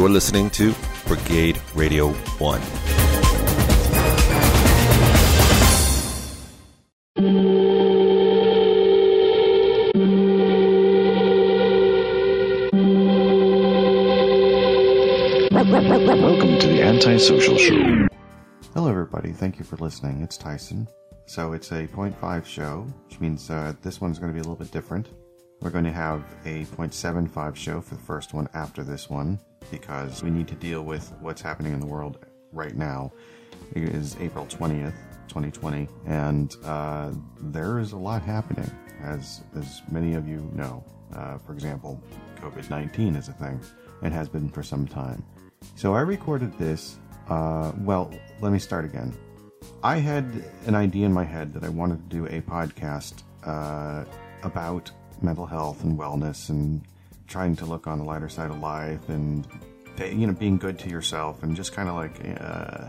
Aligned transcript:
You're 0.00 0.08
listening 0.08 0.48
to 0.52 0.74
Brigade 1.06 1.60
Radio 1.74 2.08
1. 2.08 2.60
Welcome 16.06 16.58
to 16.60 16.66
the 16.66 16.80
Antisocial 16.82 17.58
Show. 17.58 18.08
Hello, 18.72 18.88
everybody. 18.88 19.32
Thank 19.32 19.58
you 19.58 19.66
for 19.66 19.76
listening. 19.76 20.22
It's 20.22 20.38
Tyson. 20.38 20.88
So 21.26 21.52
it's 21.52 21.72
a 21.72 21.86
0.5 21.86 22.46
show, 22.46 22.86
which 23.04 23.20
means 23.20 23.50
uh, 23.50 23.74
this 23.82 24.00
one's 24.00 24.18
going 24.18 24.32
to 24.32 24.34
be 24.34 24.40
a 24.40 24.44
little 24.44 24.56
bit 24.56 24.70
different. 24.70 25.10
We're 25.60 25.68
going 25.68 25.84
to 25.84 25.92
have 25.92 26.24
a 26.46 26.64
0.75 26.64 27.54
show 27.54 27.82
for 27.82 27.96
the 27.96 28.00
first 28.00 28.32
one 28.32 28.48
after 28.54 28.82
this 28.82 29.10
one 29.10 29.38
because 29.70 30.22
we 30.22 30.30
need 30.30 30.48
to 30.48 30.54
deal 30.54 30.82
with 30.82 31.12
what's 31.20 31.40
happening 31.40 31.72
in 31.72 31.80
the 31.80 31.86
world 31.86 32.18
right 32.52 32.76
now. 32.76 33.12
It 33.74 33.84
is 33.84 34.16
April 34.20 34.46
20th, 34.46 34.94
2020, 35.28 35.88
and 36.06 36.54
uh, 36.64 37.12
there 37.40 37.78
is 37.78 37.92
a 37.92 37.96
lot 37.96 38.22
happening, 38.22 38.70
as 39.02 39.42
as 39.56 39.82
many 39.90 40.14
of 40.14 40.28
you 40.28 40.50
know. 40.54 40.84
Uh, 41.14 41.38
for 41.38 41.52
example, 41.52 42.00
COVID 42.40 42.70
19 42.70 43.16
is 43.16 43.28
a 43.28 43.32
thing 43.32 43.60
and 44.02 44.12
has 44.12 44.28
been 44.28 44.48
for 44.48 44.62
some 44.62 44.86
time. 44.86 45.24
So 45.76 45.94
I 45.94 46.00
recorded 46.00 46.56
this. 46.58 46.96
Uh, 47.28 47.72
well, 47.80 48.10
let 48.40 48.52
me 48.52 48.58
start 48.58 48.84
again. 48.84 49.16
I 49.82 49.96
had 49.96 50.44
an 50.66 50.74
idea 50.74 51.06
in 51.06 51.12
my 51.12 51.24
head 51.24 51.52
that 51.54 51.64
I 51.64 51.68
wanted 51.68 52.10
to 52.10 52.16
do 52.16 52.26
a 52.26 52.40
podcast 52.40 53.22
uh, 53.44 54.04
about 54.42 54.90
mental 55.22 55.46
health 55.46 55.84
and 55.84 55.98
wellness 55.98 56.48
and 56.48 56.82
trying 57.30 57.56
to 57.56 57.64
look 57.64 57.86
on 57.86 57.98
the 57.98 58.04
lighter 58.04 58.28
side 58.28 58.50
of 58.50 58.58
life 58.60 59.08
and 59.08 59.46
you 59.98 60.26
know 60.26 60.32
being 60.32 60.58
good 60.58 60.78
to 60.78 60.88
yourself 60.90 61.42
and 61.42 61.54
just 61.56 61.72
kind 61.72 61.88
of 61.88 61.94
like 61.94 62.20
uh, 62.40 62.88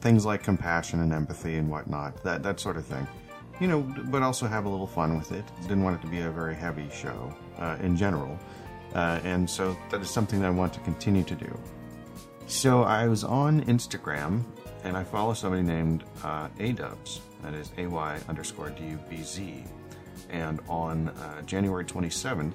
things 0.00 0.24
like 0.24 0.42
compassion 0.42 1.00
and 1.00 1.12
empathy 1.12 1.56
and 1.56 1.70
whatnot 1.70 2.20
that 2.24 2.42
that 2.42 2.58
sort 2.58 2.76
of 2.76 2.84
thing. 2.84 3.06
You 3.60 3.68
know 3.68 3.82
but 4.10 4.22
also 4.22 4.46
have 4.46 4.64
a 4.64 4.68
little 4.68 4.86
fun 4.86 5.16
with 5.16 5.30
it. 5.30 5.44
Didn't 5.62 5.84
want 5.84 5.96
it 5.96 6.02
to 6.02 6.08
be 6.08 6.20
a 6.20 6.30
very 6.30 6.54
heavy 6.56 6.88
show 6.90 7.32
uh, 7.58 7.76
in 7.80 7.96
general 7.96 8.38
uh, 8.94 9.20
and 9.24 9.48
so 9.48 9.76
that 9.90 10.00
is 10.00 10.08
something 10.10 10.40
that 10.40 10.46
I 10.46 10.50
want 10.50 10.72
to 10.74 10.80
continue 10.80 11.24
to 11.24 11.34
do. 11.34 11.58
So 12.46 12.82
I 12.82 13.06
was 13.08 13.24
on 13.24 13.64
Instagram 13.64 14.44
and 14.84 14.96
I 14.96 15.02
follow 15.02 15.34
somebody 15.34 15.62
named 15.62 16.04
uh, 16.22 16.48
Adubs 16.58 17.20
that 17.42 17.54
is 17.54 17.72
A-Y 17.78 18.20
underscore 18.28 18.70
D-U-B-Z 18.70 19.64
and 20.30 20.60
on 20.68 21.08
uh, 21.08 21.42
January 21.42 21.84
27th, 21.84 22.54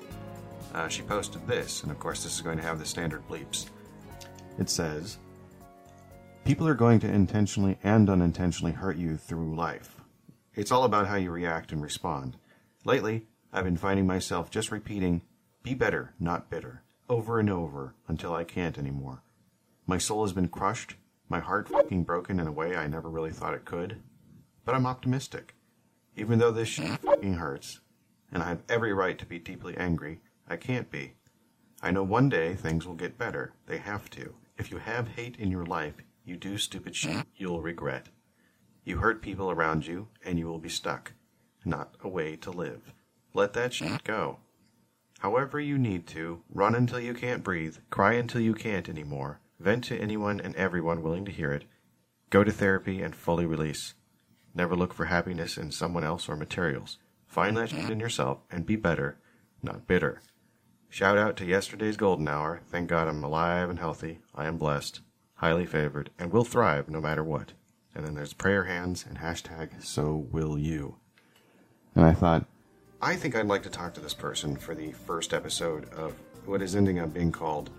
uh, 0.73 0.88
she 0.88 1.02
posted 1.02 1.45
this, 1.48 1.84
and 1.84 1.92
of 1.92 2.00
course, 2.00 2.23
this 2.23 2.36
is 2.36 2.42
going 2.42 2.58
to 2.58 2.64
have 2.64 2.80
the 2.80 2.86
standard 2.86 3.28
bleeps. 3.28 3.70
It 4.58 4.70
says, 4.70 5.17
People 6.45 6.67
are 6.67 6.76
going 6.76 7.00
to 7.00 7.11
intentionally 7.11 7.78
and 7.84 8.09
unintentionally 8.09 8.73
hurt 8.73 8.98
you 8.98 9.17
through 9.17 9.56
life. 9.56 9.95
It's 10.56 10.72
all 10.72 10.84
about 10.84 11.08
how 11.08 11.16
you 11.16 11.31
react 11.31 11.72
and 11.72 11.81
respond. 11.81 12.38
Lately, 12.86 13.28
I've 13.53 13.64
been 13.64 13.78
finding 13.78 14.08
myself 14.08 14.50
just 14.50 14.72
repeating, 14.72 15.22
Be 15.64 15.73
better, 15.73 16.14
not 16.20 16.50
bitter, 16.50 16.83
over 17.08 17.39
and 17.39 17.50
over 17.50 17.95
until 18.08 18.33
I 18.33 18.44
can't 18.44 18.78
anymore. 18.78 19.23
My 19.86 19.98
soul 19.98 20.23
has 20.23 20.33
been 20.33 20.50
crushed, 20.50 20.95
my 21.30 21.39
heart 21.39 21.67
fucking 21.67 22.04
broken 22.04 22.39
in 22.39 22.48
a 22.48 22.52
way 22.52 22.76
I 22.76 22.88
never 22.88 23.09
really 23.09 23.31
thought 23.31 23.54
it 23.54 23.66
could. 23.66 24.02
But 24.66 24.76
I'm 24.76 24.86
optimistic. 24.86 25.56
Even 26.16 26.39
though 26.39 26.52
this 26.52 26.67
shit 26.67 27.00
fucking 27.00 27.36
hurts, 27.36 27.80
and 28.31 28.44
I 28.44 28.50
have 28.50 28.64
every 28.67 28.94
right 28.94 29.17
to 29.17 29.26
be 29.26 29.39
deeply 29.39 29.78
angry, 29.78 30.20
I 30.50 30.58
can't 30.58 30.89
be. 30.89 31.14
I 31.81 31.92
know 31.92 32.03
one 32.03 32.28
day 32.28 32.55
things 32.55 32.88
will 32.88 32.95
get 32.95 33.17
better. 33.17 33.53
They 33.67 33.78
have 33.78 34.09
to. 34.11 34.33
If 34.58 34.72
you 34.72 34.80
have 34.80 35.09
hate 35.09 35.38
in 35.38 35.52
your 35.52 35.66
life, 35.66 35.94
you 36.25 36.36
do 36.36 36.58
stupid 36.58 36.95
shit 36.95 37.25
you'll 37.36 37.61
regret. 37.61 38.09
You 38.83 38.98
hurt 38.98 39.21
people 39.21 39.52
around 39.52 39.86
you, 39.86 40.08
and 40.26 40.39
you 40.39 40.48
will 40.48 40.60
be 40.60 40.70
stuck. 40.70 41.14
Not 41.64 41.95
a 42.02 42.10
way 42.10 42.36
to 42.37 42.52
live. 42.52 42.93
Let 43.33 43.54
that 43.54 43.73
shit 43.73 44.04
go. 44.04 44.39
However 45.20 45.60
you 45.60 45.77
need 45.77 46.08
to, 46.08 46.42
run 46.49 46.76
until 46.76 46.99
you 46.99 47.14
can't 47.14 47.43
breathe, 47.43 47.77
cry 47.89 48.14
until 48.14 48.42
you 48.42 48.54
can't 48.54 48.89
anymore, 48.89 49.42
vent 49.60 49.83
to 49.86 49.98
anyone 49.98 50.39
and 50.39 50.55
everyone 50.55 51.04
willing 51.04 51.26
to 51.26 51.31
hear 51.31 51.52
it, 51.52 51.66
go 52.30 52.43
to 52.43 52.52
therapy 52.52 53.02
and 53.02 53.16
fully 53.16 53.45
release. 53.45 53.93
Never 54.55 54.76
look 54.76 54.93
for 54.93 55.05
happiness 55.05 55.58
in 55.58 55.71
someone 55.71 56.04
else 56.04 56.27
or 56.27 56.36
materials. 56.36 56.98
Find 57.27 57.55
that 57.58 57.70
shit 57.70 57.89
in 57.89 57.99
yourself 57.99 58.39
and 58.49 58.66
be 58.66 58.76
better, 58.76 59.20
not 59.61 59.87
bitter. 59.87 60.21
Shout 60.89 61.17
out 61.17 61.38
to 61.38 61.45
yesterday's 61.45 61.98
golden 61.98 62.27
hour. 62.27 62.61
Thank 62.70 62.89
God 62.89 63.08
I'm 63.08 63.23
alive 63.23 63.70
and 63.70 63.77
healthy. 63.77 64.20
I 64.33 64.48
am 64.48 64.58
blessed, 64.58 65.02
highly 65.36 65.66
favored, 65.66 66.10
and 66.17 66.32
will 66.32 66.44
thrive 66.44 66.89
no 66.89 67.00
matter 67.00 67.23
what. 67.23 67.54
And 67.94 68.05
then 68.05 68.16
there's 68.16 68.33
prayer 68.33 68.64
hands 68.64 69.05
and 69.08 69.20
hashtag 69.20 69.83
so 69.83 70.28
will 70.32 70.58
you. 70.58 70.95
And 71.95 72.05
I 72.05 72.14
thought, 72.14 72.45
I 73.02 73.16
think 73.16 73.36
I'd 73.36 73.45
like 73.45 73.64
to 73.64 73.70
talk 73.70 73.94
to 73.94 74.02
this 74.02 74.14
person 74.14 74.55
for 74.55 74.73
the 74.73 74.92
first 74.92 75.33
episode 75.33 75.89
of 75.94 76.16
what 76.45 76.61
is 76.61 76.76
ending 76.76 76.99
up 76.99 77.14
being 77.14 77.32
called 77.32 77.70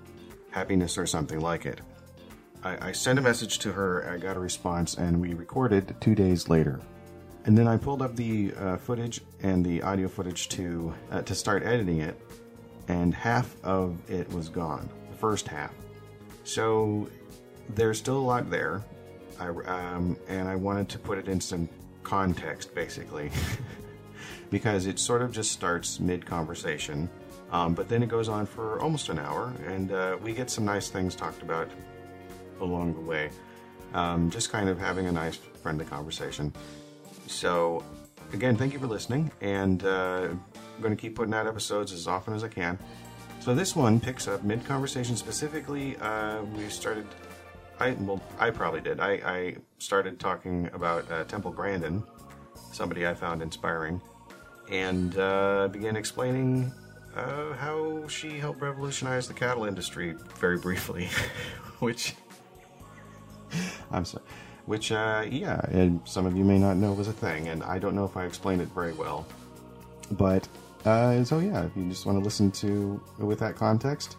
Happiness 0.50 0.96
or 0.96 1.06
something 1.06 1.40
like 1.40 1.66
it. 1.66 1.80
I, 2.62 2.88
I 2.88 2.92
sent 2.92 3.18
a 3.18 3.22
message 3.22 3.58
to 3.60 3.72
her, 3.72 4.08
I 4.10 4.18
got 4.18 4.36
a 4.36 4.40
response, 4.40 4.94
and 4.94 5.20
we 5.20 5.34
recorded 5.34 5.94
two 6.00 6.14
days 6.14 6.48
later. 6.48 6.80
And 7.44 7.56
then 7.56 7.66
I 7.66 7.76
pulled 7.76 8.02
up 8.02 8.16
the 8.16 8.52
uh, 8.58 8.76
footage 8.76 9.22
and 9.42 9.64
the 9.64 9.82
audio 9.82 10.08
footage 10.08 10.48
to 10.50 10.94
uh, 11.10 11.22
to 11.22 11.34
start 11.34 11.62
editing 11.62 12.00
it, 12.00 12.20
and 12.90 13.14
half 13.14 13.54
of 13.62 13.96
it 14.10 14.28
was 14.32 14.48
gone. 14.48 14.88
The 15.10 15.16
first 15.16 15.46
half. 15.46 15.72
So 16.44 17.08
there's 17.68 17.98
still 17.98 18.18
a 18.18 18.26
lot 18.32 18.50
there, 18.50 18.82
I, 19.38 19.48
um, 19.48 20.16
and 20.28 20.48
I 20.48 20.56
wanted 20.56 20.88
to 20.90 20.98
put 20.98 21.16
it 21.16 21.28
in 21.28 21.40
some 21.40 21.68
context, 22.02 22.74
basically, 22.74 23.30
because 24.50 24.86
it 24.86 24.98
sort 24.98 25.22
of 25.22 25.30
just 25.30 25.52
starts 25.52 26.00
mid 26.00 26.26
conversation, 26.26 27.08
um, 27.52 27.74
but 27.74 27.88
then 27.88 28.02
it 28.02 28.08
goes 28.08 28.28
on 28.28 28.44
for 28.44 28.80
almost 28.80 29.08
an 29.08 29.20
hour, 29.20 29.52
and 29.66 29.92
uh, 29.92 30.16
we 30.20 30.32
get 30.32 30.50
some 30.50 30.64
nice 30.64 30.88
things 30.88 31.14
talked 31.14 31.42
about 31.42 31.68
along 32.60 32.94
the 32.94 33.00
way. 33.00 33.30
Um, 33.94 34.30
just 34.30 34.50
kind 34.50 34.68
of 34.68 34.78
having 34.78 35.06
a 35.06 35.12
nice, 35.12 35.36
friendly 35.62 35.84
conversation. 35.84 36.52
So, 37.28 37.84
again, 38.32 38.56
thank 38.56 38.72
you 38.72 38.80
for 38.80 38.86
listening, 38.88 39.30
and 39.40 39.84
uh, 39.84 40.28
I'm 40.80 40.84
going 40.84 40.96
to 40.96 41.00
keep 41.00 41.14
putting 41.14 41.34
out 41.34 41.46
episodes 41.46 41.92
as 41.92 42.06
often 42.06 42.32
as 42.32 42.42
I 42.42 42.48
can. 42.48 42.78
So 43.38 43.54
this 43.54 43.76
one 43.76 44.00
picks 44.00 44.26
up 44.26 44.42
mid 44.42 44.64
conversation. 44.64 45.14
Specifically, 45.14 45.94
uh, 45.98 46.42
we 46.56 46.70
started. 46.70 47.06
I 47.78 47.90
well, 48.00 48.22
I 48.38 48.48
probably 48.48 48.80
did. 48.80 48.98
I, 48.98 49.10
I 49.10 49.56
started 49.76 50.18
talking 50.18 50.70
about 50.72 51.10
uh, 51.10 51.24
Temple 51.24 51.50
Grandin, 51.50 52.02
somebody 52.72 53.06
I 53.06 53.12
found 53.12 53.42
inspiring, 53.42 54.00
and 54.70 55.18
uh, 55.18 55.68
began 55.68 55.96
explaining 55.96 56.72
uh, 57.14 57.52
how 57.52 58.08
she 58.08 58.38
helped 58.38 58.62
revolutionize 58.62 59.28
the 59.28 59.34
cattle 59.34 59.66
industry 59.66 60.14
very 60.38 60.56
briefly, 60.56 61.10
which 61.80 62.14
I'm 63.90 64.06
sorry. 64.06 64.24
Which, 64.64 64.92
uh, 64.92 65.26
yeah, 65.28 65.60
some 66.04 66.24
of 66.24 66.36
you 66.36 66.44
may 66.44 66.58
not 66.58 66.78
know 66.78 66.94
was 66.94 67.08
a 67.08 67.12
thing, 67.12 67.48
and 67.48 67.62
I 67.64 67.78
don't 67.78 67.94
know 67.94 68.04
if 68.04 68.16
I 68.16 68.24
explained 68.24 68.62
it 68.62 68.68
very 68.68 68.92
well. 68.94 69.26
But, 70.12 70.48
uh, 70.84 71.24
so 71.24 71.38
yeah, 71.38 71.64
if 71.64 71.76
you 71.76 71.88
just 71.88 72.06
want 72.06 72.18
to 72.18 72.24
listen 72.24 72.50
to 72.52 73.02
with 73.18 73.38
that 73.40 73.56
context, 73.56 74.16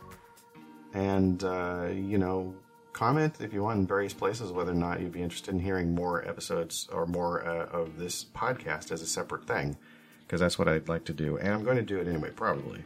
and, 0.94 1.44
uh, 1.44 1.88
you 1.91 2.17
know, 2.17 2.53
comment 2.94 3.35
if 3.39 3.53
you 3.53 3.63
want 3.63 3.79
in 3.79 3.88
various 3.88 4.13
places 4.13 4.51
whether 4.51 4.71
or 4.71 4.75
not 4.75 5.00
you'd 5.00 5.13
be 5.13 5.21
interested 5.21 5.53
in 5.53 5.59
hearing 5.59 5.95
more 5.95 6.27
episodes 6.27 6.89
or 6.91 7.05
more 7.05 7.45
uh, 7.45 7.66
of 7.67 7.97
this 7.97 8.25
podcast 8.25 8.91
as 8.91 9.01
a 9.01 9.07
separate 9.07 9.47
thing, 9.47 9.77
because 10.21 10.39
that's 10.39 10.59
what 10.59 10.67
I'd 10.67 10.89
like 10.89 11.05
to 11.05 11.13
do, 11.13 11.38
and 11.38 11.53
I'm 11.53 11.63
going 11.63 11.77
to 11.77 11.83
do 11.83 12.00
it 12.00 12.07
anyway, 12.07 12.31
probably. 12.35 12.83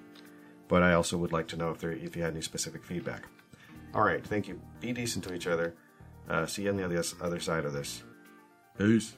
But 0.67 0.83
I 0.83 0.93
also 0.93 1.17
would 1.17 1.31
like 1.31 1.47
to 1.49 1.57
know 1.57 1.71
if 1.71 1.79
there, 1.79 1.91
if 1.91 2.15
you 2.15 2.21
had 2.21 2.33
any 2.33 2.41
specific 2.41 2.83
feedback. 2.83 3.23
All 3.93 4.03
right, 4.03 4.25
thank 4.25 4.47
you. 4.47 4.59
Be 4.79 4.93
decent 4.93 5.23
to 5.25 5.33
each 5.33 5.47
other. 5.47 5.75
Uh, 6.29 6.45
see 6.45 6.63
you 6.63 6.69
on 6.69 6.77
the 6.77 6.85
other, 6.85 7.03
other 7.21 7.39
side 7.39 7.65
of 7.65 7.73
this. 7.73 8.03
Peace. 8.77 9.15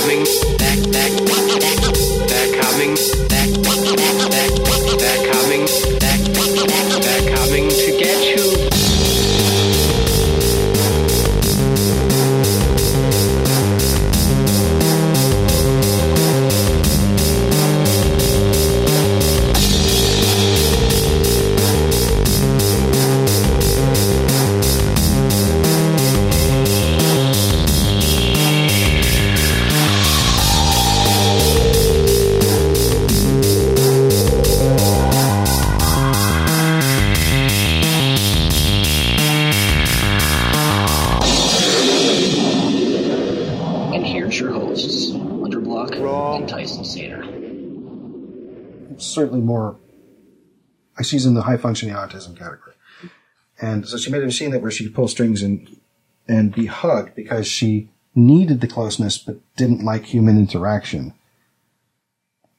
Coming. 0.00 0.24
They're, 0.56 0.76
they're, 0.76 1.10
they're 2.26 2.62
coming. 2.62 2.94
They're, 3.28 3.48
they're, 3.60 4.48
they're 4.96 5.32
coming. 5.32 5.79
She's 51.02 51.26
in 51.26 51.34
the 51.34 51.42
high 51.42 51.56
functioning 51.56 51.94
autism 51.94 52.36
category, 52.36 52.74
and 53.60 53.86
so 53.86 53.96
she 53.96 54.10
made 54.10 54.22
a 54.22 54.26
machine 54.26 54.50
that 54.50 54.62
where 54.62 54.70
she 54.70 54.84
could 54.84 54.94
pull 54.94 55.08
strings 55.08 55.42
and 55.42 55.80
and 56.28 56.54
be 56.54 56.66
hugged 56.66 57.14
because 57.14 57.46
she 57.46 57.88
needed 58.14 58.60
the 58.60 58.68
closeness 58.68 59.18
but 59.18 59.36
didn't 59.56 59.84
like 59.84 60.06
human 60.06 60.38
interaction. 60.38 61.14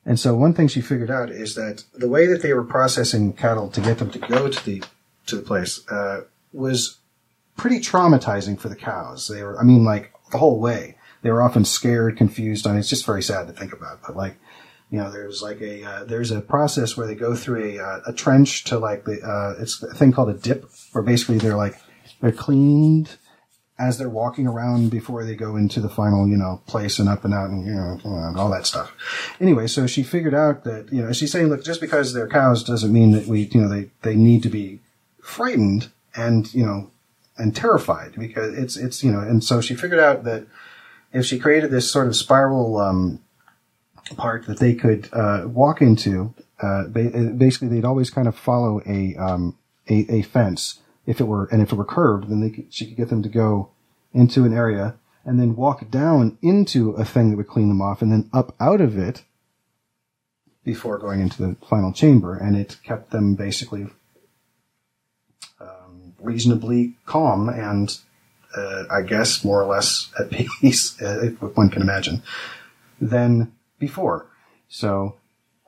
And 0.05 0.19
so 0.19 0.35
one 0.35 0.53
thing 0.53 0.67
she 0.67 0.81
figured 0.81 1.11
out 1.11 1.29
is 1.29 1.55
that 1.55 1.83
the 1.93 2.09
way 2.09 2.25
that 2.25 2.41
they 2.41 2.53
were 2.53 2.63
processing 2.63 3.33
cattle 3.33 3.69
to 3.69 3.81
get 3.81 3.99
them 3.99 4.09
to 4.11 4.19
go 4.19 4.49
to 4.49 4.65
the 4.65 4.83
to 5.27 5.35
the 5.35 5.41
place 5.41 5.88
uh, 5.89 6.21
was 6.51 6.97
pretty 7.55 7.79
traumatizing 7.79 8.59
for 8.59 8.69
the 8.69 8.75
cows. 8.75 9.27
They 9.27 9.43
were, 9.43 9.59
I 9.59 9.63
mean, 9.63 9.83
like 9.83 10.11
the 10.31 10.39
whole 10.39 10.59
way. 10.59 10.97
They 11.21 11.29
were 11.29 11.43
often 11.43 11.65
scared, 11.65 12.17
confused. 12.17 12.65
I 12.65 12.71
mean, 12.71 12.79
it's 12.79 12.89
just 12.89 13.05
very 13.05 13.21
sad 13.21 13.45
to 13.47 13.53
think 13.53 13.73
about. 13.73 14.01
But 14.01 14.15
like, 14.15 14.38
you 14.91 14.99
know, 14.99 15.09
there's 15.09 15.41
like 15.41 15.61
a 15.61 15.83
uh, 15.83 16.03
there's 16.03 16.31
a 16.31 16.41
process 16.41 16.95
where 16.95 17.07
they 17.07 17.15
go 17.15 17.33
through 17.33 17.77
a 17.77 17.79
uh, 17.79 17.99
a 18.07 18.13
trench 18.13 18.65
to 18.65 18.77
like 18.77 19.05
the 19.05 19.21
uh, 19.21 19.61
it's 19.61 19.81
a 19.81 19.93
thing 19.95 20.11
called 20.11 20.29
a 20.29 20.33
dip, 20.33 20.69
where 20.91 21.03
basically 21.03 21.38
they're 21.38 21.57
like 21.57 21.79
they're 22.19 22.31
cleaned 22.31 23.17
as 23.81 23.97
they're 23.97 24.09
walking 24.09 24.45
around 24.45 24.91
before 24.91 25.25
they 25.25 25.35
go 25.35 25.55
into 25.55 25.81
the 25.81 25.89
final, 25.89 26.27
you 26.27 26.38
know, 26.38 26.61
place 26.67 26.99
and 26.99 27.09
up 27.09 27.25
and 27.25 27.33
out 27.33 27.49
and, 27.49 27.65
you 27.65 27.73
know, 27.73 27.99
all 28.38 28.49
that 28.51 28.67
stuff. 28.67 28.93
Anyway, 29.39 29.65
so 29.65 29.88
she 29.88 30.03
figured 30.03 30.35
out 30.35 30.63
that, 30.65 30.93
you 30.93 31.01
know, 31.01 31.11
she's 31.11 31.31
saying, 31.31 31.47
look, 31.47 31.63
just 31.63 31.81
because 31.81 32.13
they're 32.13 32.27
cows 32.27 32.63
doesn't 32.63 32.93
mean 32.93 33.11
that 33.11 33.25
we, 33.25 33.49
you 33.51 33.59
know, 33.59 33.67
they, 33.67 33.89
they 34.03 34.15
need 34.15 34.43
to 34.43 34.49
be 34.49 34.79
frightened 35.19 35.89
and, 36.15 36.53
you 36.53 36.63
know, 36.63 36.91
and 37.38 37.55
terrified 37.55 38.13
because 38.19 38.55
it's, 38.55 38.77
it's, 38.77 39.03
you 39.03 39.11
know, 39.11 39.19
and 39.19 39.43
so 39.43 39.61
she 39.61 39.73
figured 39.73 39.99
out 39.99 40.25
that 40.25 40.45
if 41.11 41.25
she 41.25 41.39
created 41.39 41.71
this 41.71 41.89
sort 41.91 42.05
of 42.05 42.15
spiral, 42.15 42.77
um, 42.77 43.19
part 44.18 44.45
that 44.48 44.59
they 44.59 44.74
could, 44.74 45.09
uh, 45.13 45.44
walk 45.48 45.81
into, 45.81 46.33
uh, 46.62 46.83
basically 46.88 47.68
they'd 47.68 47.86
always 47.86 48.09
kind 48.09 48.27
of 48.27 48.36
follow 48.36 48.81
a, 48.86 49.15
um, 49.15 49.57
a, 49.89 50.06
a 50.09 50.21
fence 50.21 50.80
if 51.06 51.19
it 51.19 51.25
were, 51.25 51.45
and 51.45 51.62
if 51.62 51.71
it 51.71 51.75
were 51.75 51.86
curved, 51.86 52.30
then 52.30 52.42
they 52.42 52.50
could, 52.50 52.74
she 52.74 52.86
could 52.86 52.98
get 52.98 53.09
them 53.09 53.24
to 53.24 53.30
go 53.30 53.69
into 54.13 54.45
an 54.45 54.53
area 54.53 54.95
and 55.25 55.39
then 55.39 55.56
walk 55.56 55.89
down 55.89 56.38
into 56.42 56.92
a 56.92 57.06
thing 57.06 57.30
that 57.30 57.38
would 57.38 57.48
clean 57.48 57.69
them 57.69 57.81
off 57.81 58.01
and 58.01 58.12
then 58.12 58.30
up 58.33 58.56
out 58.59 58.81
of 58.81 58.98
it 58.98 59.24
before 60.63 60.98
going 60.98 61.19
into 61.19 61.42
the 61.42 61.56
final 61.68 61.92
chamber. 61.92 62.36
And 62.36 62.56
it 62.56 62.77
kept 62.83 63.12
them 63.12 63.36
basically 63.36 63.88
um, 65.59 66.13
reasonably 66.19 66.95
calm 67.06 67.50
and, 67.50 67.95
uh, 68.56 68.86
I 68.92 69.01
guess, 69.03 69.44
more 69.44 69.62
or 69.62 69.68
less 69.68 70.12
at 70.19 70.31
peace, 70.62 71.00
uh, 71.01 71.21
if 71.24 71.42
one 71.56 71.69
can 71.69 71.81
imagine, 71.81 72.24
than 73.00 73.51
before. 73.81 74.27
So, 74.69 75.17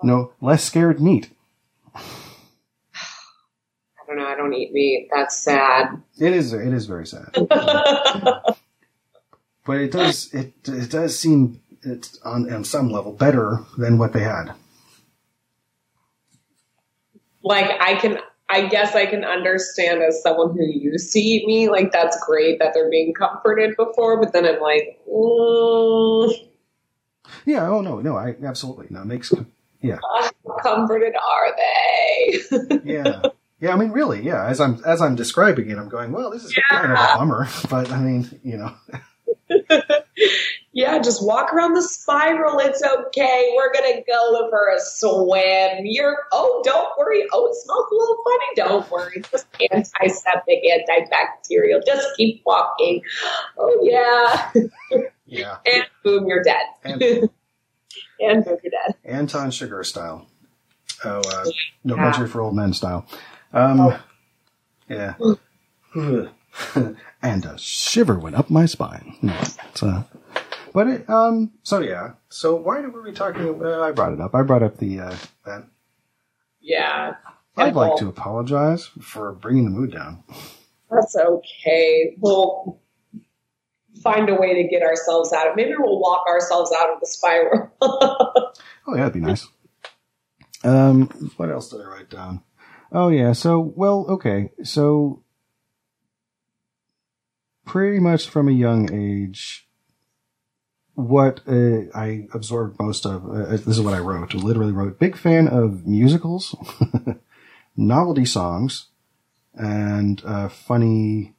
no, 0.02 0.32
less 0.40 0.64
scared 0.64 1.02
meat. 1.02 1.30
I 1.96 2.00
don't 4.08 4.18
know. 4.18 4.26
I 4.26 4.36
don't 4.36 4.54
eat 4.54 4.72
meat. 4.72 5.10
That's 5.14 5.36
sad. 5.36 6.02
It 6.18 6.32
is. 6.32 6.54
It 6.54 6.74
is 6.74 6.86
very 6.86 7.06
sad. 7.08 7.30
but 9.66 9.78
it 9.78 9.92
does. 9.92 10.34
It 10.34 10.54
it 10.66 10.90
does 10.90 11.20
seem 11.20 11.60
it's 11.82 12.18
on 12.24 12.50
on 12.54 12.64
some 12.64 12.90
level 12.92 13.12
better 13.12 13.60
than 13.78 13.98
what 13.98 14.14
they 14.14 14.24
had. 14.24 14.54
like 17.44 17.70
I 17.80 17.96
can 17.96 18.20
I 18.50 18.68
guess 18.68 18.96
I 18.96 19.06
can 19.06 19.24
understand 19.24 20.02
as 20.02 20.22
someone 20.22 20.56
who 20.56 20.66
used 20.66 21.12
to 21.14 21.20
eat 21.20 21.46
meat, 21.48 21.70
like 21.70 21.92
that's 21.92 22.18
great 22.26 22.60
that 22.60 22.74
they're 22.74 22.90
being 22.90 23.14
comforted 23.14 23.76
before, 23.78 24.20
but 24.20 24.34
then 24.34 24.46
I'm 24.46 24.60
like, 24.60 25.00
mm, 25.10 26.48
Yeah. 27.46 27.68
Oh 27.70 27.82
no. 27.82 28.00
No. 28.00 28.18
I 28.18 28.36
absolutely 28.44 28.88
no. 28.90 29.02
It 29.02 29.06
makes. 29.06 29.34
Yeah. 29.82 29.98
how 30.02 30.32
comforted 30.62 31.14
are 31.16 31.56
they? 31.58 32.82
Yeah. 32.94 33.22
Yeah. 33.60 33.74
I 33.74 33.76
mean, 33.76 33.92
really. 33.92 34.22
Yeah. 34.22 34.46
As 34.46 34.60
I'm 34.60 34.82
as 34.86 35.02
I'm 35.02 35.16
describing 35.16 35.70
it, 35.70 35.78
I'm 35.78 35.90
going. 35.90 36.12
Well, 36.12 36.32
this 36.32 36.44
is 36.44 36.58
kind 36.70 36.92
of 36.92 36.98
a 36.98 37.18
bummer, 37.18 37.48
but 37.70 37.92
I 37.92 38.00
mean, 38.00 38.40
you 38.44 38.58
know. 38.58 38.76
yeah, 40.74 41.00
just 41.00 41.26
walk 41.26 41.54
around 41.54 41.74
the 41.74 41.82
spiral. 41.82 42.60
It's 42.60 42.84
okay. 42.84 43.54
We're 43.56 43.72
gonna 43.74 44.02
go 44.08 44.50
for 44.50 44.70
a 44.70 44.80
swim. 44.80 45.86
You're 45.86 46.18
oh, 46.32 46.62
don't 46.66 46.90
worry. 46.98 47.26
Oh, 47.32 47.48
it 47.48 47.56
smells 47.56 47.86
a 47.92 47.96
little 47.96 48.24
funny. 48.24 48.46
Don't 48.56 48.92
worry. 48.92 49.14
It's 49.16 49.30
just 49.30 49.48
antiseptic, 49.72 50.60
antibacterial. 50.64 51.86
Just 51.86 52.08
keep 52.18 52.42
walking. 52.46 53.02
Oh 53.58 53.80
yeah. 53.84 54.52
Yeah. 55.34 55.58
and 55.66 55.86
boom, 56.04 56.28
you're 56.28 56.44
dead. 56.44 56.64
And 56.84 57.02
and 58.20 58.46
boom, 58.46 58.58
you're 58.64 58.72
dead. 58.72 58.96
Anton 59.06 59.52
Chigurh 59.52 59.86
style. 59.86 60.28
Oh, 61.04 61.20
uh, 61.20 61.46
No 61.84 61.96
Country 61.96 62.28
for 62.28 62.42
Old 62.42 62.56
Men 62.56 62.74
style. 62.74 63.06
Um, 63.52 63.96
yeah. 64.88 65.16
and 67.22 67.46
a 67.46 67.58
shiver 67.58 68.18
went 68.20 68.36
up 68.36 68.50
my 68.50 68.66
spine. 68.66 69.16
No, 69.22 69.34
uh, 69.82 70.04
but 70.74 70.88
it, 70.88 71.10
um, 71.10 71.52
so 71.64 71.80
yeah. 71.80 72.14
So 72.30 72.56
why 72.56 72.82
were 72.82 73.02
we 73.02 73.12
talking? 73.12 73.64
Uh, 73.64 73.82
I 73.82 73.92
brought 73.92 74.14
it 74.14 74.22
up. 74.22 74.34
I 74.36 74.44
brought 74.44 74.64
up 74.64 74.78
the 74.78 75.00
uh, 75.00 75.16
that. 75.46 75.68
Yeah. 76.62 77.16
I'd 77.56 77.76
like 77.76 77.98
to 77.98 78.08
apologize 78.08 78.86
for 79.00 79.34
bringing 79.34 79.66
the 79.66 79.70
mood 79.70 79.92
down. 79.92 80.24
That's 80.90 81.16
okay. 81.16 82.16
We'll 82.20 82.80
find 84.04 84.30
a 84.30 84.36
way 84.36 84.62
to 84.62 84.68
get 84.68 84.82
ourselves 84.84 85.34
out 85.34 85.48
of. 85.48 85.56
Maybe 85.56 85.74
we'll 85.78 86.00
walk 86.00 86.26
ourselves 86.28 86.72
out 86.78 86.94
of 86.94 87.00
the 87.00 87.08
spiral. 87.08 87.72
Oh, 88.86 88.96
yeah, 88.96 89.04
that'd 89.04 89.14
be 89.14 89.22
nice. 89.22 89.48
Um, 90.66 91.08
what 91.38 91.50
else 91.50 91.70
did 91.70 91.80
I 91.80 91.86
write 91.86 92.10
down? 92.10 92.44
Oh, 92.92 93.08
yeah. 93.08 93.32
So, 93.32 93.62
well, 93.62 94.06
okay. 94.10 94.52
So, 94.64 95.24
pretty 97.66 98.00
much 98.00 98.30
from 98.30 98.50
a 98.50 98.52
young 98.52 98.94
age, 98.94 99.70
what 100.96 101.42
uh, 101.48 101.90
I 101.96 102.28
absorbed 102.34 102.78
most 102.80 103.06
of, 103.06 103.26
uh, 103.26 103.52
this 103.52 103.68
is 103.68 103.82
what 103.82 103.94
I 103.94 104.00
wrote. 104.00 104.34
Literally 104.34 104.74
wrote, 104.74 105.00
big 105.00 105.18
fan 105.18 105.48
of 105.48 105.88
musicals, 105.88 106.56
novelty 107.78 108.26
songs, 108.26 108.90
and 109.56 110.22
uh, 110.26 110.50
funny, 110.50 111.36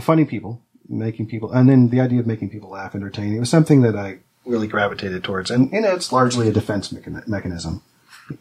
funny 0.00 0.24
people, 0.24 0.62
making 0.92 1.26
people, 1.26 1.50
and 1.52 1.68
then 1.68 1.88
the 1.88 2.00
idea 2.00 2.20
of 2.20 2.26
making 2.26 2.50
people 2.50 2.70
laugh, 2.70 2.94
entertaining. 2.94 3.36
It 3.36 3.40
was 3.40 3.50
something 3.50 3.80
that 3.82 3.96
I 3.96 4.18
really 4.44 4.66
gravitated 4.66 5.24
towards, 5.24 5.50
and, 5.50 5.72
and 5.72 5.84
it's 5.86 6.12
largely 6.12 6.48
a 6.48 6.52
defense 6.52 6.92
mechan- 6.92 7.26
mechanism. 7.26 7.82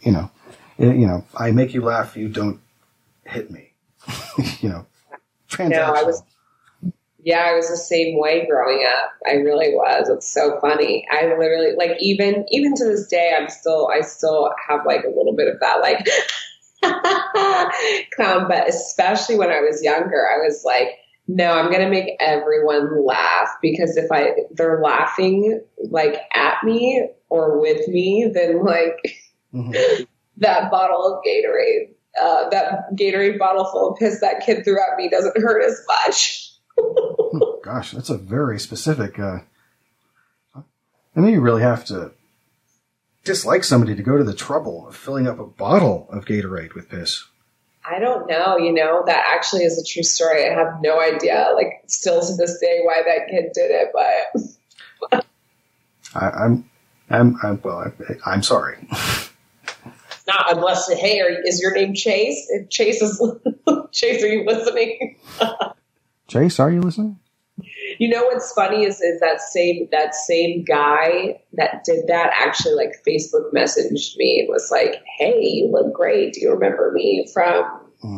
You 0.02 0.12
know, 0.12 0.32
It- 0.78 0.96
you 0.96 1.08
know, 1.08 1.26
I 1.36 1.52
make 1.52 1.74
you 1.74 1.82
laugh, 1.82 2.16
you 2.18 2.28
don't 2.30 2.60
hit 3.26 3.50
me. 3.52 3.74
you 4.62 4.70
know, 4.70 4.86
No, 5.60 5.82
I 5.94 6.04
was. 6.04 6.24
Yeah, 7.24 7.42
I 7.48 7.54
was 7.54 7.70
the 7.70 7.78
same 7.78 8.20
way 8.20 8.48
growing 8.48 8.84
up. 8.84 9.12
I 9.28 9.34
really 9.34 9.76
was. 9.76 10.10
It's 10.10 10.28
so 10.34 10.60
funny. 10.60 11.06
I 11.12 11.26
literally 11.38 11.76
like 11.78 11.92
even 12.00 12.46
even 12.50 12.74
to 12.74 12.84
this 12.86 13.06
day, 13.08 13.36
I'm 13.40 13.48
still 13.48 13.90
I 13.94 14.02
still 14.02 14.52
have 14.68 14.88
like 14.88 15.04
a 15.04 15.10
little 15.10 15.36
bit 15.36 15.48
of 15.48 15.60
that 15.60 15.82
like 15.82 16.04
clown, 18.16 18.48
but 18.48 18.68
especially 18.68 19.36
when 19.38 19.52
I 19.52 19.60
was 19.60 19.84
younger, 19.84 20.28
I 20.28 20.38
was 20.44 20.64
like, 20.66 20.88
no, 21.34 21.52
I'm 21.54 21.72
gonna 21.72 21.90
make 21.90 22.18
everyone 22.20 23.06
laugh 23.06 23.50
because 23.62 23.96
if 23.96 24.12
I 24.12 24.32
they're 24.52 24.82
laughing 24.84 25.62
like 25.90 26.18
at 26.34 26.64
me 26.64 27.08
or 27.30 27.60
with 27.60 27.88
me, 27.88 28.30
then 28.34 28.64
like 28.66 28.98
Mhm. 29.54 30.08
that 30.38 30.70
bottle 30.72 31.06
of 31.06 31.24
Gatorade, 31.26 31.94
uh, 32.22 32.50
that 32.50 32.94
Gatorade 32.96 33.38
bottle 33.40 33.66
full 33.66 33.92
of 33.94 34.00
piss 34.00 34.20
that 34.22 34.44
kid 34.46 34.64
threw 34.64 34.78
at 34.80 34.98
me 34.98 35.10
doesn't 35.10 35.38
hurt 35.42 35.64
as 35.64 35.80
much. 36.06 36.48
Gosh, 37.64 37.92
that's 37.92 38.10
a 38.10 38.18
very 38.18 38.60
specific. 38.60 39.20
Uh, 39.20 39.40
I 40.56 41.20
mean, 41.20 41.34
you 41.34 41.42
really 41.42 41.62
have 41.62 41.86
to 41.86 42.12
dislike 43.24 43.64
somebody 43.64 43.96
to 43.96 44.04
go 44.04 44.18
to 44.18 44.24
the 44.24 44.34
trouble 44.34 44.88
of 44.88 44.96
filling 44.96 45.28
up 45.28 45.40
a 45.40 45.46
bottle 45.46 46.08
of 46.12 46.26
Gatorade 46.26 46.74
with 46.74 46.90
piss. 46.90 47.26
I 47.84 48.00
don't 48.00 48.28
know, 48.28 48.58
you 48.58 48.74
know, 48.74 49.04
that 49.06 49.26
actually 49.34 49.64
is 49.64 49.80
a 49.80 49.84
true 49.84 50.04
story. 50.04 50.48
I 50.48 50.54
have 50.54 50.82
no 50.82 51.02
idea, 51.02 51.52
like, 51.56 51.84
still 51.88 52.22
to 52.22 52.36
this 52.36 52.60
day, 52.60 52.82
why 52.84 53.02
that 53.04 53.28
kid 53.30 53.52
did 53.54 53.72
it, 53.72 53.92
but 55.12 55.24
I, 56.14 56.30
I'm, 56.30 56.70
I'm, 57.10 57.38
I'm, 57.42 57.62
well, 57.64 57.92
I, 58.26 58.32
I'm 58.32 58.44
sorry. 58.44 58.78
not 60.28 60.56
unless, 60.56 60.92
hey, 60.92 61.20
are, 61.22 61.30
is 61.44 61.62
your 61.62 61.74
name 61.74 61.94
Chase? 61.94 62.52
Chase 62.70 63.02
is, 63.02 63.22
Chase, 63.92 64.24
are 64.24 64.28
you 64.28 64.46
listening? 64.46 65.18
Chase, 66.28 66.60
are 66.60 66.72
you 66.72 66.82
listening? 66.82 67.20
You 68.02 68.10
know 68.10 68.24
what's 68.24 68.52
funny 68.54 68.84
is 68.84 69.00
is 69.00 69.20
that 69.20 69.42
same 69.42 69.88
that 69.92 70.16
same 70.16 70.64
guy 70.64 71.40
that 71.54 71.84
did 71.84 72.08
that 72.08 72.32
actually 72.36 72.74
like 72.74 72.94
Facebook 73.08 73.54
messaged 73.54 74.18
me 74.18 74.40
and 74.40 74.50
was 74.50 74.72
like, 74.72 75.04
"Hey, 75.20 75.40
you 75.40 75.70
look 75.72 75.94
great. 75.94 76.34
Do 76.34 76.42
you 76.42 76.50
remember 76.50 76.92
me 76.96 77.30
from 77.32 77.64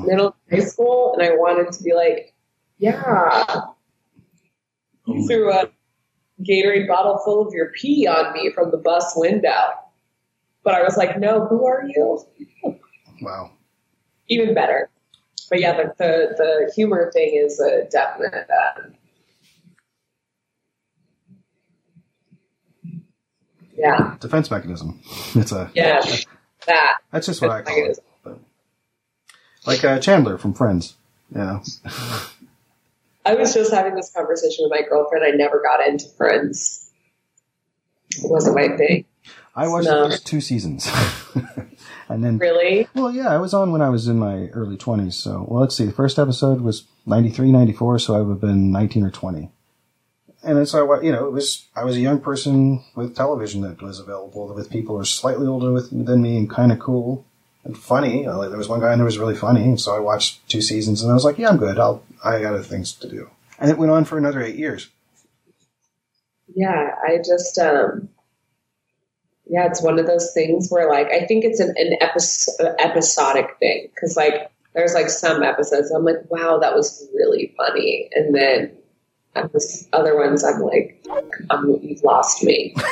middle 0.06 0.38
high 0.50 0.60
school?" 0.60 1.13
And 1.13 1.22
I 1.22 1.32
wanted 1.32 1.74
to 1.74 1.84
be 1.84 1.94
like, 1.94 2.34
"Yeah." 2.78 3.44
You 5.06 5.28
threw 5.28 5.52
a 5.52 5.70
Gatorade 6.42 6.88
bottle 6.88 7.20
full 7.25 7.46
of 7.46 7.54
your 7.54 7.74
pee 7.74 8.08
on 8.08 8.32
me 8.32 8.54
from 8.56 8.72
the 8.72 8.78
bus 8.78 9.12
window. 9.18 9.74
But 10.63 10.75
I 10.75 10.82
was 10.82 10.96
like, 10.96 11.20
no, 11.20 11.46
who 11.46 11.68
are 11.68 11.84
you? 11.86 12.25
Wow. 13.22 13.52
Even 14.30 14.54
better. 14.54 14.90
But 15.50 15.60
yeah, 15.60 15.75
the 15.75 15.94
the, 15.98 16.36
the 16.38 16.72
humor 16.74 17.12
thing 17.13 17.34
is 17.36 17.60
a 17.60 17.84
definite. 17.92 18.48
Uh, 18.50 18.82
yeah, 23.77 24.15
Defense 24.20 24.50
mechanism. 24.51 25.01
It's 25.36 25.51
a. 25.51 25.72
yeah, 25.74 26.01
that. 26.68 26.98
That's 27.12 27.25
just 27.27 27.42
what 27.42 27.51
I 27.51 27.62
call 27.62 27.86
it. 27.89 28.00
But, 28.24 28.39
like 29.65 29.84
uh, 29.84 30.00
Chandler 30.00 30.38
from 30.38 30.53
Friends. 30.53 30.96
You 31.32 31.39
know. 31.39 31.63
I 33.25 33.36
was 33.36 33.53
just 33.53 33.74
having 33.74 33.96
this 33.96 34.12
conversation 34.12 34.65
with 34.65 34.72
my 34.72 34.88
girlfriend. 34.88 35.25
I 35.25 35.32
never 35.36 35.62
got 35.62 35.86
into 35.88 36.08
Friends. 36.10 36.89
It 38.12 38.30
wasn't 38.30 38.56
my 38.56 38.75
thing. 38.77 39.06
I 39.56 39.68
watched 39.68 39.86
No. 39.86 40.03
the 40.03 40.10
first 40.10 40.25
two 40.27 40.42
seasons. 40.42 40.88
and 42.10 42.24
then. 42.24 42.38
Really? 42.38 42.88
Well, 42.96 43.12
yeah, 43.12 43.30
I 43.34 43.38
was 43.38 43.53
on 43.53 43.72
when 43.72 43.82
I 43.82 43.89
was 43.89 44.08
in 44.08 44.20
my 44.20 44.48
early 44.48 44.77
20s. 44.77 45.13
So, 45.13 45.46
well, 45.48 45.62
let's 45.62 45.75
see. 45.75 45.86
The 45.86 45.92
first 45.92 46.20
episode 46.20 46.62
was 46.62 46.86
93, 47.06 47.51
94, 47.51 48.00
so 48.00 48.15
I 48.15 48.22
would 48.22 48.34
have 48.34 48.42
been 48.42 48.72
19 48.72 49.06
or 49.06 49.12
20. 49.12 49.50
And 50.43 50.67
so 50.67 50.91
I, 50.91 51.01
you 51.01 51.12
know, 51.12 51.25
it 51.25 51.31
was, 51.31 51.67
I 51.75 51.83
was 51.85 51.95
a 51.95 52.01
young 52.01 52.19
person 52.19 52.83
with 52.95 53.15
television 53.15 53.62
that 53.62 53.81
was 53.81 54.00
available 54.00 54.53
with 54.53 54.69
people 54.69 54.95
who 54.95 55.00
were 55.00 55.05
slightly 55.05 55.47
older 55.47 55.71
with, 55.71 55.89
than 56.05 56.21
me 56.21 56.38
and 56.38 56.50
kind 56.50 56.71
of 56.71 56.79
cool 56.79 57.25
and 57.63 57.77
funny. 57.77 58.27
Like, 58.27 58.50
there 58.50 58.57
was 58.57 58.67
one 58.67 58.81
guy 58.81 58.95
who 58.95 59.03
was 59.03 59.17
really 59.17 59.35
funny. 59.35 59.63
And 59.63 59.79
so 59.79 59.95
I 59.95 60.00
watched 60.00 60.47
two 60.50 60.62
seasons 60.62 61.01
and 61.01 61.12
I 61.12 61.13
was 61.13 61.23
like, 61.23 61.38
yeah, 61.38 61.50
I'm 61.50 61.57
good. 61.57 61.79
I'll, 61.79 62.03
I 62.23 62.41
got 62.41 62.53
other 62.53 62.63
things 62.63 62.91
to 62.93 63.09
do. 63.09 63.29
And 63.59 63.71
it 63.71 63.77
went 63.77 63.91
on 63.91 64.03
for 64.03 64.17
another 64.17 64.41
eight 64.41 64.55
years. 64.55 64.89
Yeah, 66.55 66.91
I 67.07 67.17
just 67.17 67.57
um 67.57 68.09
yeah, 69.45 69.65
it's 69.67 69.81
one 69.81 70.00
of 70.00 70.07
those 70.07 70.33
things 70.33 70.69
where 70.69 70.89
like 70.89 71.07
I 71.07 71.25
think 71.25 71.43
it's 71.43 71.59
an, 71.59 71.73
an 71.77 71.97
episode, 72.01 72.75
episodic 72.79 73.57
thing 73.59 73.89
because 73.93 74.15
like 74.15 74.51
there's 74.73 74.93
like 74.93 75.09
some 75.09 75.43
episodes 75.43 75.91
I'm 75.91 76.03
like, 76.03 76.29
wow, 76.29 76.59
that 76.59 76.75
was 76.75 77.07
really 77.13 77.53
funny, 77.57 78.09
and 78.13 78.33
then 78.35 78.71
epi- 79.36 79.88
other 79.94 80.18
ones 80.18 80.44
I'm 80.44 80.60
like, 80.62 81.04
um, 81.50 81.80
you've 81.82 82.04
lost 82.04 82.44
me. 82.44 82.75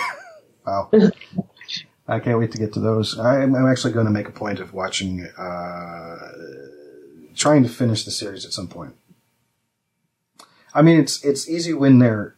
Wow. 0.63 0.91
I 2.07 2.19
can't 2.19 2.37
wait 2.37 2.51
to 2.51 2.59
get 2.59 2.71
to 2.73 2.79
those. 2.79 3.17
I'm, 3.17 3.55
I'm 3.55 3.65
actually 3.65 3.93
going 3.93 4.05
to 4.05 4.11
make 4.11 4.27
a 4.27 4.31
point 4.31 4.59
of 4.59 4.75
watching, 4.75 5.25
uh, 5.25 6.17
trying 7.35 7.63
to 7.63 7.69
finish 7.69 8.05
the 8.05 8.11
series 8.11 8.45
at 8.45 8.53
some 8.53 8.67
point. 8.67 8.95
I 10.73 10.83
mean, 10.83 10.99
it's 10.99 11.25
it's 11.25 11.49
easy 11.49 11.73
when 11.73 11.97
they're 11.97 12.35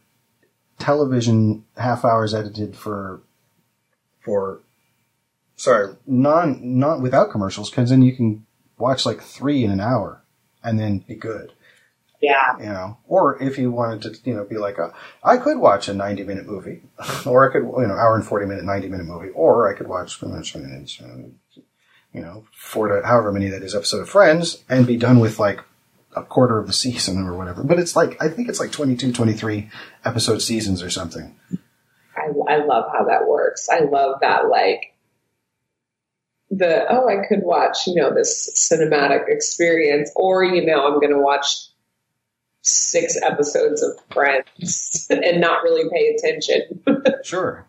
television 0.78 1.64
half 1.76 2.04
hours 2.04 2.34
edited 2.34 2.76
for 2.76 3.20
for 4.20 4.60
sorry 5.56 5.94
non 6.06 6.78
not 6.78 7.00
without 7.00 7.30
commercials 7.30 7.70
because 7.70 7.90
then 7.90 8.02
you 8.02 8.14
can 8.14 8.44
watch 8.78 9.06
like 9.06 9.20
three 9.20 9.62
in 9.64 9.70
an 9.70 9.80
hour 9.80 10.22
and 10.62 10.80
then 10.80 10.98
be 10.98 11.14
good 11.14 11.52
Yeah, 12.24 12.58
you 12.58 12.66
know, 12.66 12.98
or 13.06 13.42
if 13.42 13.58
you 13.58 13.70
wanted 13.70 14.02
to, 14.02 14.30
you 14.30 14.34
know, 14.34 14.44
be 14.44 14.56
like 14.56 14.78
a, 14.78 14.92
I 15.22 15.36
could 15.36 15.58
watch 15.58 15.88
a 15.88 15.94
90 15.94 16.24
minute 16.24 16.46
movie, 16.46 16.82
or 17.26 17.48
I 17.48 17.52
could, 17.52 17.62
you 17.62 17.86
know, 17.86 17.94
hour 17.94 18.14
and 18.16 18.26
40 18.26 18.46
minute, 18.46 18.64
90 18.64 18.88
minute 18.88 19.06
movie, 19.06 19.30
or 19.30 19.72
I 19.72 19.76
could 19.76 19.88
watch, 19.88 20.22
you 20.22 22.20
know, 22.20 22.44
four 22.52 22.88
to 22.88 23.06
however 23.06 23.32
many 23.32 23.48
that 23.48 23.62
is 23.62 23.74
episode 23.74 24.00
of 24.00 24.08
Friends 24.08 24.62
and 24.68 24.86
be 24.86 24.96
done 24.96 25.20
with 25.20 25.38
like 25.38 25.60
a 26.16 26.22
quarter 26.22 26.58
of 26.58 26.66
the 26.66 26.72
season 26.72 27.24
or 27.24 27.34
whatever. 27.34 27.64
But 27.64 27.78
it's 27.78 27.96
like, 27.96 28.16
I 28.22 28.28
think 28.28 28.48
it's 28.48 28.60
like 28.60 28.72
22, 28.72 29.12
23 29.12 29.68
episode 30.04 30.38
seasons 30.38 30.82
or 30.82 30.90
something. 30.90 31.34
I 32.16 32.28
I 32.48 32.64
love 32.64 32.84
how 32.92 33.04
that 33.04 33.26
works. 33.26 33.68
I 33.68 33.80
love 33.80 34.20
that 34.20 34.48
like 34.48 34.94
the 36.50 36.86
oh 36.90 37.08
I 37.08 37.26
could 37.26 37.42
watch 37.42 37.86
you 37.86 37.94
know 37.94 38.14
this 38.14 38.50
cinematic 38.54 39.28
experience 39.28 40.12
or 40.14 40.44
you 40.44 40.64
know 40.64 40.86
I'm 40.86 41.00
gonna 41.00 41.20
watch 41.20 41.68
six 42.64 43.20
episodes 43.22 43.82
of 43.82 43.92
Friends 44.10 45.06
and 45.10 45.40
not 45.40 45.62
really 45.62 45.88
pay 45.90 46.14
attention. 46.16 46.82
Sure. 47.22 47.66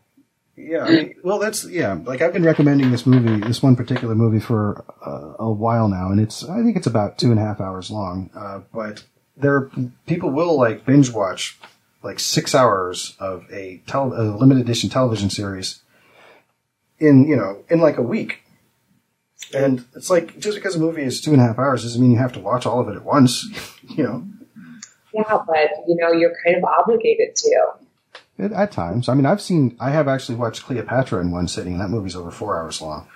Yeah. 0.58 0.84
I 0.84 0.90
mean, 0.90 1.16
well, 1.24 1.40
that's 1.40 1.66
yeah. 1.66 1.94
Like 1.94 2.22
I've 2.22 2.34
been 2.34 2.44
recommending 2.44 2.92
this 2.92 3.06
movie, 3.06 3.40
this 3.46 3.64
one 3.64 3.76
particular 3.76 4.16
movie, 4.16 4.40
for 4.40 4.84
uh, 5.06 5.44
a 5.44 5.52
while 5.52 5.88
now, 5.88 6.10
and 6.12 6.20
it's 6.20 6.44
I 6.44 6.62
think 6.62 6.76
it's 6.78 6.88
about 6.88 7.18
two 7.18 7.32
and 7.32 7.40
a 7.40 7.44
half 7.44 7.62
hours 7.62 7.92
long. 7.92 8.30
Uh, 8.36 8.62
but 8.74 9.04
there, 9.38 9.70
people 10.08 10.30
will 10.30 10.58
like 10.58 10.86
binge 10.86 11.12
watch 11.12 11.58
like 12.04 12.20
six 12.20 12.54
hours 12.56 13.16
of 13.20 13.46
a, 13.52 13.82
tel- 13.88 14.14
a 14.14 14.36
limited 14.38 14.62
edition 14.62 14.90
television 14.90 15.30
series 15.30 15.82
in 17.00 17.28
you 17.28 17.36
know 17.36 17.64
in 17.70 17.80
like 17.80 17.98
a 17.98 18.02
week. 18.02 18.42
And 19.54 19.86
it's 19.96 20.10
like 20.10 20.40
just 20.40 20.56
because 20.56 20.76
a 20.76 20.80
movie 20.80 21.04
is 21.04 21.22
two 21.22 21.32
and 21.32 21.42
a 21.42 21.46
half 21.46 21.60
hours 21.60 21.84
doesn't 21.84 22.02
mean 22.02 22.12
you 22.12 22.18
have 22.18 22.34
to 22.34 22.40
watch 22.40 22.66
all 22.66 22.80
of 22.80 22.88
it 22.88 22.96
at 22.96 23.04
once. 23.04 23.46
you 23.90 24.04
know, 24.04 24.26
yeah, 25.16 25.38
but 25.48 25.70
you 25.88 25.96
know 25.96 26.12
you're 26.12 26.36
kind 26.44 26.58
of 26.58 26.64
obligated 26.64 27.36
to. 27.36 27.72
It, 28.38 28.52
at 28.52 28.72
times. 28.74 29.08
I 29.08 29.14
mean, 29.14 29.26
I've 29.26 29.42
seen, 29.42 29.78
I 29.80 29.92
have 29.92 30.10
actually 30.10 30.36
watched 30.36 30.64
Cleopatra 30.64 31.22
in 31.22 31.32
one 31.32 31.48
sitting, 31.48 31.74
and 31.74 31.82
that 31.82 31.90
movie's 31.90 32.18
over 32.18 32.32
four 32.32 32.60
hours 32.62 32.82
long. 32.82 33.08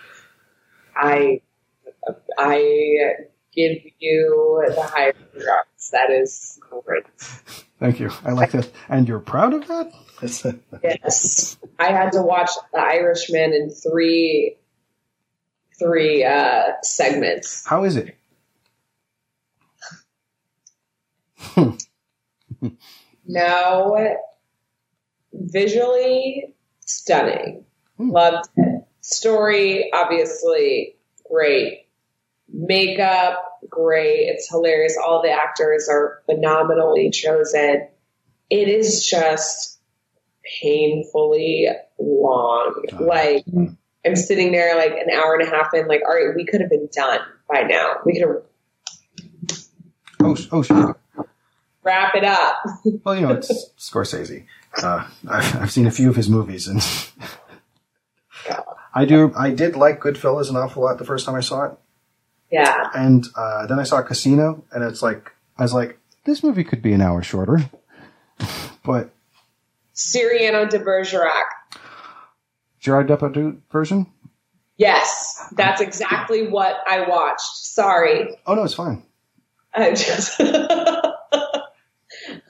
I 0.96 1.42
I 2.38 3.16
give 3.54 3.80
you 4.00 4.64
the 4.68 4.82
high 4.82 5.12
regards. 5.34 5.90
That 5.92 6.10
is 6.10 6.60
great. 6.86 7.04
Thank 7.80 8.00
you. 8.00 8.12
I 8.24 8.32
like 8.32 8.52
that. 8.52 8.72
And 8.88 9.08
you're 9.08 9.20
proud 9.20 9.54
of 9.54 9.68
that? 9.68 9.92
Yes, 10.84 11.58
I 11.80 11.92
had 11.92 12.12
to 12.12 12.22
watch 12.22 12.52
The 12.74 12.80
Irishman 12.80 13.54
in 13.54 13.70
three 13.70 14.58
three 15.78 16.26
uh, 16.26 16.74
segments. 16.84 17.66
How 17.66 17.84
is 17.86 17.96
it? 17.96 18.16
No, 23.32 24.16
visually 25.34 26.56
stunning. 26.80 27.66
Loved 28.00 28.50
it. 28.58 28.84
Story, 29.02 29.92
obviously, 29.94 30.96
great. 31.30 31.88
Makeup, 32.52 33.60
great. 33.70 34.30
It's 34.30 34.50
hilarious. 34.50 34.98
All 34.98 35.22
the 35.22 35.32
actors 35.32 35.88
are 35.90 36.24
phenomenally 36.26 37.12
chosen. 37.12 37.88
It 38.50 38.68
is 38.68 39.06
just 39.06 39.80
painfully 40.62 41.68
long. 42.00 42.84
Like, 43.00 43.46
I'm 44.06 44.16
sitting 44.16 44.52
there 44.52 44.76
like 44.76 44.94
an 44.94 45.12
hour 45.14 45.36
and 45.36 45.48
a 45.48 45.52
half 45.52 45.74
in, 45.76 45.88
like, 45.88 46.02
all 46.08 46.16
right, 46.16 46.36
we 46.36 46.46
could 46.46 46.62
have 46.62 46.70
been 46.70 46.90
done 46.92 47.20
by 47.48 47.62
now. 47.62 47.98
We 48.06 48.14
could 48.14 48.22
have 48.28 49.60
Oh, 50.22 50.36
oh, 50.52 50.62
sure. 50.62 50.98
Wrap 51.90 52.16
it 52.16 52.24
up. 52.24 52.56
Well, 53.04 53.16
you 53.16 53.22
know, 53.22 53.34
it's 53.34 53.72
Scorsese. 53.78 54.46
Uh, 54.82 55.08
I've, 55.28 55.56
I've 55.62 55.72
seen 55.72 55.88
a 55.88 55.92
few 55.92 56.10
of 56.10 56.16
his 56.16 56.30
movies, 56.30 56.68
and 56.68 56.82
I 58.94 59.06
do. 59.06 59.34
I 59.36 59.52
did 59.52 59.76
like 59.76 60.00
Goodfellas 60.00 60.50
an 60.50 60.56
awful 60.56 60.84
lot 60.84 60.98
the 60.98 61.06
first 61.06 61.26
time 61.26 61.36
I 61.36 61.40
saw 61.40 61.66
it, 61.66 61.72
yeah. 62.52 62.90
and 62.94 63.26
uh, 63.36 63.66
then 63.68 63.80
I 63.80 63.84
saw 63.84 64.02
Casino, 64.02 64.64
and 64.72 64.84
it's 64.84 65.02
like 65.02 65.32
I 65.58 65.64
was 65.64 65.74
like, 65.74 65.98
this 66.26 66.44
movie 66.44 66.64
could 66.64 66.82
be 66.82 66.94
an 66.94 67.02
hour 67.02 67.24
shorter, 67.24 67.70
but 68.84 69.10
Cyrano 69.94 70.66
de 70.66 70.80
Bergerac. 70.80 71.46
Gerard 72.80 73.08
Depardieu 73.08 73.58
version. 73.72 74.08
Yes, 74.78 75.52
that's 75.58 75.82
exactly 75.82 76.48
what 76.48 76.78
I 76.88 77.08
watched. 77.10 77.58
Sorry. 77.58 78.38
Oh 78.46 78.56
no, 78.56 78.64
it's 78.64 78.74
fine. 78.74 79.04
I 79.74 79.92
just 79.92 80.40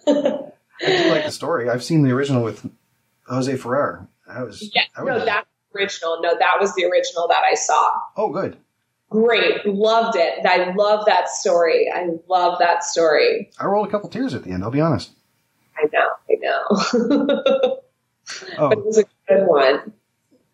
I 0.07 0.51
do 0.85 1.09
like 1.09 1.25
the 1.25 1.31
story. 1.31 1.69
I've 1.69 1.83
seen 1.83 2.03
the 2.03 2.11
original 2.11 2.43
with 2.43 2.69
Jose 3.27 3.55
Ferrer. 3.57 4.07
That 4.27 4.45
was, 4.45 4.69
yeah, 4.73 4.83
that 4.95 5.05
was 5.05 5.19
no, 5.19 5.25
that's 5.25 5.47
original. 5.75 6.19
No, 6.21 6.37
that 6.37 6.57
was 6.59 6.73
the 6.75 6.85
original 6.85 7.27
that 7.27 7.43
I 7.43 7.55
saw. 7.55 7.91
oh 8.17 8.29
good. 8.29 8.57
Great, 9.09 9.65
loved 9.65 10.15
it. 10.15 10.45
I 10.45 10.71
love 10.75 11.05
that 11.07 11.29
story. 11.29 11.89
I 11.93 12.09
love 12.27 12.59
that 12.59 12.83
story. 12.83 13.49
I 13.59 13.65
rolled 13.65 13.87
a 13.87 13.91
couple 13.91 14.07
tears 14.07 14.35
at 14.35 14.43
the 14.43 14.51
end. 14.51 14.63
I'll 14.63 14.69
be 14.69 14.81
honest. 14.81 15.11
I 15.75 15.87
know, 15.91 16.09
I 16.29 16.35
know. 16.39 17.79
Oh, 18.57 18.69
but 18.69 18.77
it 18.77 18.85
was 18.85 18.97
a 18.99 19.05
good 19.27 19.47
one. 19.47 19.93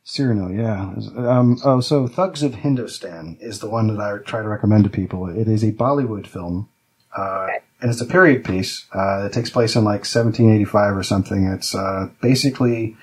Cyrano, 0.05 0.49
yeah. 0.49 0.93
Um, 1.17 1.57
oh, 1.65 1.81
so 1.81 2.07
Thugs 2.07 2.43
of 2.43 2.53
Hindostan 2.53 3.37
is 3.41 3.59
the 3.59 3.69
one 3.69 3.87
that 3.87 3.99
I 3.99 4.19
try 4.19 4.41
to 4.41 4.47
recommend 4.47 4.83
to 4.83 4.89
people. 4.89 5.27
It 5.27 5.47
is 5.47 5.63
a 5.63 5.71
Bollywood 5.71 6.27
film, 6.27 6.69
uh, 7.15 7.47
and 7.81 7.91
it's 7.91 8.01
a 8.01 8.05
period 8.05 8.43
piece. 8.43 8.85
Uh, 8.93 9.25
it 9.25 9.33
takes 9.33 9.49
place 9.49 9.75
in 9.75 9.83
like 9.83 10.01
1785 10.01 10.97
or 10.97 11.03
something. 11.03 11.45
It's 11.45 11.73
uh, 11.73 12.09
basically 12.21 12.97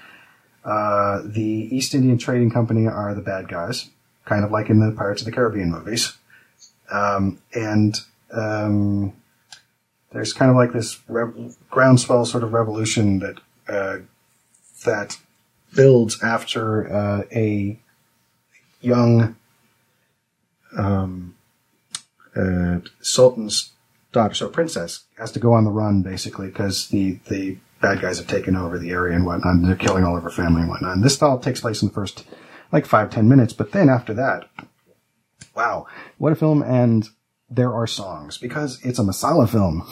uh, 0.65 1.23
the 1.25 1.69
East 1.71 1.95
Indian 1.95 2.19
Trading 2.19 2.51
Company 2.51 2.87
are 2.87 3.15
the 3.15 3.21
bad 3.21 3.49
guys, 3.49 3.91
kind 4.25 4.45
of 4.45 4.51
like 4.51 4.71
in 4.71 4.81
the 4.81 4.93
Pirates 4.93 5.23
of 5.23 5.27
the 5.27 5.33
Caribbean 5.33 5.71
movies. 5.71 6.17
Um, 6.91 7.39
and 7.55 7.99
um, 8.33 9.15
there's 10.13 10.33
kind 10.33 10.51
of 10.51 10.57
like 10.57 10.73
this 10.73 11.01
rev- 11.09 11.57
groundswell 11.71 12.27
sort 12.27 12.45
of 12.45 12.53
revolution 12.53 13.19
that 13.21 13.39
uh, 13.69 13.99
that 14.85 15.19
builds 15.75 16.23
after 16.23 16.93
uh, 16.93 17.23
a 17.33 17.79
young 18.81 19.37
um, 20.77 21.35
uh, 22.37 22.79
sultan's 23.01 23.71
daughter, 24.13 24.35
so 24.35 24.49
princess, 24.49 25.05
has 25.19 25.33
to 25.33 25.41
go 25.41 25.53
on 25.53 25.65
the 25.65 25.71
run 25.71 26.03
basically 26.03 26.49
because 26.49 26.89
the 26.89 27.19
the 27.29 27.59
bad 27.81 28.01
guys 28.01 28.19
have 28.19 28.29
taken 28.29 28.57
over 28.57 28.79
the 28.79 28.91
area 28.91 29.17
and 29.17 29.27
whatnot. 29.27 29.55
And 29.55 29.65
they're 29.67 29.77
killing 29.77 30.05
all 30.05 30.17
of 30.17 30.23
her 30.23 30.31
family 30.31 30.61
and 30.61 30.71
whatnot. 30.71 30.95
And 30.95 31.05
this 31.05 31.21
all 31.21 31.39
takes 31.39 31.61
place 31.61 31.83
in 31.83 31.89
the 31.89 31.95
first 31.95 32.25
like 32.71 32.87
five 32.87 33.11
ten 33.11 33.29
minutes, 33.29 33.53
but 33.53 33.73
then 33.73 33.89
after 33.89 34.15
that, 34.15 34.49
wow, 35.55 35.87
what 36.19 36.33
a 36.33 36.37
film! 36.37 36.63
And 36.63 37.09
there 37.51 37.75
are 37.75 37.87
songs 37.87 38.39
because 38.39 38.81
it's 38.83 38.99
a 38.99 39.03
masala 39.03 39.49
film. 39.49 39.87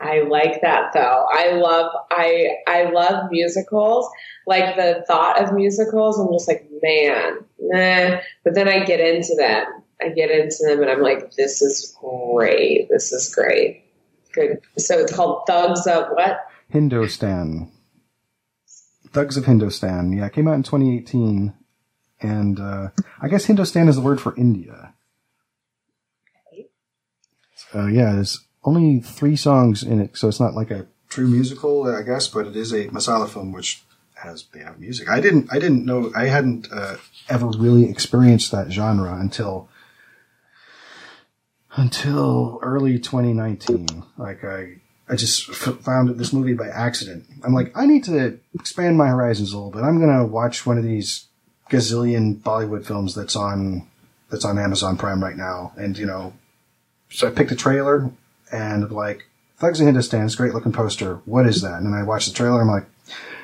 I 0.00 0.22
like 0.22 0.60
that 0.62 0.92
though. 0.92 1.26
I 1.32 1.52
love 1.52 1.90
I 2.10 2.48
I 2.66 2.90
love 2.90 3.30
musicals. 3.30 4.08
Like 4.46 4.76
the 4.76 5.04
thought 5.06 5.42
of 5.42 5.54
musicals, 5.54 6.18
I'm 6.18 6.32
just 6.32 6.48
like, 6.48 6.68
man. 6.82 8.20
But 8.42 8.54
then 8.54 8.68
I 8.68 8.84
get 8.84 9.00
into 9.00 9.34
them. 9.36 9.64
I 10.00 10.08
get 10.08 10.30
into 10.30 10.56
them 10.64 10.82
and 10.82 10.90
I'm 10.90 11.02
like, 11.02 11.32
this 11.32 11.62
is 11.62 11.96
great. 12.00 12.88
This 12.90 13.12
is 13.12 13.34
great. 13.34 13.84
Good. 14.32 14.60
So 14.78 14.98
it's 14.98 15.14
called 15.14 15.44
Thugs 15.46 15.86
of 15.86 16.08
what? 16.10 16.46
Hindostan. 16.68 17.70
Thugs 19.12 19.36
of 19.36 19.44
Hindostan. 19.44 20.16
Yeah, 20.16 20.26
it 20.26 20.32
came 20.32 20.48
out 20.48 20.54
in 20.54 20.62
2018. 20.64 21.54
And 22.20 22.58
uh, 22.58 22.88
I 23.20 23.28
guess 23.28 23.46
Hindostan 23.46 23.88
is 23.88 23.96
the 23.96 24.02
word 24.02 24.20
for 24.20 24.34
India. 24.36 24.94
Uh, 27.74 27.86
yeah, 27.86 28.12
there's 28.12 28.44
only 28.64 29.00
three 29.00 29.36
songs 29.36 29.82
in 29.82 30.00
it, 30.00 30.16
so 30.16 30.28
it's 30.28 30.40
not 30.40 30.54
like 30.54 30.70
a 30.70 30.86
true 31.08 31.26
musical, 31.26 31.84
I 31.92 32.02
guess, 32.02 32.28
but 32.28 32.46
it 32.46 32.56
is 32.56 32.72
a 32.72 32.88
masala 32.88 33.28
film, 33.28 33.52
which 33.52 33.82
has 34.14 34.46
they 34.52 34.60
have 34.60 34.78
music. 34.78 35.08
I 35.10 35.20
didn't, 35.20 35.52
I 35.52 35.58
didn't 35.58 35.84
know, 35.84 36.12
I 36.16 36.26
hadn't 36.26 36.68
uh, 36.72 36.96
ever 37.28 37.48
really 37.48 37.90
experienced 37.90 38.52
that 38.52 38.70
genre 38.70 39.18
until 39.18 39.68
until 41.76 42.58
early 42.62 42.98
2019. 42.98 44.04
Like 44.16 44.44
I, 44.44 44.76
I 45.08 45.16
just 45.16 45.46
found 45.54 46.08
this 46.18 46.32
movie 46.32 46.54
by 46.54 46.68
accident. 46.68 47.26
I'm 47.44 47.52
like, 47.52 47.76
I 47.76 47.86
need 47.86 48.04
to 48.04 48.38
expand 48.54 48.96
my 48.96 49.08
horizons 49.08 49.52
a 49.52 49.56
little 49.56 49.70
bit. 49.70 49.82
I'm 49.82 50.00
gonna 50.00 50.26
watch 50.26 50.66
one 50.66 50.78
of 50.78 50.84
these 50.84 51.26
gazillion 51.70 52.40
Bollywood 52.40 52.86
films 52.86 53.14
that's 53.14 53.36
on 53.36 53.86
that's 54.30 54.44
on 54.44 54.58
Amazon 54.58 54.96
Prime 54.96 55.22
right 55.22 55.36
now, 55.36 55.72
and 55.76 55.96
you 55.96 56.06
know, 56.06 56.32
so 57.10 57.28
I 57.28 57.30
picked 57.30 57.52
a 57.52 57.56
trailer 57.56 58.10
and 58.50 58.90
like 58.90 59.26
Thugs 59.58 59.80
of 59.80 59.86
Hindostan, 59.86 60.24
this 60.24 60.34
great 60.34 60.54
looking 60.54 60.72
poster. 60.72 61.16
What 61.24 61.46
is 61.46 61.62
that? 61.62 61.74
And 61.74 61.86
then 61.86 61.94
I 61.94 62.02
watched 62.02 62.28
the 62.28 62.34
trailer. 62.34 62.60
I'm 62.60 62.68
like, 62.68 62.86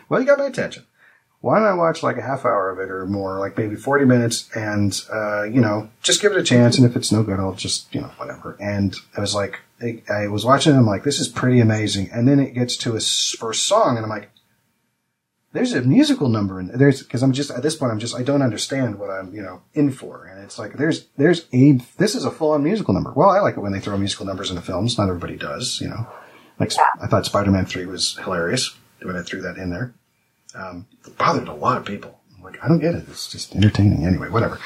well, 0.09 0.21
you 0.21 0.27
got 0.27 0.39
my 0.39 0.47
attention. 0.47 0.85
Why 1.43 1.59
don't 1.59 1.69
I 1.69 1.75
watch 1.75 2.03
like 2.03 2.19
a 2.19 2.23
half 2.23 2.45
hour 2.45 2.69
of 2.69 2.79
it 2.79 2.91
or 2.91 3.07
more, 3.07 3.39
like 3.39 3.57
maybe 3.57 3.75
40 3.75 4.05
minutes 4.05 4.51
and, 4.55 4.99
uh, 5.11 5.45
you 5.45 5.61
know, 5.61 5.89
just 6.03 6.21
give 6.21 6.33
it 6.33 6.39
a 6.39 6.43
chance. 6.43 6.77
And 6.77 6.87
if 6.87 6.97
it's 6.97 7.11
no 7.11 7.23
good, 7.23 7.41
I'll 7.41 7.55
just, 7.55 7.95
you 7.95 8.03
know, 8.03 8.11
whatever. 8.19 8.59
And 8.61 8.95
I 9.17 9.21
was 9.21 9.35
like, 9.35 9.61
I, 9.81 10.03
I 10.13 10.27
was 10.27 10.45
watching 10.45 10.75
it. 10.75 10.77
I'm 10.77 10.85
like, 10.85 11.03
this 11.03 11.19
is 11.19 11.29
pretty 11.29 11.61
amazing. 11.61 12.11
And 12.13 12.29
then 12.29 12.41
it 12.41 12.53
gets 12.53 12.77
to 12.79 12.95
a 12.95 13.01
first 13.01 13.67
song 13.67 13.97
and 13.97 14.05
I'm 14.05 14.11
like, 14.11 14.31
there's 15.53 15.73
a 15.73 15.83
musical 15.83 16.29
number 16.29 16.61
in 16.61 16.69
there's 16.69 17.03
because 17.03 17.23
I'm 17.23 17.33
just 17.33 17.51
at 17.51 17.63
this 17.63 17.75
point 17.75 17.91
I'm 17.91 17.99
just 17.99 18.15
I 18.15 18.23
don't 18.23 18.43
understand 18.43 18.99
what 18.99 19.11
I'm 19.11 19.35
you 19.35 19.43
know 19.43 19.63
in 19.75 19.91
for 19.91 20.27
and 20.27 20.45
it's 20.45 20.59
like 20.59 20.75
there's 20.75 21.07
there's 21.17 21.47
a 21.53 21.73
this 21.99 22.15
is 22.15 22.25
a 22.25 22.31
full 22.31 22.53
on 22.53 22.63
musical 22.63 22.95
number. 22.95 23.13
Well, 23.13 23.31
I 23.31 23.41
like 23.41 23.57
it 23.57 23.61
when 23.61 23.73
they 23.73 23.81
throw 23.81 23.97
musical 23.97 24.27
numbers 24.27 24.51
into 24.51 24.63
films. 24.63 24.97
Not 24.97 25.09
everybody 25.09 25.37
does, 25.37 25.81
you 25.81 25.89
know. 25.89 26.07
Like 26.59 26.73
I 27.01 27.07
thought 27.07 27.27
Spider 27.27 27.51
Man 27.51 27.67
three 27.67 27.87
was 27.87 28.17
hilarious 28.19 28.77
when 29.03 29.17
I 29.17 29.23
threw 29.23 29.43
that 29.43 29.57
in 29.57 29.71
there. 29.71 29.95
Um, 30.55 30.87
bothered 31.19 31.49
a 31.49 31.55
lot 31.55 31.79
of 31.79 31.85
people. 31.85 32.21
I'm 32.37 32.43
like 32.43 32.63
I 32.63 32.69
don't 32.69 32.81
get 32.81 32.95
it. 32.95 33.05
It's 33.09 33.31
just 33.31 33.55
entertaining 33.55 34.07
anyway. 34.07 34.29
Whatever. 34.29 34.59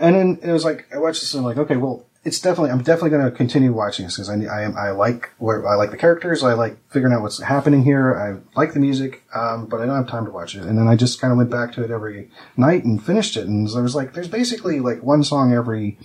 And 0.00 0.14
then 0.14 0.38
it 0.42 0.52
was 0.52 0.64
like 0.64 0.86
I 0.92 0.98
watched 0.98 1.20
this 1.20 1.34
and 1.34 1.40
I'm 1.40 1.44
like 1.44 1.58
okay 1.58 1.76
well 1.76 2.06
it's 2.24 2.40
definitely 2.40 2.70
I'm 2.70 2.82
definitely 2.82 3.10
going 3.10 3.24
to 3.24 3.30
continue 3.30 3.72
watching 3.72 4.06
this 4.06 4.16
because 4.16 4.30
I 4.30 4.34
I, 4.44 4.88
I 4.88 4.90
like 4.92 5.30
where 5.38 5.66
I 5.68 5.74
like 5.74 5.90
the 5.90 5.96
characters. 5.96 6.42
I 6.42 6.54
like 6.54 6.76
figuring 6.90 7.14
out 7.14 7.22
what's 7.22 7.40
happening 7.40 7.84
here. 7.84 8.14
I 8.18 8.58
like 8.58 8.72
the 8.72 8.80
music, 8.80 9.22
um, 9.34 9.66
but 9.66 9.80
I 9.80 9.86
don't 9.86 9.96
have 9.96 10.08
time 10.08 10.24
to 10.24 10.30
watch 10.30 10.54
it. 10.54 10.64
And 10.64 10.78
then 10.78 10.88
I 10.88 10.96
just 10.96 11.20
kind 11.20 11.32
of 11.32 11.36
went 11.36 11.50
back 11.50 11.72
to 11.74 11.84
it 11.84 11.90
every 11.90 12.30
night 12.56 12.84
and 12.84 13.04
finished 13.04 13.36
it. 13.36 13.46
And 13.46 13.68
there 13.68 13.82
was 13.82 13.94
like 13.94 14.14
there's 14.14 14.28
basically 14.28 14.80
like 14.80 15.02
one 15.02 15.22
song 15.22 15.52
every 15.52 15.98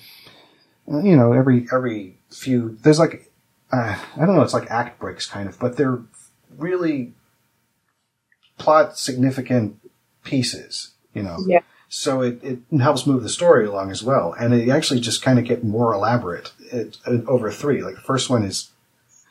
you 0.88 1.16
know 1.16 1.32
every 1.32 1.68
every 1.72 2.18
few. 2.30 2.78
There's 2.82 3.00
like 3.00 3.32
uh, 3.72 3.98
I 4.18 4.26
don't 4.26 4.36
know. 4.36 4.42
It's 4.42 4.54
like 4.54 4.70
act 4.70 5.00
breaks 5.00 5.26
kind 5.26 5.48
of, 5.48 5.58
but 5.58 5.78
they're 5.78 6.02
really 6.58 7.14
plot 8.60 8.98
significant 8.98 9.80
pieces. 10.24 10.92
You 11.14 11.24
know. 11.24 11.38
Yeah. 11.48 11.62
So 11.90 12.22
it, 12.22 12.40
it 12.44 12.60
helps 12.80 13.08
move 13.08 13.24
the 13.24 13.30
story 13.30 13.66
along 13.66 13.90
as 13.90 14.04
well. 14.04 14.36
And 14.40 14.54
it 14.54 14.70
actually 14.70 15.00
just 15.00 15.24
kind 15.24 15.40
of 15.40 15.46
get 15.46 15.64
more 15.64 15.92
elaborate 15.92 16.52
it, 16.72 16.98
it, 17.08 17.26
over 17.26 17.52
three. 17.52 17.82
Like 17.82 17.96
the 17.96 18.02
first 18.02 18.30
one 18.30 18.44
is 18.44 18.70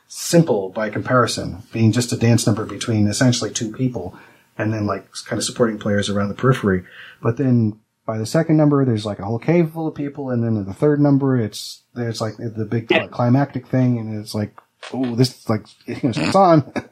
simple 0.09 0.69
by 0.69 0.89
comparison, 0.89 1.63
being 1.71 1.93
just 1.93 2.11
a 2.11 2.17
dance 2.17 2.45
number 2.45 2.65
between 2.65 3.07
essentially 3.07 3.49
two 3.49 3.71
people 3.71 4.19
and 4.57 4.73
then 4.73 4.85
like 4.85 5.07
kind 5.25 5.39
of 5.39 5.45
supporting 5.45 5.79
players 5.79 6.09
around 6.09 6.27
the 6.27 6.35
periphery. 6.35 6.83
But 7.21 7.37
then 7.37 7.79
by 8.05 8.17
the 8.17 8.25
second 8.25 8.57
number, 8.57 8.83
there's 8.83 9.05
like 9.05 9.19
a 9.19 9.25
whole 9.25 9.39
cave 9.39 9.71
full 9.71 9.87
of 9.87 9.95
people. 9.95 10.29
And 10.29 10.43
then 10.43 10.57
in 10.57 10.65
the 10.65 10.73
third 10.73 10.99
number, 10.99 11.39
it's, 11.39 11.83
there's 11.95 12.19
like 12.19 12.35
the 12.37 12.65
big 12.65 12.89
climactic 13.11 13.67
thing. 13.67 13.99
And 13.99 14.19
it's 14.19 14.35
like, 14.35 14.53
oh, 14.93 15.15
this 15.15 15.29
is 15.29 15.49
like, 15.49 15.65
it's 15.87 16.35
on. 16.35 16.73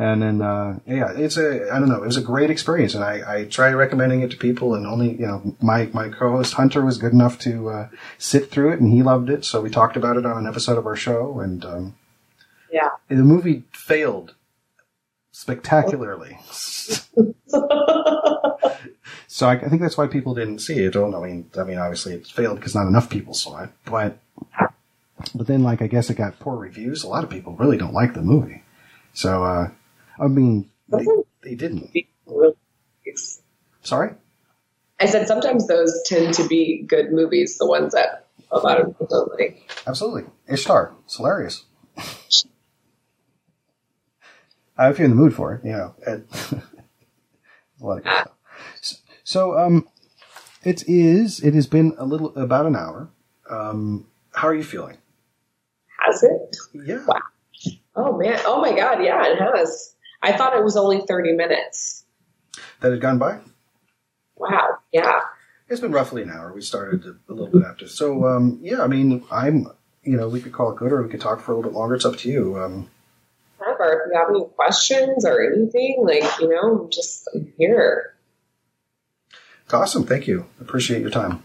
And 0.00 0.22
then, 0.22 0.40
uh, 0.40 0.78
yeah, 0.86 1.12
it's 1.14 1.36
a, 1.36 1.70
I 1.70 1.78
don't 1.78 1.90
know, 1.90 2.02
it 2.02 2.06
was 2.06 2.16
a 2.16 2.22
great 2.22 2.48
experience. 2.50 2.94
And 2.94 3.04
I, 3.04 3.40
I 3.40 3.44
try 3.44 3.70
recommending 3.72 4.22
it 4.22 4.30
to 4.30 4.36
people 4.38 4.74
and 4.74 4.86
only, 4.86 5.10
you 5.10 5.26
know, 5.26 5.54
my, 5.60 5.90
my 5.92 6.08
co-host 6.08 6.54
Hunter 6.54 6.82
was 6.82 6.96
good 6.96 7.12
enough 7.12 7.38
to, 7.40 7.68
uh, 7.68 7.88
sit 8.16 8.50
through 8.50 8.72
it 8.72 8.80
and 8.80 8.90
he 8.90 9.02
loved 9.02 9.28
it. 9.28 9.44
So 9.44 9.60
we 9.60 9.68
talked 9.68 9.98
about 9.98 10.16
it 10.16 10.24
on 10.24 10.38
an 10.38 10.46
episode 10.46 10.78
of 10.78 10.86
our 10.86 10.96
show. 10.96 11.40
And, 11.40 11.62
um, 11.66 11.96
Yeah. 12.72 12.88
the 13.10 13.16
movie 13.16 13.64
failed 13.74 14.34
spectacularly. 15.32 16.38
so 19.26 19.48
I, 19.48 19.52
I 19.52 19.68
think 19.68 19.82
that's 19.82 19.98
why 19.98 20.06
people 20.06 20.34
didn't 20.34 20.60
see 20.60 20.78
it. 20.78 20.96
Well, 20.96 21.14
I 21.14 21.26
mean, 21.26 21.50
I 21.58 21.64
mean, 21.64 21.76
obviously 21.76 22.14
it 22.14 22.26
failed 22.26 22.56
because 22.56 22.74
not 22.74 22.86
enough 22.86 23.10
people 23.10 23.34
saw 23.34 23.64
it, 23.64 23.70
but, 23.84 24.16
but 25.34 25.46
then 25.46 25.62
like, 25.62 25.82
I 25.82 25.88
guess 25.88 26.08
it 26.08 26.14
got 26.16 26.38
poor 26.38 26.56
reviews. 26.56 27.04
A 27.04 27.08
lot 27.08 27.22
of 27.22 27.28
people 27.28 27.54
really 27.56 27.76
don't 27.76 27.92
like 27.92 28.14
the 28.14 28.22
movie. 28.22 28.62
So, 29.12 29.44
uh, 29.44 29.68
I 30.18 30.28
mean, 30.28 30.70
they, 30.88 31.06
they 31.42 31.54
didn't. 31.54 31.94
Sorry? 33.82 34.14
I 35.00 35.06
said 35.06 35.26
sometimes 35.26 35.66
those 35.66 36.02
tend 36.04 36.34
to 36.34 36.46
be 36.46 36.82
good 36.86 37.12
movies, 37.12 37.56
the 37.58 37.66
ones 37.66 37.94
that 37.94 38.26
a 38.50 38.58
lot 38.58 38.80
of 38.80 38.88
people 38.88 39.06
don't 39.06 39.38
like. 39.38 39.70
Absolutely. 39.86 40.24
Ishtar. 40.48 40.94
It's 41.04 41.16
hilarious. 41.16 41.64
If 44.78 44.98
you're 44.98 45.04
in 45.04 45.10
the 45.10 45.16
mood 45.16 45.34
for 45.34 45.54
it, 45.54 45.64
you 45.64 45.72
know. 45.72 45.94
It, 46.06 46.26
a 47.82 47.86
lot 47.86 47.98
of 47.98 48.04
good 48.04 48.12
stuff. 48.12 48.32
So, 48.80 48.96
so, 49.24 49.58
um, 49.58 49.88
it 50.62 50.84
is, 50.86 51.40
it 51.40 51.54
has 51.54 51.66
been 51.66 51.94
a 51.98 52.04
little, 52.04 52.34
about 52.36 52.66
an 52.66 52.76
hour. 52.76 53.10
Um, 53.48 54.06
how 54.34 54.48
are 54.48 54.54
you 54.54 54.64
feeling? 54.64 54.96
Has 55.98 56.22
it? 56.22 56.56
Yeah. 56.72 57.04
Wow. 57.06 57.20
Oh 57.96 58.16
man. 58.16 58.38
Oh 58.46 58.60
my 58.60 58.74
god, 58.74 59.02
yeah, 59.02 59.22
it 59.26 59.38
has. 59.38 59.94
I 60.22 60.36
thought 60.36 60.56
it 60.56 60.64
was 60.64 60.76
only 60.76 61.00
30 61.00 61.32
minutes. 61.32 62.04
That 62.80 62.92
had 62.92 63.00
gone 63.00 63.18
by? 63.18 63.38
Wow. 64.36 64.78
Yeah. 64.92 65.20
It's 65.68 65.80
been 65.80 65.92
roughly 65.92 66.22
an 66.22 66.30
hour. 66.30 66.52
We 66.52 66.62
started 66.62 67.04
a 67.04 67.32
little 67.32 67.46
bit 67.46 67.62
after. 67.64 67.86
So, 67.86 68.26
um, 68.26 68.58
yeah, 68.62 68.82
I 68.82 68.86
mean, 68.86 69.24
I'm, 69.30 69.66
you 70.02 70.16
know, 70.16 70.28
we 70.28 70.40
could 70.40 70.52
call 70.52 70.72
it 70.72 70.76
good 70.76 70.92
or 70.92 71.02
we 71.02 71.08
could 71.08 71.20
talk 71.20 71.40
for 71.40 71.52
a 71.52 71.56
little 71.56 71.70
bit 71.70 71.76
longer. 71.76 71.94
It's 71.94 72.04
up 72.04 72.16
to 72.18 72.28
you. 72.28 72.58
Um, 72.58 72.90
Whatever. 73.58 74.02
If 74.06 74.12
you 74.12 74.18
have 74.18 74.28
any 74.30 74.44
questions 74.56 75.24
or 75.24 75.42
anything, 75.42 76.02
like, 76.04 76.24
you 76.40 76.48
know, 76.48 76.84
I'm 76.84 76.90
just 76.90 77.28
I'm 77.34 77.52
here. 77.56 78.14
awesome. 79.72 80.04
Thank 80.04 80.26
you. 80.26 80.46
Appreciate 80.60 81.02
your 81.02 81.10
time. 81.10 81.42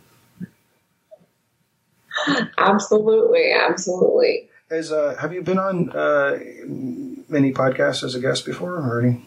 Absolutely. 2.57 3.51
Absolutely. 3.51 4.49
As, 4.71 4.91
uh, 4.91 5.15
have 5.19 5.33
you 5.33 5.43
been 5.43 5.59
on 5.59 5.91
uh, 5.91 6.39
many 7.27 7.51
podcasts 7.51 8.03
as 8.03 8.15
a 8.15 8.19
guest 8.19 8.45
before 8.45 8.75
or 8.75 9.01
any? 9.01 9.25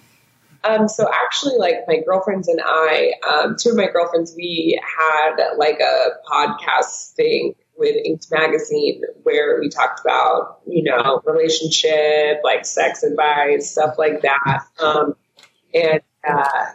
Um, 0.64 0.88
so 0.88 1.08
actually, 1.24 1.56
like 1.56 1.76
my 1.86 2.00
girlfriends 2.04 2.48
and 2.48 2.60
I, 2.64 3.12
um, 3.28 3.56
two 3.58 3.70
of 3.70 3.76
my 3.76 3.86
girlfriends, 3.86 4.34
we 4.36 4.80
had 4.98 5.36
like 5.56 5.80
a 5.80 6.10
podcast 6.30 7.12
thing 7.14 7.54
with 7.76 7.94
Inked 8.04 8.26
Magazine 8.30 9.02
where 9.22 9.60
we 9.60 9.68
talked 9.68 10.00
about, 10.00 10.60
you 10.66 10.82
know, 10.82 11.22
relationship, 11.24 12.40
like 12.42 12.66
sex 12.66 13.02
advice, 13.02 13.70
stuff 13.70 13.94
like 13.98 14.22
that. 14.22 14.62
Um, 14.80 15.14
and 15.72 16.00
uh, 16.28 16.66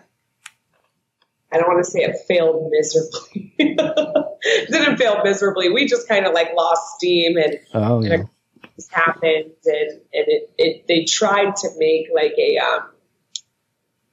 I 1.52 1.58
don't 1.58 1.68
want 1.68 1.84
to 1.84 1.92
say 1.92 2.00
it 2.00 2.16
failed 2.28 2.72
miserably. 2.72 3.54
it 3.60 4.72
didn't 4.72 4.98
fail 4.98 5.22
miserably. 5.24 5.70
We 5.70 5.88
just 5.88 6.08
kind 6.08 6.26
of 6.26 6.34
like 6.34 6.50
lost 6.56 6.96
steam 6.96 7.38
and, 7.38 7.60
Oh, 7.74 8.02
and 8.02 8.14
a 8.14 8.30
things 8.76 8.90
happened 8.92 9.52
and, 9.66 9.92
and 9.92 10.02
it, 10.28 10.52
it, 10.58 10.88
they 10.88 11.06
tried 11.06 11.56
to 11.58 11.70
make 11.78 12.08
like 12.14 12.34
a, 12.38 12.58
um, 12.58 12.90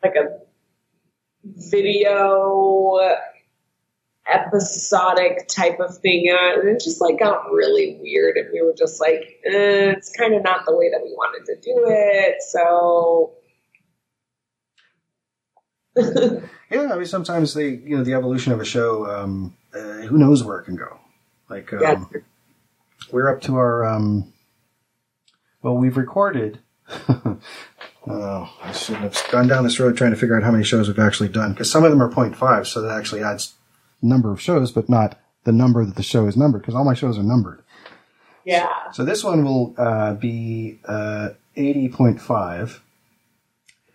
like 0.02 0.14
a 0.14 0.38
video 1.44 2.98
episodic 4.32 5.48
type 5.48 5.80
of 5.80 5.96
thing 5.98 6.26
on, 6.26 6.60
and 6.60 6.68
it 6.68 6.80
just 6.82 7.00
like 7.00 7.18
got 7.18 7.50
really 7.50 7.98
weird, 8.00 8.36
and 8.36 8.48
we 8.52 8.62
were 8.62 8.74
just 8.76 9.00
like, 9.00 9.40
eh, 9.44 9.92
it's 9.96 10.12
kind 10.12 10.34
of 10.34 10.42
not 10.42 10.64
the 10.66 10.76
way 10.76 10.90
that 10.90 11.00
we 11.02 11.10
wanted 11.10 11.44
to 11.46 11.56
do 11.60 11.84
it, 11.88 12.42
so. 12.42 13.32
Yeah, 16.70 16.92
I 16.92 16.96
mean, 16.96 17.06
sometimes 17.06 17.52
they, 17.52 17.70
you 17.70 17.96
know, 17.96 18.04
the 18.04 18.14
evolution 18.14 18.52
of 18.52 18.60
a 18.60 18.64
show, 18.64 19.04
um, 19.10 19.56
uh, 19.74 20.02
who 20.02 20.18
knows 20.18 20.44
where 20.44 20.60
it 20.60 20.66
can 20.66 20.76
go. 20.76 21.00
Like, 21.48 21.72
um, 21.72 21.80
Yeah. 21.80 22.20
we're 23.10 23.28
up 23.28 23.40
to 23.42 23.56
our, 23.56 23.84
um, 23.84 24.32
well, 25.62 25.76
we've 25.76 25.96
recorded. 25.96 26.60
oh, 27.08 27.38
I 28.62 28.72
shouldn't 28.72 29.04
have 29.04 29.30
gone 29.30 29.46
down 29.48 29.64
this 29.64 29.78
road 29.78 29.96
trying 29.96 30.10
to 30.10 30.16
figure 30.16 30.36
out 30.36 30.42
how 30.42 30.50
many 30.50 30.64
shows 30.64 30.88
we've 30.88 30.98
actually 30.98 31.28
done 31.28 31.52
because 31.52 31.70
some 31.70 31.84
of 31.84 31.90
them 31.90 32.02
are 32.02 32.10
0.5, 32.10 32.66
so 32.66 32.82
that 32.82 32.96
actually 32.96 33.22
adds 33.22 33.54
number 34.02 34.32
of 34.32 34.40
shows, 34.40 34.72
but 34.72 34.88
not 34.88 35.18
the 35.44 35.52
number 35.52 35.84
that 35.84 35.96
the 35.96 36.02
show 36.02 36.26
is 36.26 36.36
numbered 36.36 36.62
because 36.62 36.74
all 36.74 36.84
my 36.84 36.94
shows 36.94 37.18
are 37.18 37.22
numbered. 37.22 37.62
yeah. 38.44 38.90
So 38.92 39.04
this 39.04 39.22
one 39.22 39.44
will 39.44 39.74
uh, 39.78 40.14
be 40.14 40.78
uh, 40.84 41.30
80.5. 41.56 42.80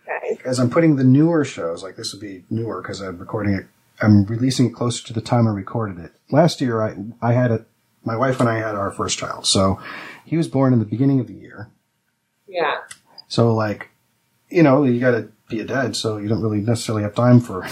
Okay. 0.08 0.38
As 0.44 0.58
I'm 0.58 0.70
putting 0.70 0.96
the 0.96 1.04
newer 1.04 1.44
shows, 1.44 1.82
like 1.82 1.96
this 1.96 2.12
would 2.12 2.20
be 2.20 2.44
newer 2.48 2.80
because 2.80 3.00
I'm 3.00 3.18
recording 3.18 3.54
it, 3.54 3.66
I'm 4.00 4.24
releasing 4.26 4.66
it 4.66 4.74
closer 4.74 5.04
to 5.06 5.12
the 5.12 5.20
time 5.20 5.46
I 5.48 5.50
recorded 5.50 5.98
it. 5.98 6.12
Last 6.30 6.60
year, 6.60 6.82
I 6.82 6.96
I 7.20 7.32
had 7.32 7.50
it. 7.50 7.66
My 8.04 8.16
wife 8.16 8.38
and 8.38 8.48
I 8.48 8.58
had 8.58 8.76
our 8.76 8.92
first 8.92 9.18
child, 9.18 9.46
so 9.46 9.80
he 10.26 10.36
was 10.36 10.48
born 10.48 10.72
in 10.72 10.80
the 10.80 10.84
beginning 10.84 11.20
of 11.20 11.28
the 11.28 11.34
year. 11.34 11.70
Yeah. 12.46 12.80
So 13.28 13.54
like, 13.54 13.90
you 14.50 14.62
know, 14.62 14.84
you 14.84 15.00
got 15.00 15.12
to 15.12 15.28
be 15.48 15.60
a 15.60 15.64
dad, 15.64 15.96
so 15.96 16.18
you 16.18 16.28
don't 16.28 16.42
really 16.42 16.60
necessarily 16.60 17.04
have 17.04 17.14
time 17.14 17.40
for 17.40 17.66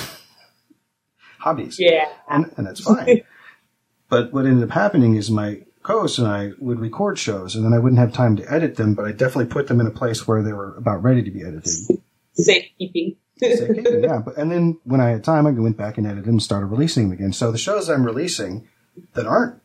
hobbies. 1.40 1.78
Yeah. 1.78 2.08
and, 2.30 2.52
and 2.56 2.66
that's 2.66 2.80
fine. 2.80 3.22
but 4.08 4.32
what 4.32 4.46
ended 4.46 4.68
up 4.68 4.74
happening 4.74 5.16
is 5.16 5.30
my 5.30 5.62
co-host 5.82 6.18
and 6.18 6.28
I 6.28 6.52
would 6.58 6.80
record 6.80 7.18
shows, 7.18 7.54
and 7.54 7.64
then 7.64 7.72
I 7.72 7.78
wouldn't 7.78 7.98
have 7.98 8.12
time 8.12 8.36
to 8.36 8.52
edit 8.52 8.76
them, 8.76 8.94
but 8.94 9.04
I 9.04 9.12
definitely 9.12 9.46
put 9.46 9.66
them 9.66 9.80
in 9.80 9.86
a 9.86 9.90
place 9.90 10.26
where 10.26 10.42
they 10.42 10.52
were 10.52 10.76
about 10.76 11.02
ready 11.02 11.22
to 11.22 11.30
be 11.30 11.42
edited. 11.42 12.00
Safekeeping. 12.34 13.16
Safekeeping, 13.38 14.02
yeah, 14.04 14.18
but 14.24 14.36
and 14.36 14.50
then 14.50 14.78
when 14.84 15.00
I 15.00 15.10
had 15.10 15.24
time, 15.24 15.46
I 15.46 15.50
went 15.50 15.76
back 15.76 15.98
and 15.98 16.06
edited 16.06 16.24
them 16.24 16.34
and 16.34 16.42
started 16.42 16.66
releasing 16.66 17.04
them 17.04 17.12
again. 17.12 17.32
So 17.32 17.52
the 17.52 17.58
shows 17.58 17.90
I'm 17.90 18.04
releasing 18.04 18.68
that 19.14 19.26
aren't 19.26 19.60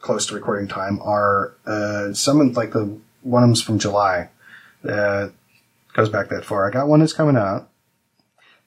close 0.00 0.26
to 0.26 0.34
recording 0.34 0.68
time 0.68 1.00
are 1.02 1.54
uh, 1.66 2.12
some 2.12 2.40
of 2.40 2.56
like 2.56 2.72
the 2.72 2.98
one 3.22 3.42
of 3.42 3.48
them's 3.48 3.62
from 3.62 3.78
July. 3.78 4.30
Uh, 4.88 5.28
goes 5.92 6.08
back 6.08 6.28
that 6.28 6.44
far. 6.44 6.66
I 6.66 6.70
got 6.70 6.88
one 6.88 7.00
that's 7.00 7.12
coming 7.12 7.36
out, 7.36 7.68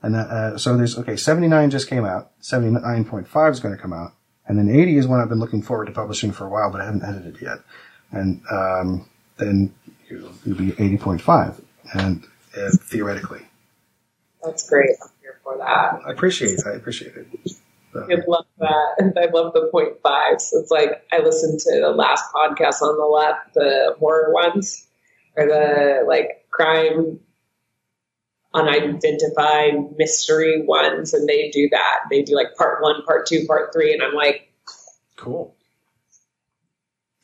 and 0.01 0.13
that, 0.13 0.27
uh, 0.27 0.57
so 0.57 0.77
there's 0.77 0.97
okay. 0.97 1.15
Seventy 1.15 1.47
nine 1.47 1.69
just 1.69 1.89
came 1.89 2.05
out. 2.05 2.31
Seventy 2.39 2.71
nine 2.71 3.05
point 3.05 3.27
five 3.27 3.53
is 3.53 3.59
going 3.59 3.75
to 3.75 3.81
come 3.81 3.93
out, 3.93 4.13
and 4.47 4.57
then 4.57 4.69
eighty 4.69 4.97
is 4.97 5.07
one 5.07 5.19
I've 5.19 5.29
been 5.29 5.39
looking 5.39 5.61
forward 5.61 5.85
to 5.85 5.91
publishing 5.91 6.31
for 6.31 6.45
a 6.45 6.49
while, 6.49 6.71
but 6.71 6.81
I 6.81 6.85
haven't 6.85 7.03
edited 7.03 7.41
yet. 7.41 7.59
And 8.11 8.41
um, 8.51 9.09
then 9.37 9.73
it'll 10.09 10.55
be 10.55 10.73
eighty 10.73 10.97
point 10.97 11.21
five, 11.21 11.59
and 11.93 12.23
uh, 12.55 12.69
theoretically. 12.81 13.41
That's 14.43 14.69
great. 14.69 14.91
I'm 15.01 15.09
here 15.21 15.39
for 15.43 15.57
that. 15.57 16.01
I 16.05 16.11
appreciate 16.11 16.59
it. 16.59 16.63
I 16.67 16.75
appreciate 16.75 17.15
it. 17.15 17.27
I 17.95 18.15
love 18.27 18.45
that. 18.59 19.13
I 19.17 19.25
love 19.31 19.53
the 19.53 19.69
point 19.71 19.93
five. 20.01 20.41
So 20.41 20.59
it's 20.59 20.71
like 20.71 21.05
I 21.11 21.19
listened 21.19 21.59
to 21.59 21.79
the 21.81 21.91
last 21.91 22.25
podcast 22.33 22.81
on 22.81 22.97
the 22.97 23.05
left, 23.05 23.53
the 23.53 23.95
horror 23.99 24.33
ones, 24.33 24.87
or 25.35 25.45
the 25.45 26.03
like 26.07 26.45
crime 26.51 27.19
unidentified 28.53 29.97
mystery 29.97 30.63
ones, 30.65 31.13
and 31.13 31.27
they 31.27 31.49
do 31.49 31.67
that. 31.71 31.99
They 32.09 32.21
do 32.21 32.35
like 32.35 32.55
part 32.57 32.81
one, 32.81 33.03
part 33.05 33.25
two, 33.25 33.45
part 33.47 33.73
three, 33.73 33.93
and 33.93 34.03
I'm 34.03 34.13
like, 34.13 34.51
cool. 35.17 35.55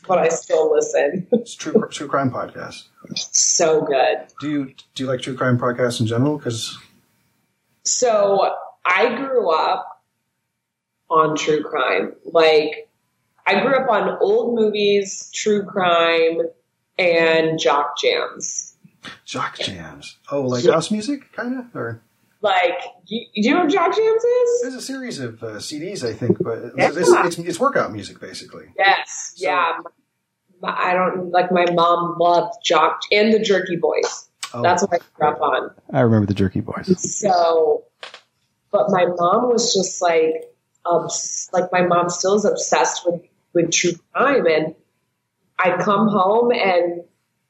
but 0.07 0.17
I 0.19 0.29
still 0.29 0.73
listen. 0.73 1.27
It's 1.31 1.55
true 1.55 1.87
true 1.89 2.07
crime 2.07 2.31
podcast. 2.31 2.87
so 3.15 3.81
good. 3.81 4.27
Do 4.39 4.49
you 4.49 4.73
do 4.95 5.03
you 5.03 5.09
like 5.09 5.21
true 5.21 5.35
crime 5.35 5.57
podcasts 5.57 5.99
in 5.99 6.07
general? 6.07 6.37
Because 6.37 6.77
So 7.83 8.55
I 8.85 9.15
grew 9.15 9.49
up 9.51 9.98
on 11.09 11.35
true 11.35 11.63
crime. 11.63 12.13
Like 12.25 12.89
I 13.47 13.61
grew 13.61 13.75
up 13.75 13.89
on 13.89 14.17
old 14.21 14.55
movies, 14.55 15.31
true 15.33 15.63
crime, 15.65 16.39
and 16.97 17.57
jock 17.59 17.97
jams. 17.97 18.75
jock 19.25 19.57
jams. 19.57 20.17
Oh, 20.31 20.41
like 20.41 20.63
Yeah. 20.63 20.73
house 20.73 20.91
music, 20.91 21.31
kind 21.33 21.57
of. 21.59 21.75
Or 21.75 22.01
Like, 22.41 22.79
you, 23.07 23.25
you 23.33 23.53
know 23.53 23.61
what 23.61 23.69
jock 23.71 23.95
jams 23.95 24.23
is? 24.23 24.61
there's 24.61 24.75
a 24.75 24.81
series 24.81 25.19
of 25.19 25.41
uh, 25.43 25.47
CDs, 25.57 26.07
I 26.07 26.13
think, 26.13 26.37
but 26.41 26.57
it's, 26.59 26.75
Yeah. 26.77 26.89
it's, 26.95 27.37
it's, 27.37 27.37
it's 27.39 27.59
workout 27.59 27.91
music 27.91 28.19
basically. 28.19 28.65
Yes, 28.77 29.33
So- 29.35 29.47
yeah. 29.47 29.71
My- 30.61 30.75
I 30.77 30.93
don't 30.93 31.31
like. 31.31 31.51
My 31.53 31.65
mom 31.71 32.17
loved 32.19 32.55
jock 32.65 32.99
and 33.13 33.33
the 33.33 33.39
Jerky 33.39 33.77
Boys. 33.77 34.27
Oh, 34.53 34.61
That's 34.61 34.81
what 34.83 34.93
I 34.95 34.97
grew 35.15 35.27
up 35.29 35.41
on. 35.41 35.71
I 35.93 36.01
remember 36.01 36.25
the 36.27 36.33
Jerky 36.33 36.59
Boys. 36.59 36.93
So, 37.17 37.85
but 38.71 38.89
my 38.89 39.05
mom 39.05 39.49
was 39.53 39.73
just 39.73 40.01
like, 40.01 40.51
obs- 40.85 41.49
like 41.53 41.71
my 41.71 41.81
mom 41.81 42.09
still 42.09 42.35
is 42.35 42.45
obsessed 42.45 43.05
with 43.05 43.21
with 43.53 43.71
true 43.71 43.93
crime, 44.13 44.45
and 44.45 44.75
I'd 45.57 45.79
come 45.79 46.07
home 46.07 46.51
and 46.51 47.03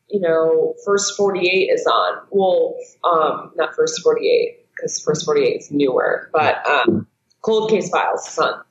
you 0.09 0.19
know, 0.19 0.75
first 0.85 1.15
forty 1.15 1.47
eight 1.47 1.69
is 1.71 1.85
on. 1.85 2.21
Well, 2.31 2.75
um, 3.03 3.51
not 3.55 3.75
first 3.75 4.01
forty 4.01 4.27
eight 4.27 4.65
because 4.75 5.01
first 5.01 5.25
forty 5.25 5.43
eight 5.43 5.61
is 5.61 5.71
newer, 5.71 6.29
but 6.33 6.65
um, 6.67 7.07
Cold 7.41 7.69
Case 7.69 7.89
Files 7.89 8.27
is 8.27 8.39
on. 8.39 8.63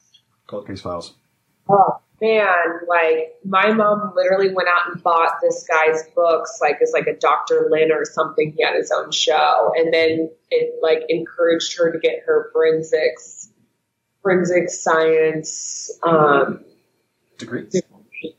Cold 0.47 0.67
Case 0.67 0.81
Files. 0.81 1.15
Oh 1.69 2.01
man, 2.21 2.47
like 2.89 3.37
my 3.45 3.71
mom 3.73 4.13
literally 4.17 4.53
went 4.53 4.69
out 4.69 4.93
and 4.93 5.03
bought 5.03 5.35
this 5.41 5.65
guy's 5.69 6.03
books, 6.17 6.59
like 6.61 6.79
it's 6.81 6.93
like 6.93 7.07
a 7.07 7.17
Dr. 7.17 7.69
Lynn 7.71 7.93
or 7.93 8.05
something. 8.05 8.53
He 8.57 8.65
had 8.65 8.75
his 8.75 8.91
own 8.91 9.13
show, 9.13 9.73
and 9.77 9.93
then 9.95 10.31
it 10.51 10.75
like 10.83 11.05
encouraged 11.09 11.77
her 11.79 11.93
to 11.93 11.99
get 11.99 12.23
her 12.27 12.51
forensics, 12.53 13.38
forensic 14.29 14.69
science. 14.69 15.91
Um, 16.03 16.65
Degree. 17.39 17.67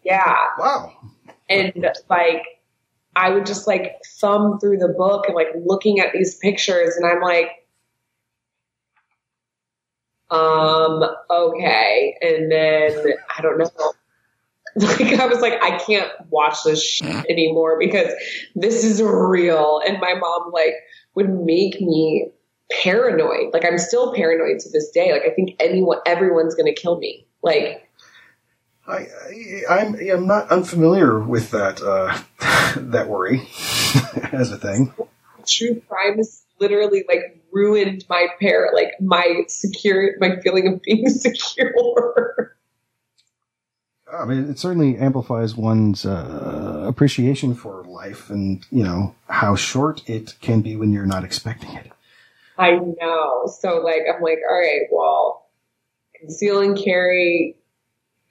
yeah, 0.04 0.36
Wow. 0.60 0.93
and 1.49 1.88
like 2.10 2.43
I 3.15 3.32
would 3.32 3.45
just 3.45 3.65
like 3.65 3.95
thumb 4.19 4.60
through 4.60 4.78
the 4.78 4.89
book 4.89 5.25
and 5.28 5.36
like 5.36 5.47
looking 5.65 5.99
at 5.99 6.13
these 6.13 6.36
pictures, 6.36 6.95
and 6.95 7.06
I'm 7.06 7.21
like, 7.21 7.49
um, 10.30 11.04
okay. 11.32 12.15
And 12.21 12.52
then 12.52 13.13
I 13.38 13.41
don't 13.41 13.58
know. 13.58 13.69
Like 14.75 15.02
I 15.19 15.25
was 15.25 15.41
like, 15.41 15.62
I 15.63 15.80
can't 15.80 16.10
watch 16.30 16.58
this 16.63 16.82
shit 16.82 17.25
anymore 17.28 17.78
because 17.80 18.13
this 18.56 18.84
is 18.86 19.02
real. 19.02 19.82
And 19.86 19.99
my 19.99 20.13
mom 20.13 20.52
like 20.54 20.75
would 21.15 21.28
make 21.28 21.82
me 21.82 22.30
paranoid. 22.71 23.53
Like 23.53 23.65
I'm 23.65 23.77
still 23.77 24.13
paranoid 24.13 24.60
to 24.60 24.69
this 24.69 24.89
day. 24.89 25.12
Like 25.12 25.23
I 25.23 25.32
think 25.32 25.55
anyone, 25.60 25.99
everyone's 26.05 26.55
gonna 26.55 26.73
kill 26.73 26.99
me. 26.99 27.25
Like 27.41 27.89
I, 28.88 29.08
I 29.69 29.82
I'm 29.82 29.95
I'm 29.95 30.27
not 30.27 30.49
unfamiliar 30.49 31.19
with 31.19 31.51
that 31.51 31.82
uh, 31.82 32.17
that 32.79 33.08
worry 33.08 33.41
as 34.32 34.51
a 34.51 34.58
thing. 34.58 34.93
true 35.45 35.82
crime 35.88 36.17
has 36.17 36.43
literally 36.60 37.05
like 37.08 37.41
ruined 37.51 38.05
my 38.10 38.27
pair, 38.39 38.69
like 38.73 38.99
my 38.99 39.43
secure, 39.47 40.13
my 40.19 40.39
feeling 40.41 40.67
of 40.67 40.82
being 40.82 41.10
secure. 41.10 42.55
I 44.12 44.25
mean, 44.25 44.49
it 44.49 44.58
certainly 44.58 44.97
amplifies 44.97 45.55
one's 45.55 46.03
uh, 46.03 46.84
appreciation 46.88 47.53
for 47.53 47.84
life, 47.84 48.32
and 48.32 48.65
you 48.71 48.84
know 48.84 49.15
how 49.29 49.55
short 49.55 50.08
it 50.10 50.36
can 50.41 50.62
be 50.62 50.75
when 50.75 50.91
you're 50.91 51.05
not 51.05 51.23
expecting 51.23 51.71
it. 51.75 51.91
I 52.60 52.72
know. 52.72 53.48
So 53.48 53.78
like, 53.78 54.02
I'm 54.13 54.22
like, 54.22 54.39
all 54.48 54.60
right, 54.60 54.82
well, 54.91 55.50
conceal 56.19 56.62
and 56.62 56.78
carry, 56.78 57.56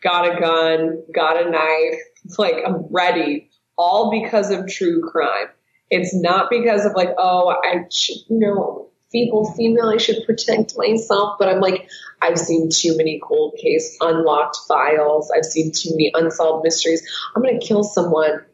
got 0.02 0.36
a 0.36 0.40
gun, 0.40 1.02
got 1.12 1.42
a 1.42 1.50
knife. 1.50 2.00
Like, 2.36 2.56
I'm 2.66 2.86
ready. 2.90 3.50
All 3.78 4.10
because 4.10 4.50
of 4.50 4.68
true 4.68 5.08
crime. 5.08 5.48
It's 5.90 6.14
not 6.14 6.50
because 6.50 6.84
of 6.84 6.92
like, 6.94 7.10
oh, 7.16 7.48
I 7.48 7.86
you 7.90 8.38
know, 8.38 8.88
feeble 9.10 9.52
female, 9.54 9.88
I 9.88 9.96
should 9.96 10.24
protect 10.26 10.76
myself. 10.76 11.36
But 11.38 11.48
I'm 11.48 11.60
like, 11.60 11.88
I've 12.20 12.38
seen 12.38 12.68
too 12.70 12.96
many 12.96 13.20
cold 13.22 13.54
case 13.60 13.96
unlocked 14.00 14.58
files. 14.68 15.32
I've 15.34 15.46
seen 15.46 15.72
too 15.72 15.90
many 15.92 16.10
unsolved 16.14 16.64
mysteries. 16.64 17.08
I'm 17.34 17.42
going 17.42 17.58
to 17.58 17.66
kill 17.66 17.84
someone. 17.84 18.44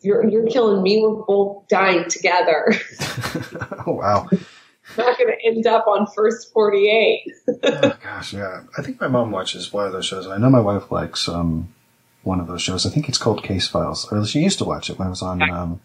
You're, 0.00 0.28
you're 0.28 0.46
killing 0.46 0.82
me. 0.82 1.02
We're 1.02 1.22
both 1.24 1.68
dying 1.68 2.08
together. 2.08 2.72
oh 3.86 3.92
wow! 3.92 4.28
Not 4.96 5.18
going 5.18 5.30
to 5.30 5.46
end 5.46 5.66
up 5.66 5.86
on 5.86 6.06
first 6.14 6.52
48. 6.52 7.32
Oh, 7.62 7.92
gosh, 8.02 8.32
yeah. 8.32 8.62
I 8.78 8.82
think 8.82 9.00
my 9.00 9.08
mom 9.08 9.30
watches 9.30 9.70
one 9.70 9.86
of 9.86 9.92
those 9.92 10.06
shows, 10.06 10.26
I 10.26 10.38
know 10.38 10.48
my 10.48 10.60
wife 10.60 10.90
likes 10.90 11.28
um, 11.28 11.74
one 12.22 12.40
of 12.40 12.46
those 12.46 12.62
shows. 12.62 12.86
I 12.86 12.90
think 12.90 13.08
it's 13.08 13.18
called 13.18 13.42
Case 13.42 13.68
Files. 13.68 14.10
Or 14.10 14.24
she 14.24 14.40
used 14.40 14.58
to 14.58 14.64
watch 14.64 14.88
it 14.88 14.98
when 14.98 15.08
it 15.08 15.10
was 15.10 15.20
on 15.20 15.42
um, 15.42 15.80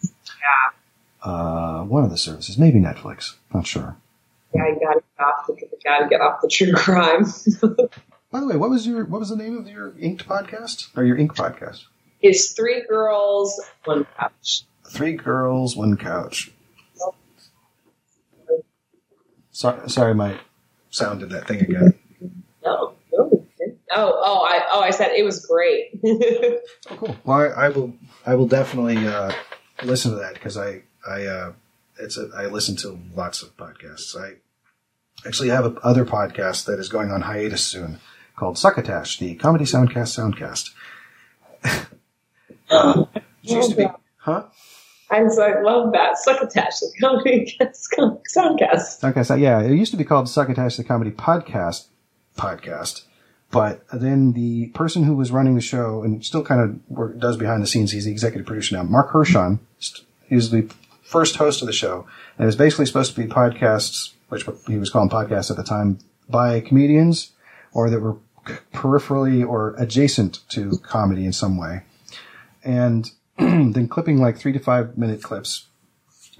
uh, 1.21 1.83
one 1.83 2.05
of 2.05 2.11
the 2.11 2.17
services, 2.17 2.57
maybe 2.57 2.79
Netflix. 2.79 3.35
Not 3.53 3.67
sure. 3.67 3.97
Yeah, 4.53 4.67
you 4.67 4.79
got 4.79 4.93
to 4.93 5.03
get 5.17 5.25
off 5.25 5.47
the, 5.47 5.53
you 5.59 5.77
got 5.83 5.99
to 5.99 6.07
get 6.07 6.21
off 6.21 6.41
the 6.41 6.47
true 6.47 6.73
crime. 6.73 7.25
By 8.31 8.39
the 8.39 8.47
way, 8.47 8.55
what 8.55 8.69
was 8.69 8.87
your 8.87 9.05
what 9.05 9.19
was 9.19 9.29
the 9.29 9.35
name 9.35 9.57
of 9.57 9.67
your 9.67 9.93
Inked 9.99 10.27
podcast 10.27 10.95
or 10.97 11.03
your 11.03 11.17
Ink 11.17 11.35
podcast? 11.35 11.85
It's 12.21 12.53
three 12.53 12.83
girls, 12.87 13.61
one 13.83 14.05
couch. 14.17 14.63
Three 14.89 15.13
girls, 15.13 15.75
one 15.75 15.97
couch. 15.97 16.51
Sorry, 19.55 19.89
sorry, 19.89 20.13
my 20.13 20.37
sound 20.89 21.21
did 21.21 21.29
that 21.29 21.47
thing 21.47 21.61
again. 21.61 21.93
No, 22.65 22.93
no. 23.13 23.47
Oh, 23.93 24.21
oh, 24.25 24.45
I, 24.45 24.65
oh, 24.69 24.81
I 24.81 24.89
said 24.89 25.11
it 25.13 25.23
was 25.23 25.45
great. 25.45 25.97
Oh, 26.91 26.97
cool. 26.97 27.15
Well, 27.23 27.39
I, 27.39 27.67
I 27.67 27.69
will, 27.69 27.93
I 28.25 28.35
will 28.35 28.47
definitely 28.47 29.07
uh, 29.07 29.31
listen 29.81 30.11
to 30.11 30.17
that 30.17 30.33
because 30.33 30.57
I, 30.57 30.81
I, 31.07 31.25
uh, 31.25 31.53
it's 31.97 32.17
a, 32.17 32.29
I 32.35 32.47
listen 32.47 32.75
to 32.77 32.99
lots 33.15 33.43
of 33.43 33.55
podcasts. 33.55 34.13
I 34.19 34.33
actually 35.25 35.49
have 35.49 35.65
a 35.65 35.79
other 35.79 36.03
podcast 36.03 36.65
that 36.65 36.77
is 36.77 36.89
going 36.89 37.09
on 37.09 37.21
hiatus 37.21 37.63
soon 37.63 37.99
called 38.35 38.57
Succotash, 38.57 39.19
the 39.19 39.35
Comedy 39.35 39.63
Soundcast 39.63 40.19
Soundcast. 40.19 40.71
uh, 42.69 43.05
used 43.41 43.69
to 43.69 43.77
be, 43.77 43.87
huh? 44.17 44.43
I 45.11 45.21
was 45.21 45.37
like, 45.37 45.55
love 45.63 45.93
that. 45.93 46.17
Succotash, 46.17 46.79
the 46.79 46.91
comedy 46.99 47.57
soundcast. 47.61 49.01
Soundcast. 49.01 49.39
Yeah, 49.39 49.61
it 49.61 49.71
used 49.71 49.91
to 49.91 49.97
be 49.97 50.03
called 50.03 50.27
Succotash, 50.27 50.77
the 50.77 50.83
Comedy 50.83 51.11
Podcast 51.11 51.87
Podcast. 52.37 53.03
But 53.51 53.83
then 53.93 54.33
the 54.33 54.67
person 54.67 55.03
who 55.03 55.15
was 55.15 55.31
running 55.31 55.55
the 55.55 55.61
show 55.61 56.03
and 56.03 56.25
still 56.25 56.43
kind 56.43 56.61
of 56.61 56.79
work, 56.89 57.19
does 57.19 57.37
behind 57.37 57.61
the 57.61 57.67
scenes, 57.67 57.91
he's 57.91 58.05
the 58.05 58.11
executive 58.11 58.47
producer 58.47 58.75
now, 58.75 58.83
Mark 58.83 59.11
Hershon. 59.11 59.59
He's 60.27 60.49
the 60.49 60.69
first 61.03 61.35
host 61.35 61.61
of 61.61 61.67
the 61.67 61.73
show. 61.73 62.07
And 62.37 62.47
it's 62.47 62.57
basically 62.57 62.87
supposed 62.87 63.15
to 63.15 63.21
be 63.21 63.31
podcasts, 63.31 64.13
which 64.29 64.45
he 64.67 64.77
was 64.77 64.89
calling 64.89 65.09
podcasts 65.09 65.51
at 65.51 65.57
the 65.57 65.63
time, 65.63 65.99
by 66.27 66.59
comedians 66.59 67.31
or 67.71 67.89
that 67.91 67.99
were 67.99 68.17
peripherally 68.73 69.47
or 69.47 69.75
adjacent 69.77 70.39
to 70.49 70.77
comedy 70.79 71.25
in 71.25 71.31
some 71.31 71.57
way. 71.57 71.83
And 72.63 73.11
then 73.37 73.87
clipping 73.87 74.17
like 74.17 74.37
three 74.37 74.53
to 74.53 74.59
five 74.59 74.97
minute 74.97 75.21
clips 75.21 75.65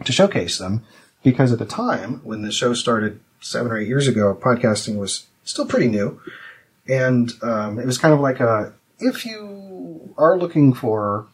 to 0.03 0.11
showcase 0.11 0.57
them 0.57 0.83
because 1.23 1.51
at 1.51 1.59
the 1.59 1.65
time 1.65 2.21
when 2.23 2.41
the 2.41 2.51
show 2.51 2.73
started 2.73 3.19
seven 3.41 3.71
or 3.71 3.77
eight 3.77 3.87
years 3.87 4.07
ago, 4.07 4.37
podcasting 4.39 4.97
was 4.97 5.27
still 5.43 5.65
pretty 5.65 5.87
new. 5.87 6.19
And 6.87 7.31
um, 7.41 7.79
it 7.79 7.85
was 7.85 7.97
kind 7.97 8.13
of 8.13 8.19
like 8.19 8.39
a 8.39 8.73
if 8.99 9.25
you 9.25 10.13
are 10.17 10.37
looking 10.37 10.73
for 10.73 11.27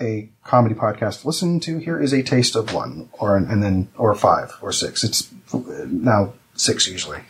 a 0.00 0.28
comedy 0.42 0.74
podcast 0.74 1.20
to 1.20 1.26
listen 1.28 1.60
to, 1.60 1.78
here 1.78 2.00
is 2.00 2.12
a 2.12 2.22
taste 2.22 2.56
of 2.56 2.72
one, 2.72 3.08
or 3.12 3.36
and 3.36 3.62
then 3.62 3.88
or 3.96 4.14
five 4.14 4.56
or 4.60 4.72
six. 4.72 5.04
It's 5.04 5.30
now 5.52 6.32
six 6.54 6.88
usually 6.88 7.20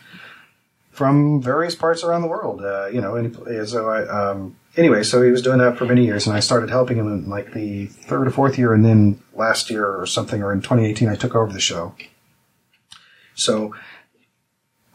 from 0.91 1.41
various 1.41 1.75
parts 1.75 2.03
around 2.03 2.21
the 2.21 2.27
world. 2.27 2.63
Uh, 2.63 2.87
you 2.87 3.01
know, 3.01 3.15
and 3.15 3.69
so 3.69 3.89
I 3.89 4.07
um, 4.07 4.55
anyway, 4.77 5.03
so 5.03 5.21
he 5.21 5.31
was 5.31 5.41
doing 5.41 5.59
that 5.59 5.77
for 5.77 5.85
many 5.85 6.05
years, 6.05 6.27
and 6.27 6.35
I 6.35 6.39
started 6.39 6.69
helping 6.69 6.97
him 6.97 7.07
in 7.07 7.29
like 7.29 7.53
the 7.53 7.87
third 7.87 8.27
or 8.27 8.31
fourth 8.31 8.57
year, 8.57 8.73
and 8.73 8.85
then 8.85 9.21
last 9.33 9.69
year 9.69 9.85
or 9.85 10.05
something, 10.05 10.41
or 10.41 10.51
in 10.51 10.61
2018, 10.61 11.07
I 11.07 11.15
took 11.15 11.35
over 11.35 11.51
the 11.51 11.59
show. 11.59 11.95
So 13.35 13.75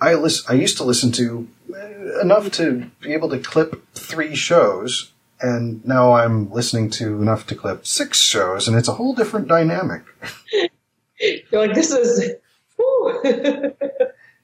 I 0.00 0.14
listen, 0.14 0.46
I 0.48 0.54
used 0.54 0.76
to 0.78 0.84
listen 0.84 1.12
to 1.12 1.48
uh, 1.74 2.20
enough 2.20 2.50
to 2.52 2.90
be 3.00 3.12
able 3.12 3.28
to 3.30 3.38
clip 3.38 3.84
three 3.94 4.34
shows, 4.34 5.12
and 5.40 5.84
now 5.86 6.12
I'm 6.12 6.50
listening 6.50 6.90
to 6.90 7.20
enough 7.20 7.46
to 7.48 7.54
clip 7.54 7.86
six 7.86 8.20
shows, 8.20 8.66
and 8.66 8.76
it's 8.76 8.88
a 8.88 8.94
whole 8.94 9.14
different 9.14 9.48
dynamic. 9.48 10.02
You're 11.20 11.66
like, 11.66 11.74
this 11.74 11.90
is. 11.90 12.36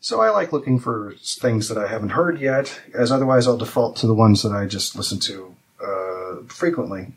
So 0.07 0.21
I 0.21 0.31
like 0.31 0.53
looking 0.53 0.79
for 0.79 1.15
things 1.21 1.69
that 1.69 1.77
I 1.77 1.89
haven't 1.89 2.11
heard 2.11 2.41
yet, 2.41 2.81
as 2.95 3.11
otherwise 3.11 3.49
I'll 3.49 3.57
default 3.57 3.97
to 3.97 4.07
the 4.07 4.15
ones 4.15 4.45
that 4.45 4.53
I 4.53 4.65
just 4.65 4.95
listen 4.95 5.19
to 5.19 5.57
uh, 5.85 6.37
frequently. 6.47 7.09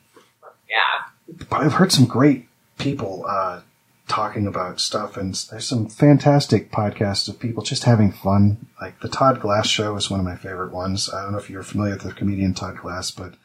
yeah. 0.68 1.36
But 1.52 1.62
I've 1.62 1.74
heard 1.74 1.92
some 1.92 2.08
great 2.08 2.48
people 2.80 3.26
uh, 3.30 3.62
talking 4.08 4.48
about 4.48 4.82
stuff, 4.82 5.18
and 5.18 5.36
there's 5.52 5.68
some 5.68 5.88
fantastic 5.88 6.72
podcasts 6.72 7.30
of 7.30 7.40
people 7.40 7.62
just 7.62 7.84
having 7.84 8.12
fun. 8.12 8.66
Like 8.82 9.00
the 9.02 9.08
Todd 9.08 9.40
Glass 9.40 9.68
Show 9.68 9.96
is 9.96 10.10
one 10.10 10.20
of 10.20 10.26
my 10.26 10.36
favorite 10.36 10.74
ones. 10.74 11.12
I 11.14 11.22
don't 11.22 11.34
know 11.34 11.38
if 11.38 11.48
you're 11.48 11.62
familiar 11.62 11.94
with 11.94 12.02
the 12.02 12.14
comedian 12.14 12.56
Todd 12.56 12.78
Glass, 12.78 13.12
but 13.12 13.36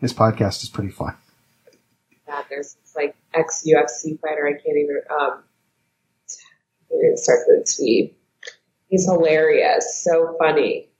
his 0.00 0.14
podcast 0.14 0.62
is 0.62 0.68
pretty 0.68 0.90
fun. 0.92 1.16
Yeah, 2.28 2.42
there's 2.48 2.74
this 2.74 2.94
like 2.94 3.16
ex 3.34 3.64
UFC 3.66 4.20
fighter. 4.20 4.46
I 4.46 4.52
can't 4.52 4.76
even 4.76 5.00
um 5.10 5.42
I 5.42 6.88
can't 6.88 7.04
even 7.04 7.16
start 7.16 7.40
the 7.48 7.66
tweet. 7.76 8.16
He's 8.92 9.06
hilarious, 9.06 10.02
so 10.04 10.36
funny, 10.38 10.90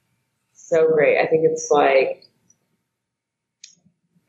so 0.55 0.89
great. 0.89 1.19
I 1.19 1.27
think 1.27 1.43
it's 1.45 1.69
like 1.71 2.25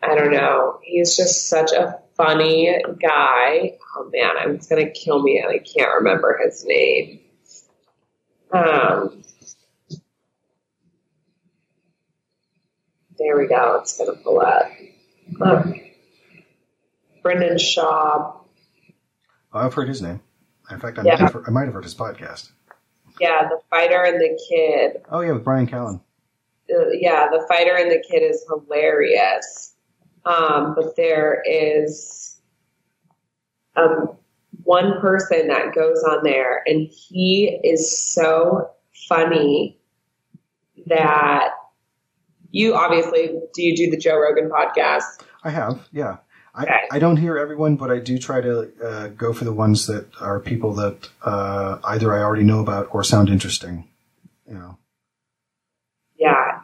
I 0.01 0.15
don't 0.15 0.31
know. 0.33 0.79
He's 0.83 1.15
just 1.15 1.47
such 1.47 1.71
a 1.71 1.97
funny 2.17 2.75
guy. 3.01 3.77
Oh 3.95 4.09
man, 4.11 4.31
I'm 4.37 4.55
it's 4.55 4.67
gonna 4.67 4.89
kill 4.89 5.23
me 5.23 5.39
and 5.39 5.49
I 5.49 5.59
can't 5.59 5.93
remember 5.99 6.41
his 6.43 6.65
name. 6.65 7.21
Um 8.51 9.23
there 13.17 13.37
we 13.37 13.47
go. 13.47 13.79
It's 13.81 13.97
gonna 13.97 14.11
pull 14.17 14.41
up. 14.41 14.69
Um, 15.39 15.73
Brendan 17.21 17.55
Schaub. 17.55 18.41
I've 19.53 19.73
heard 19.73 19.87
his 19.87 20.01
name. 20.01 20.19
In 20.69 20.79
fact, 20.81 20.99
I, 20.99 21.03
Yeah. 21.03 21.11
might 21.11 21.31
have 21.31 21.43
I 21.47 21.49
might 21.51 21.65
have 21.65 21.73
heard 21.73 21.85
his 21.85 21.95
podcast. 21.95 22.51
Yeah, 23.19 23.47
the 23.49 23.59
fighter 23.69 24.03
and 24.03 24.19
the 24.19 24.39
kid. 24.49 25.01
Oh 25.11 25.21
yeah, 25.21 25.33
with 25.33 25.43
Brian 25.43 25.67
Callen. 25.67 26.01
Uh, 26.69 26.89
yeah, 26.93 27.27
the 27.29 27.45
fighter 27.47 27.75
and 27.75 27.91
the 27.91 28.03
kid 28.09 28.19
is 28.19 28.45
hilarious. 28.47 29.75
Um, 30.25 30.73
but 30.75 30.95
there 30.95 31.43
is 31.45 32.39
um, 33.75 34.15
one 34.63 34.99
person 35.01 35.47
that 35.49 35.75
goes 35.75 36.03
on 36.03 36.23
there, 36.23 36.63
and 36.65 36.89
he 36.89 37.59
is 37.63 37.97
so 37.97 38.69
funny 39.09 39.77
that 40.87 41.49
you 42.51 42.75
obviously 42.75 43.29
do 43.53 43.63
you 43.63 43.75
do 43.75 43.89
the 43.89 43.97
Joe 43.97 44.19
Rogan 44.19 44.49
podcast? 44.49 45.23
I 45.43 45.49
have, 45.49 45.87
yeah. 45.91 46.17
I, 46.55 46.81
I 46.91 46.99
don't 46.99 47.17
hear 47.17 47.37
everyone, 47.37 47.77
but 47.77 47.89
I 47.89 47.97
do 47.97 48.19
try 48.19 48.39
to 48.41 48.71
uh, 48.83 49.07
go 49.07 49.33
for 49.33 49.43
the 49.43 49.53
ones 49.53 49.87
that 49.87 50.07
are 50.21 50.39
people 50.39 50.73
that 50.75 51.09
uh, 51.23 51.79
either 51.83 52.13
I 52.13 52.21
already 52.21 52.43
know 52.43 52.59
about 52.59 52.89
or 52.91 53.03
sound 53.03 53.29
interesting. 53.29 53.87
You 54.47 54.55
know, 54.55 54.77
Yeah, 56.17 56.61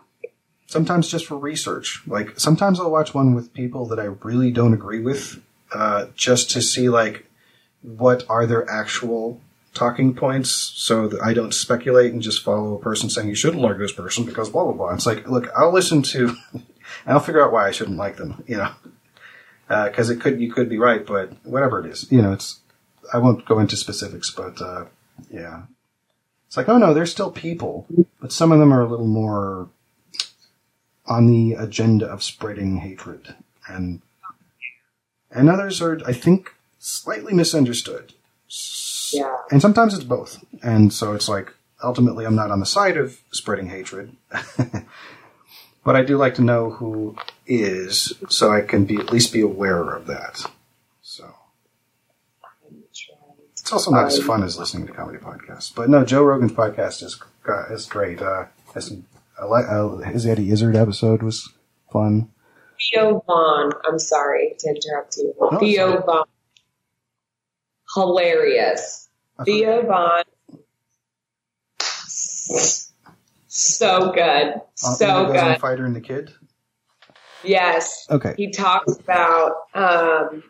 sometimes 0.68 1.10
just 1.10 1.26
for 1.26 1.38
research. 1.38 2.04
Like 2.06 2.40
sometimes 2.40 2.80
I'll 2.80 2.92
watch 2.92 3.14
one 3.14 3.34
with 3.34 3.54
people 3.54 3.88
that 3.88 4.00
I 4.00 4.06
really 4.24 4.52
don't 4.52 4.74
agree 4.74 5.02
with, 5.02 5.42
uh, 5.74 6.08
just 6.16 6.52
to 6.52 6.62
see 6.62 6.90
like 6.90 7.26
what 7.82 8.26
are 8.30 8.46
their 8.46 8.70
actual 8.70 9.42
talking 9.74 10.14
points, 10.14 10.52
so 10.52 11.08
that 11.08 11.22
I 11.22 11.34
don't 11.34 11.54
speculate 11.54 12.14
and 12.14 12.22
just 12.22 12.44
follow 12.44 12.76
a 12.76 12.80
person 12.80 13.10
saying 13.10 13.30
you 13.30 13.36
shouldn't 13.36 13.64
like 13.64 13.80
this 13.80 13.94
person 13.94 14.24
because 14.26 14.50
blah 14.50 14.66
blah 14.66 14.74
blah. 14.74 14.94
It's 14.94 15.08
like, 15.08 15.28
look, 15.28 15.50
I'll 15.58 15.74
listen 15.74 16.04
to, 16.04 16.36
and 16.54 16.64
I'll 17.08 17.20
figure 17.20 17.44
out 17.44 17.52
why 17.52 17.68
I 17.68 17.72
shouldn't 17.72 17.98
like 17.98 18.18
them. 18.18 18.44
You 18.46 18.58
know, 18.58 18.72
because 19.70 20.10
it 20.10 20.20
could 20.20 20.42
you 20.42 20.52
could 20.52 20.68
be 20.68 20.78
right, 20.78 21.06
but 21.06 21.34
whatever 21.46 21.80
it 21.80 21.86
is, 21.86 22.12
you 22.12 22.22
know, 22.22 22.34
it's. 22.34 22.60
I 23.14 23.18
won't 23.18 23.46
go 23.46 23.58
into 23.58 23.76
specifics, 23.76 24.30
but 24.30 24.62
uh, 24.62 24.86
yeah, 25.32 25.64
it's 26.48 26.58
like, 26.58 26.68
oh 26.68 26.78
no, 26.78 26.94
they're 26.94 27.06
still 27.06 27.32
people, 27.32 27.86
but 28.20 28.32
some 28.32 28.52
of 28.52 28.60
them 28.60 28.74
are 28.74 28.82
a 28.82 28.88
little 28.88 29.08
more 29.08 29.70
on 31.06 31.28
the 31.28 31.54
agenda 31.54 32.06
of 32.08 32.24
spreading 32.24 32.78
hatred, 32.78 33.36
and 33.68 34.02
and 35.32 35.50
others 35.50 35.82
are, 35.82 36.02
I 36.06 36.14
think, 36.14 36.56
slightly 36.80 37.34
misunderstood. 37.34 38.14
Yeah. 39.14 39.38
And 39.52 39.62
sometimes 39.62 39.94
it's 39.94 40.04
both, 40.04 40.44
and 40.64 40.92
so 40.92 41.14
it's 41.14 41.30
like 41.30 41.54
ultimately 41.84 42.26
I'm 42.26 42.36
not 42.36 42.52
on 42.52 42.60
the 42.60 42.66
side 42.66 42.98
of 42.98 43.20
spreading 43.32 43.70
hatred, 43.70 44.16
but 45.84 45.96
I 45.96 46.04
do 46.04 46.18
like 46.18 46.36
to 46.36 46.42
know 46.42 46.72
who 46.72 47.16
is, 47.46 48.14
so 48.30 48.52
I 48.52 48.62
can 48.62 48.86
be 48.86 48.98
at 48.98 49.12
least 49.12 49.34
be 49.34 49.42
aware 49.42 49.90
of 49.90 50.06
that. 50.08 50.46
So 51.02 51.34
it's 53.52 53.72
also 53.72 53.92
not 53.92 54.08
as 54.08 54.22
fun 54.24 54.44
as 54.44 54.58
listening 54.58 54.88
to 54.88 54.94
comedy 54.94 55.20
podcasts, 55.20 55.74
but 55.74 55.90
no, 55.90 56.04
Joe 56.04 56.24
Rogan's 56.24 56.52
podcast 56.54 57.04
is 57.04 57.22
is 57.72 57.86
great. 57.86 58.22
Uh, 58.22 58.46
has 58.74 58.88
some, 58.88 59.06
I 59.40 59.46
like 59.46 59.66
uh, 59.68 59.98
his 60.10 60.26
Eddie 60.26 60.52
Izzard 60.52 60.76
episode 60.76 61.24
was 61.24 61.50
fun. 61.92 62.30
Theo 62.80 63.24
Von. 63.28 63.72
I'm 63.86 64.00
sorry 64.00 64.56
to 64.60 64.70
interrupt 64.70 65.18
you. 65.18 65.34
No, 65.40 65.60
Theo 65.60 65.98
fine. 65.98 66.06
Von. 66.06 66.26
Hilarious. 67.96 69.10
Theo 69.46 69.82
Von. 69.84 70.24
So 73.60 74.12
good. 74.12 74.54
Uh, 74.56 74.60
So 74.96 75.26
good. 75.28 75.60
Fighter 75.60 75.86
and 75.86 75.96
the 75.96 76.02
Kid. 76.02 76.34
Yes. 77.44 78.06
Okay. 78.10 78.34
He 78.38 78.52
talks 78.52 78.98
about 78.98 79.52
um 79.74 80.44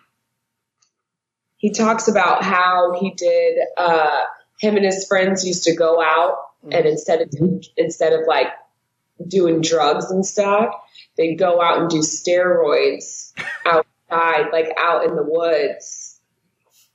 he 1.57 1.71
talks 1.71 2.07
about 2.07 2.43
how 2.43 2.97
he 2.99 3.11
did 3.11 3.57
uh 3.77 4.21
him 4.59 4.75
and 4.75 4.85
his 4.85 5.05
friends 5.07 5.45
used 5.45 5.63
to 5.63 5.75
go 5.75 6.01
out 6.01 6.37
and 6.71 6.85
instead 6.85 7.21
of 7.21 7.29
instead 7.77 8.13
of 8.13 8.21
like 8.27 8.47
doing 9.27 9.61
drugs 9.61 10.11
and 10.11 10.25
stuff, 10.25 10.73
they'd 11.17 11.35
go 11.35 11.61
out 11.61 11.79
and 11.79 11.89
do 11.89 11.99
steroids 11.99 13.33
outside, 13.65 14.51
like 14.51 14.69
out 14.77 15.05
in 15.05 15.15
the 15.15 15.23
woods. 15.23 16.19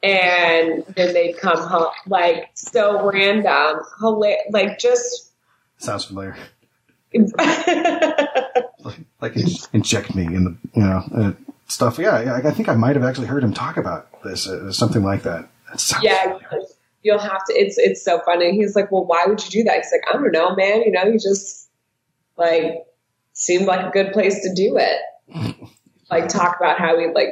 And 0.02 0.84
then 0.94 1.14
they'd 1.14 1.38
come 1.38 1.56
home, 1.56 1.92
like 2.06 2.50
so 2.54 3.10
random, 3.10 3.80
like 4.50 4.78
just. 4.78 5.32
Sounds 5.78 6.04
familiar. 6.04 6.36
Like, 8.84 8.98
like 9.22 9.32
inject 9.72 10.14
me 10.14 10.26
in 10.26 10.44
the 10.44 10.56
you 10.74 10.82
know 10.82 11.02
uh, 11.14 11.32
stuff. 11.68 11.98
Yeah, 11.98 12.20
yeah, 12.20 12.40
I 12.44 12.50
think 12.50 12.68
I 12.68 12.74
might 12.74 12.96
have 12.96 13.04
actually 13.04 13.28
heard 13.28 13.42
him 13.42 13.54
talk 13.54 13.78
about 13.78 14.22
this, 14.22 14.46
uh, 14.46 14.70
something 14.72 15.02
like 15.02 15.22
that. 15.22 15.48
That 15.72 16.02
yeah, 16.02 16.38
you'll 17.02 17.18
have 17.18 17.44
to. 17.46 17.54
It's 17.54 17.78
it's 17.78 18.04
so 18.04 18.20
funny. 18.26 18.52
He's 18.52 18.76
like, 18.76 18.92
well, 18.92 19.06
why 19.06 19.24
would 19.26 19.42
you 19.44 19.50
do 19.50 19.64
that? 19.64 19.76
He's 19.76 19.90
like, 19.90 20.02
I 20.08 20.12
don't 20.12 20.30
know, 20.32 20.54
man. 20.54 20.82
You 20.82 20.92
know, 20.92 21.04
you 21.04 21.18
just 21.18 21.70
like 22.36 22.84
seemed 23.32 23.66
like 23.66 23.86
a 23.86 23.90
good 23.90 24.12
place 24.12 24.42
to 24.42 24.52
do 24.54 24.76
it. 24.76 25.56
like 26.10 26.28
talk 26.28 26.56
about 26.58 26.78
how 26.78 26.98
he 26.98 27.06
like 27.06 27.30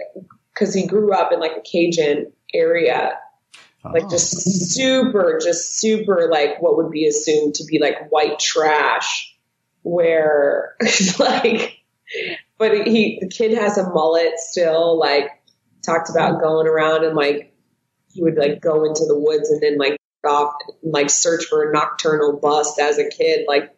because 0.55 0.75
he 0.75 0.87
grew 0.87 1.13
up 1.13 1.33
in 1.33 1.41
like 1.41 1.53
a 1.53 1.61
Cajun 1.61 2.33
area, 2.55 3.19
like 3.85 4.05
Oh. 4.05 4.09
just 4.11 4.73
super, 4.73 5.41
just 5.43 5.79
super 5.79 6.29
like 6.31 6.61
what 6.63 6.77
would 6.77 6.91
be 6.91 7.07
assumed 7.07 7.55
to 7.57 7.65
be 7.65 7.79
like 7.79 8.11
white 8.11 8.39
trash, 8.39 9.37
where 9.83 10.77
like, 11.19 11.79
but 12.59 12.87
he 12.87 13.19
the 13.21 13.29
kid 13.29 13.57
has 13.57 13.79
a 13.79 13.89
mullet 13.89 14.39
still. 14.39 14.99
Like 14.99 15.31
talked 15.85 16.11
about 16.11 16.41
going 16.41 16.67
around 16.67 17.05
and 17.05 17.17
like 17.17 17.53
he 18.13 18.23
would 18.23 18.37
like 18.37 18.61
go 18.61 18.85
into 18.85 19.05
the 19.07 19.19
woods 19.19 19.51
and 19.51 19.61
then 19.61 19.79
like 19.79 19.97
off 20.25 20.55
and, 20.83 20.93
like 20.93 21.11
search 21.11 21.45
for 21.47 21.69
a 21.69 21.73
nocturnal 21.73 22.39
bust 22.41 22.79
as 22.79 22.99
a 22.99 23.09
kid 23.09 23.45
like 23.49 23.75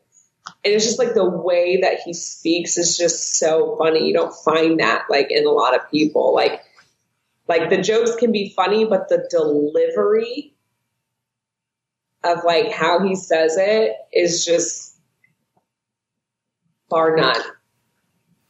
and 0.63 0.75
it's 0.75 0.85
just 0.85 0.99
like 0.99 1.15
the 1.15 1.25
way 1.29 1.81
that 1.81 2.01
he 2.05 2.13
speaks 2.13 2.77
is 2.77 2.99
just 2.99 3.39
so 3.39 3.77
funny 3.79 4.07
you 4.07 4.13
don't 4.13 4.35
find 4.45 4.81
that 4.81 5.05
like 5.09 5.31
in 5.31 5.47
a 5.47 5.51
lot 5.51 5.75
of 5.75 5.91
people 5.91 6.35
like 6.35 6.61
like 7.49 7.71
the 7.71 7.81
jokes 7.81 8.17
can 8.17 8.33
be 8.33 8.53
funny 8.55 8.85
but 8.85 9.09
the 9.09 9.27
delivery 9.31 10.55
of 12.23 12.39
like 12.45 12.73
how 12.73 13.01
he 13.07 13.15
says 13.15 13.57
it 13.59 13.93
is 14.13 14.45
just 14.45 14.97
bar 16.89 17.17
none 17.17 17.43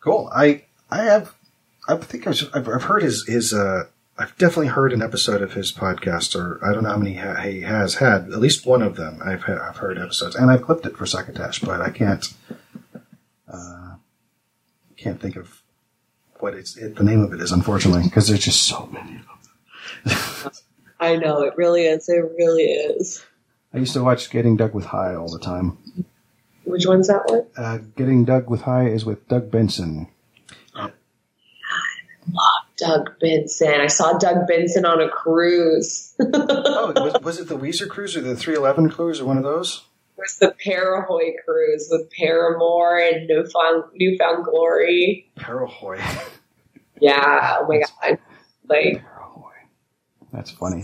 Cool. 0.04 0.30
I 0.34 0.64
I 0.90 1.04
have 1.04 1.34
I 1.88 1.96
think 1.96 2.26
I've 2.26 2.50
I've 2.54 2.82
heard 2.82 3.02
his 3.02 3.26
his 3.26 3.54
uh 3.54 3.84
I've 4.18 4.36
definitely 4.36 4.66
heard 4.68 4.92
an 4.92 5.00
episode 5.00 5.40
of 5.40 5.54
his 5.54 5.72
podcast, 5.72 6.38
or 6.38 6.62
I 6.62 6.74
don't 6.74 6.82
know 6.82 6.90
how 6.90 6.98
many 6.98 7.14
he 7.14 7.62
has 7.62 7.94
had. 7.96 8.24
At 8.30 8.38
least 8.38 8.66
one 8.66 8.82
of 8.82 8.96
them 8.96 9.18
I've 9.24 9.48
I've 9.48 9.78
heard 9.78 9.98
episodes, 9.98 10.36
and 10.36 10.50
I've 10.50 10.60
clipped 10.60 10.84
it 10.84 10.98
for 10.98 11.06
Succotash, 11.06 11.60
but 11.60 11.80
I 11.80 11.88
can't 11.88 12.34
uh, 13.50 13.94
can't 14.98 15.18
think 15.18 15.36
of 15.36 15.62
what 16.40 16.54
it's 16.54 16.76
it, 16.76 16.96
the 16.96 17.04
name 17.04 17.22
of 17.22 17.32
it 17.32 17.40
is, 17.40 17.52
unfortunately, 17.52 18.02
because 18.04 18.28
there's 18.28 18.44
just 18.44 18.62
so 18.66 18.86
many 18.92 19.16
of 19.16 19.26
them. 19.26 20.52
i 21.00 21.16
know 21.16 21.42
it 21.42 21.54
really 21.56 21.82
is 21.86 22.08
it 22.08 22.22
really 22.38 22.62
is 22.64 23.24
I 23.72 23.78
used 23.78 23.94
to 23.94 24.04
watch 24.04 24.30
Getting 24.30 24.56
Doug 24.56 24.72
with 24.74 24.84
High 24.84 25.14
all 25.16 25.30
the 25.32 25.38
time. 25.40 25.76
which 26.64 26.86
one's 26.86 27.08
that 27.08 27.22
one 27.26 27.46
Uh, 27.56 27.78
Getting 27.96 28.24
Doug 28.24 28.48
with 28.48 28.62
High 28.62 28.86
is 28.86 29.04
with 29.04 29.26
Doug 29.28 29.50
Benson. 29.50 30.06
Love 30.76 30.92
Doug 32.76 33.18
Benson. 33.20 33.80
I 33.80 33.86
saw 33.88 34.16
Doug 34.18 34.46
Benson 34.46 34.84
on 34.86 35.00
a 35.00 35.08
cruise. 35.08 36.14
Oh, 36.34 36.92
was, 36.96 37.22
was 37.22 37.40
it 37.40 37.48
the 37.48 37.56
Weezer 37.56 37.88
cruise 37.88 38.16
or 38.16 38.20
the 38.20 38.36
311 38.36 38.90
cruise 38.90 39.20
or 39.20 39.24
one 39.24 39.36
of 39.38 39.42
those? 39.42 39.84
Was 40.16 40.36
the 40.38 40.54
Parahoy 40.64 41.32
cruise 41.44 41.88
with 41.90 42.10
Paramore 42.10 42.98
and 42.98 43.26
New 43.26 43.44
Found, 43.46 43.84
Newfound 43.94 44.44
Glory. 44.44 45.28
Parahoy. 45.36 46.00
Yeah, 47.00 47.56
oh 47.58 47.66
my 47.68 47.78
god. 47.80 48.18
Like, 48.68 49.02
That's 50.32 50.50
funny. 50.50 50.82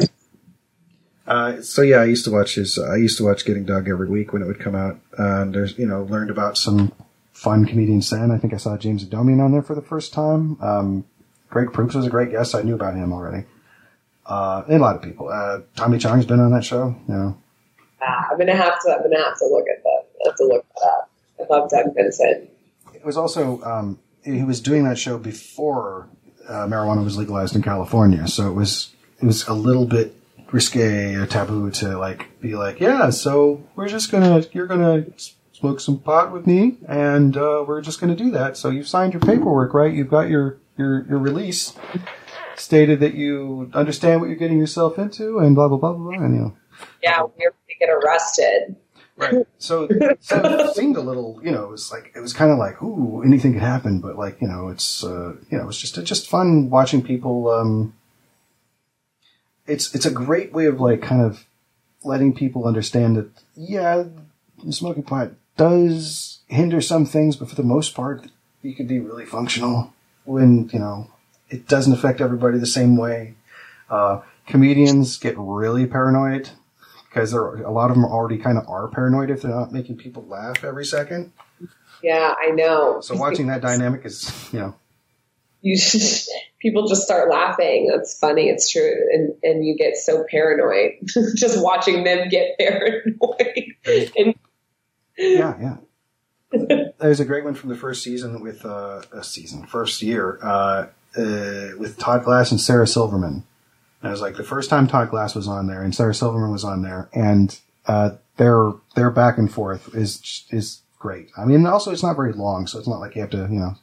Uh, 1.27 1.63
so 1.63 1.83
yeah, 1.83 1.99
I 1.99 2.05
used 2.05 2.25
to 2.25 2.31
watch 2.31 2.57
his. 2.57 2.79
I 2.79 2.97
used 2.97 3.19
to 3.19 3.25
watch 3.25 3.45
Getting 3.45 3.65
Doug 3.65 3.89
every 3.89 4.09
week 4.09 4.33
when 4.33 4.43
it 4.43 4.47
would 4.47 4.59
come 4.59 4.75
out, 4.75 4.99
uh, 5.19 5.43
and 5.43 5.55
there's 5.55 5.79
you 5.79 5.87
know 5.87 6.03
learned 6.03 6.31
about 6.31 6.59
some 6.59 6.93
fun 7.33 7.67
comedians 7.67 8.11
then. 8.11 8.31
I 8.31 8.39
think 8.39 8.53
I 8.53 8.57
saw 8.57 8.77
James 8.77 9.05
Adomian 9.05 9.43
on 9.43 9.53
there 9.53 9.63
for 9.63 9.75
the 9.75 9.83
first 9.83 10.13
time. 10.13 10.61
Um, 10.61 11.05
Greg 11.49 11.73
Proops 11.73 11.95
was 11.95 12.07
a 12.07 12.11
great 12.11 12.31
guest. 12.31 12.55
I 12.55 12.63
knew 12.63 12.75
about 12.75 12.95
him 12.95 13.13
already. 13.13 13.45
Uh, 14.27 14.63
and 14.67 14.77
a 14.77 14.79
lot 14.81 14.97
of 14.97 15.03
people. 15.03 15.29
Uh, 15.29 15.61
Tommy 15.77 15.99
Chong's 15.99 16.27
been 16.27 16.41
on 16.41 16.53
that 16.53 16.65
show. 16.65 16.95
You 17.09 17.15
know, 17.15 17.39
ah, 18.03 18.29
I'm 18.31 18.39
gonna 18.39 18.57
have 18.57 18.81
to. 18.81 18.93
I'm 18.93 19.03
gonna 19.03 19.23
have 19.23 19.39
to 19.39 19.47
look 19.47 19.67
at 19.69 19.83
that. 19.83 20.07
I 20.25 20.29
have 20.29 20.37
to 20.37 20.45
look 20.45 20.67
that 20.75 20.87
up. 20.87 21.11
I 21.41 21.55
love 21.55 21.71
Doug 21.71 21.95
Benson. 21.95 22.49
it 22.95 23.05
was 23.05 23.17
also 23.17 23.63
um, 23.63 23.99
he 24.25 24.43
was 24.43 24.61
doing 24.61 24.85
that 24.85 24.99
show 24.99 25.19
before 25.19 26.09
uh, 26.49 26.67
marijuana 26.67 27.05
was 27.05 27.17
legalized 27.17 27.57
in 27.57 27.63
California, 27.63 28.27
so 28.27 28.49
it 28.49 28.55
was 28.55 28.95
it 29.21 29.27
was 29.27 29.47
a 29.47 29.55
little 29.55 29.87
bit 29.87 30.15
risque 30.53 31.15
or 31.15 31.27
taboo 31.27 31.71
to 31.71 31.99
like 31.99 32.41
be 32.41 32.55
like, 32.55 32.81
yeah, 32.81 33.11
so 33.11 33.63
we're 33.77 33.89
just 33.89 34.11
gonna 34.11 34.45
you're 34.53 34.67
gonna 34.67 35.07
smoke 35.53 35.81
some 35.81 35.99
pot 35.99 36.33
with 36.33 36.47
me, 36.47 36.79
and 36.89 37.37
uh, 37.37 37.65
we're 37.67 37.81
just 37.81 38.01
gonna 38.01 38.17
do 38.17 38.31
that. 38.33 38.57
So 38.57 38.71
you've 38.71 38.89
signed 38.89 39.13
your 39.13 39.21
paperwork, 39.21 39.75
right? 39.75 39.93
You've 39.93 40.11
got 40.11 40.29
your 40.29 40.59
your 40.77 41.07
your 41.07 41.19
release 41.19 41.75
stated 42.57 43.01
that 43.01 43.15
you 43.15 43.71
understand 43.75 44.21
what 44.21 44.29
you're 44.29 44.39
getting 44.39 44.59
yourself 44.59 44.99
into, 44.99 45.39
and 45.39 45.55
blah 45.55 45.69
blah 45.69 45.79
blah 45.79 45.93
blah, 45.93 46.17
blah 46.17 46.25
and 46.25 46.35
you 46.35 46.41
know. 46.41 46.57
Yeah, 47.03 47.23
we 47.23 47.29
were 47.45 47.51
gonna 47.51 47.60
get 47.81 47.89
arrested. 47.89 48.77
Right. 49.17 49.47
So, 49.59 49.89
so 50.21 50.41
it 50.43 50.75
seemed 50.75 50.97
a 50.97 51.03
little, 51.03 51.41
you 51.43 51.51
know, 51.51 51.65
it 51.65 51.71
was 51.71 51.91
like 51.93 52.13
it 52.15 52.21
was 52.21 52.33
kind 52.33 52.51
of 52.51 52.59
like, 52.59 52.81
ooh, 52.83 53.23
anything 53.23 53.53
could 53.53 53.63
happen, 53.63 54.01
but 54.01 54.17
like, 54.17 54.41
you 54.41 54.49
know, 54.49 54.69
it's, 54.69 55.05
uh, 55.05 55.35
you 55.51 55.59
know, 55.59 55.69
it's 55.69 55.79
just 55.79 55.99
it's 55.99 56.09
just 56.09 56.29
fun 56.29 56.71
watching 56.71 57.03
people. 57.03 57.51
Um, 57.51 57.95
it's 59.67 59.95
it's 59.95 60.07
a 60.07 60.11
great 60.11 60.53
way 60.53 60.67
of 60.67 60.81
like 60.81 61.03
kind 61.03 61.23
of 61.23 61.45
letting 62.03 62.35
people 62.35 62.67
understand 62.67 63.17
that, 63.17 63.31
yeah, 63.55 64.05
smoking 64.71 65.03
pot 65.03 65.33
does 65.57 66.41
hinder 66.49 66.81
some 66.81 67.05
things, 67.05 67.37
but 67.37 67.49
for 67.51 67.55
the 67.57 67.63
most 67.63 67.95
part, 67.95 68.27
you 68.63 68.75
can 68.75 68.87
be 68.87 69.01
really 69.01 69.27
functional 69.27 69.93
when 70.25 70.71
you 70.73 70.79
know 70.79 71.11
it 71.51 71.69
doesn't 71.69 71.93
affect 71.93 72.23
everybody 72.23 72.59
the 72.59 72.67
same 72.67 72.97
way. 72.97 73.35
Uh, 73.91 74.23
comedians 74.47 75.19
get 75.19 75.37
really 75.37 75.85
paranoid 75.85 76.51
because 77.11 77.33
there 77.33 77.43
are, 77.43 77.63
a 77.63 77.73
lot 77.73 77.91
of 77.91 77.97
them 77.97 78.05
already 78.05 78.39
kind 78.39 78.57
of 78.57 78.69
are 78.69 78.89
paranoid 78.89 79.31
if 79.31 79.43
they're 79.43 79.51
not 79.51 79.73
making 79.73 79.97
people 79.97 80.25
laugh 80.27 80.63
every 80.63 80.85
second. 80.85 81.33
Yeah, 82.03 82.35
I 82.41 82.51
know. 82.53 83.01
So 83.01 83.17
watching 83.17 83.49
that 83.49 83.61
dynamic 83.61 84.07
is, 84.07 84.33
you 84.53 84.61
know, 84.61 84.75
you 85.61 85.77
just 85.77 86.31
people 86.61 86.87
just 86.87 87.03
start 87.03 87.29
laughing. 87.31 87.91
That's 87.93 88.19
funny. 88.19 88.49
It's 88.49 88.71
true, 88.71 88.95
and 89.13 89.35
and 89.43 89.65
you 89.65 89.77
get 89.77 89.97
so 89.97 90.25
paranoid 90.31 90.93
just 91.37 91.63
watching 91.63 92.05
them 92.05 92.29
get 92.29 92.57
paranoid. 92.59 93.75
and 94.17 94.35
yeah, 95.19 95.57
yeah. 95.61 95.77
There's 96.99 97.21
a 97.21 97.25
great 97.25 97.45
one 97.45 97.55
from 97.55 97.69
the 97.69 97.77
first 97.77 98.03
season 98.03 98.41
with 98.41 98.65
uh, 98.65 99.03
a 99.13 99.23
season, 99.23 99.67
first 99.67 100.03
year, 100.03 100.39
uh, 100.43 100.87
uh, 101.17 101.69
with 101.79 101.97
Todd 101.99 102.25
Glass 102.25 102.51
and 102.51 102.61
Sarah 102.61 102.87
Silverman. 102.87 103.45
And 104.03 104.09
it 104.09 104.13
was 104.13 104.21
like 104.21 104.37
the 104.37 104.45
first 104.45 104.71
time 104.71 104.87
Todd 104.87 105.11
Glass 105.11 105.35
was 105.35 105.47
on 105.49 105.67
there 105.67 105.83
and 105.83 105.95
Sarah 105.95 106.15
Silverman 106.15 106.51
was 106.51 106.65
on 106.65 106.83
there, 106.83 107.09
and 107.13 107.59
uh, 107.87 108.11
their 108.37 108.73
their 108.95 109.11
back 109.11 109.39
and 109.39 109.53
forth 109.53 109.95
is 109.95 110.45
is 110.51 110.83
great. 110.99 111.31
I 111.37 111.45
mean, 111.45 111.67
also 111.67 111.91
it's 111.93 112.03
not 112.03 112.17
very 112.17 112.33
long, 112.33 112.67
so 112.67 112.79
it's 112.79 112.89
not 112.89 113.01
like 113.01 113.15
you 113.15 113.21
have 113.23 113.31
to, 113.31 113.49
you 113.51 113.59
know, 113.59 113.75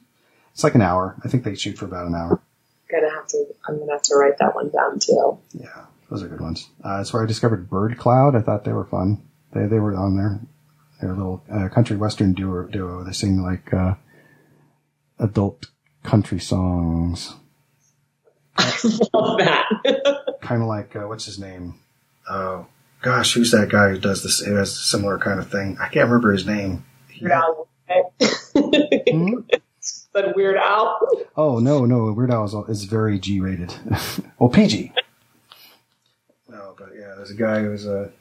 it's 0.54 0.64
like 0.64 0.76
an 0.76 0.82
hour. 0.82 1.16
I 1.24 1.28
think 1.28 1.44
they 1.44 1.56
shoot 1.56 1.78
for 1.78 1.86
about 1.86 2.08
an 2.08 2.16
hour. 2.16 2.42
gonna 2.90 3.10
have 3.12 3.28
to. 3.28 3.46
I'm 3.68 3.78
gonna 3.78 3.92
have 3.92 4.02
to 4.04 4.16
write 4.16 4.38
that 4.40 4.56
one 4.56 4.70
down 4.70 5.00
too. 5.00 5.38
Yeah, 5.54 5.86
those 6.10 6.24
are 6.24 6.28
good 6.28 6.42
ones. 6.42 6.70
Uh, 6.84 6.98
that's 6.98 7.14
where 7.14 7.24
I 7.24 7.28
discovered 7.28 7.70
Birdcloud. 7.70 8.36
I 8.36 8.42
thought 8.42 8.64
they 8.64 8.74
were 8.74 8.86
fun. 8.86 9.22
They 9.54 9.66
they 9.68 9.80
were 9.80 9.96
on 9.96 10.18
there. 10.18 10.40
They're 11.00 11.12
a 11.12 11.16
little 11.16 11.44
uh, 11.52 11.70
country 11.70 11.96
western 11.96 12.34
duo. 12.34 12.68
Duo. 12.68 13.04
They 13.04 13.12
sing 13.12 13.44
like 13.44 13.72
uh, 13.72 13.96
adult 15.20 15.68
country 16.04 16.40
songs, 16.40 17.36
I 18.60 18.98
love 19.14 19.38
that. 19.40 20.36
kind 20.42 20.62
of 20.62 20.68
like 20.68 20.96
uh, 20.96 21.02
what's 21.08 21.26
his 21.26 21.40
name? 21.40 21.76
Oh 22.30 22.66
gosh, 23.02 23.34
who's 23.34 23.52
that 23.52 23.70
guy 23.70 23.90
who 23.90 24.00
does 24.00 24.24
this? 24.24 24.42
It 24.42 24.56
has 24.56 24.72
a 24.72 24.76
similar 24.76 25.18
kind 25.20 25.40
of 25.40 25.50
thing? 25.50 25.78
I 25.80 25.88
can't 25.88 26.10
remember 26.10 26.32
his 26.32 26.46
name. 26.46 26.86
Weird 27.22 27.32
Al. 27.32 27.68
Hmm? 27.90 29.40
But 30.14 30.36
Weird 30.36 30.58
Al. 30.58 31.00
Oh 31.38 31.60
no, 31.60 31.86
no, 31.86 32.12
Weird 32.12 32.32
Al 32.32 32.44
is, 32.46 32.54
is 32.70 32.84
very 32.86 33.20
G 33.26 33.40
rated. 33.40 33.74
well, 34.40 34.50
PG. 34.50 34.92
No, 36.50 36.74
but 36.78 36.90
yeah, 36.96 37.14
there's 37.16 37.30
a 37.30 37.36
guy 37.36 37.62
who's 37.62 37.86
a 37.86 38.12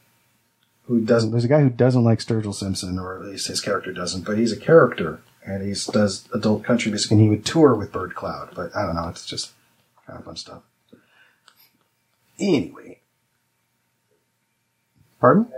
who 0.84 1.00
doesn't. 1.00 1.30
There's 1.30 1.44
a 1.46 1.48
guy 1.48 1.60
who 1.62 1.70
doesn't 1.70 2.04
like 2.04 2.18
Sturgill 2.18 2.54
Simpson, 2.54 2.98
or 2.98 3.16
at 3.18 3.24
least 3.24 3.48
his 3.48 3.60
character 3.62 3.92
doesn't. 3.92 4.24
But 4.26 4.36
he's 4.36 4.52
a 4.52 4.56
character, 4.60 5.20
and 5.44 5.62
he 5.62 5.74
does 5.90 6.28
adult 6.34 6.64
country 6.64 6.90
music, 6.92 7.10
and 7.10 7.20
he 7.20 7.30
would 7.30 7.46
tour 7.46 7.74
with 7.74 7.92
Birdcloud. 7.92 8.54
But 8.54 8.76
I 8.76 8.84
don't 8.84 8.94
know, 8.94 9.08
it's 9.08 9.24
just 9.24 9.52
kind 10.06 10.18
of 10.18 10.24
fun 10.24 10.36
stuff. 10.36 10.62
Anyway, 12.38 13.00
pardon? 15.20 15.50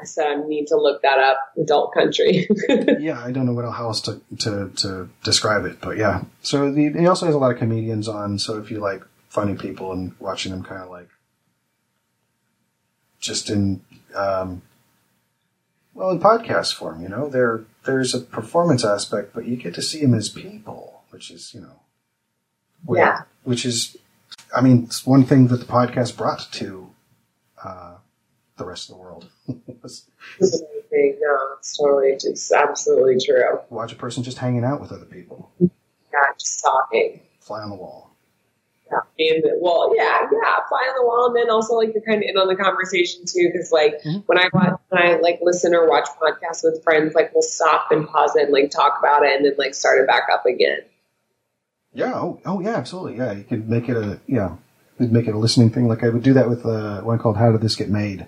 I 0.00 0.04
said 0.04 0.26
I 0.26 0.46
need 0.46 0.66
to 0.68 0.76
look 0.76 1.02
that 1.02 1.18
up. 1.18 1.38
Adult 1.58 1.92
country. 1.92 2.48
yeah, 3.00 3.22
I 3.22 3.32
don't 3.32 3.46
know 3.46 3.52
what 3.52 3.64
else 3.64 4.00
to, 4.02 4.20
to, 4.38 4.70
to 4.76 5.10
describe 5.24 5.64
it, 5.66 5.80
but 5.80 5.96
yeah. 5.96 6.24
So 6.42 6.72
the, 6.72 6.90
he 6.90 7.06
also 7.06 7.26
has 7.26 7.34
a 7.34 7.38
lot 7.38 7.52
of 7.52 7.58
comedians 7.58 8.08
on. 8.08 8.38
So 8.38 8.58
if 8.58 8.70
you 8.70 8.78
like 8.78 9.02
funny 9.28 9.54
people 9.54 9.92
and 9.92 10.14
watching 10.18 10.52
them 10.52 10.62
kind 10.62 10.82
of 10.82 10.90
like 10.90 11.08
just 13.20 13.50
in, 13.50 13.82
um, 14.14 14.62
well, 15.92 16.10
in 16.10 16.20
podcast 16.20 16.74
form, 16.74 17.02
you 17.02 17.08
know, 17.08 17.28
there 17.28 17.64
there's 17.84 18.14
a 18.14 18.20
performance 18.20 18.84
aspect, 18.84 19.34
but 19.34 19.46
you 19.46 19.56
get 19.56 19.74
to 19.74 19.82
see 19.82 20.00
them 20.00 20.14
as 20.14 20.28
people, 20.28 21.02
which 21.10 21.30
is 21.30 21.52
you 21.52 21.60
know, 21.60 21.80
weird. 22.84 23.06
Yeah. 23.06 23.22
Which 23.50 23.66
is, 23.66 23.96
I 24.54 24.60
mean, 24.60 24.84
it's 24.84 25.04
one 25.04 25.24
thing 25.24 25.48
that 25.48 25.56
the 25.56 25.66
podcast 25.66 26.16
brought 26.16 26.46
to 26.52 26.88
uh, 27.64 27.94
the 28.56 28.64
rest 28.64 28.88
of 28.88 28.94
the 28.96 29.02
world. 29.02 29.28
It's 29.82 30.06
amazing. 30.40 31.18
No, 31.20 31.36
it's 31.58 31.76
totally 31.76 32.12
just 32.20 32.52
absolutely 32.52 33.16
true. 33.26 33.58
watch 33.68 33.92
a 33.92 33.96
person 33.96 34.22
just 34.22 34.38
hanging 34.38 34.62
out 34.64 34.80
with 34.80 34.92
other 34.92 35.04
people, 35.04 35.50
Yeah, 35.58 35.68
just 36.38 36.62
talking. 36.62 37.20
fly 37.40 37.60
on 37.62 37.70
the 37.70 37.76
wall. 37.76 38.14
Yeah. 38.88 38.98
And 39.32 39.44
well, 39.60 39.92
yeah, 39.96 40.18
yeah, 40.32 40.56
fly 40.68 40.86
on 40.90 40.94
the 40.96 41.04
wall, 41.06 41.26
and 41.26 41.36
then 41.36 41.50
also 41.50 41.74
like 41.74 41.90
you're 41.92 42.02
kind 42.04 42.22
of 42.22 42.28
in 42.28 42.36
on 42.36 42.46
the 42.46 42.56
conversation 42.56 43.22
too, 43.26 43.50
because 43.52 43.72
like 43.72 44.00
Mhm. 44.04 44.22
when 44.26 44.38
I 44.38 44.48
watch, 44.52 44.78
when 44.90 45.02
I 45.02 45.16
like 45.20 45.40
listen 45.42 45.74
or 45.74 45.88
watch 45.88 46.08
podcasts 46.22 46.62
with 46.62 46.82
friends, 46.84 47.14
like 47.16 47.32
we'll 47.34 47.42
stop 47.42 47.90
and 47.90 48.06
pause 48.08 48.34
it 48.36 48.44
and 48.44 48.52
like 48.52 48.70
talk 48.70 48.96
about 49.00 49.24
it, 49.24 49.34
and 49.36 49.44
then 49.44 49.54
like 49.58 49.74
start 49.74 49.98
it 50.00 50.06
back 50.06 50.24
up 50.32 50.46
again. 50.46 50.80
Yeah. 51.92 52.12
Oh, 52.14 52.40
oh 52.44 52.60
yeah, 52.60 52.76
absolutely. 52.76 53.16
Yeah, 53.16 53.32
you 53.32 53.44
could 53.44 53.68
make 53.68 53.88
it 53.88 53.96
a 53.96 54.20
yeah, 54.26 54.56
you'd 54.98 55.12
make 55.12 55.26
it 55.26 55.34
a 55.34 55.38
listening 55.38 55.70
thing. 55.70 55.88
Like 55.88 56.04
I 56.04 56.08
would 56.08 56.22
do 56.22 56.34
that 56.34 56.48
with 56.48 56.64
uh, 56.64 57.00
one 57.00 57.18
called 57.18 57.36
"How 57.36 57.50
Did 57.52 57.60
This 57.60 57.76
Get 57.76 57.90
Made," 57.90 58.26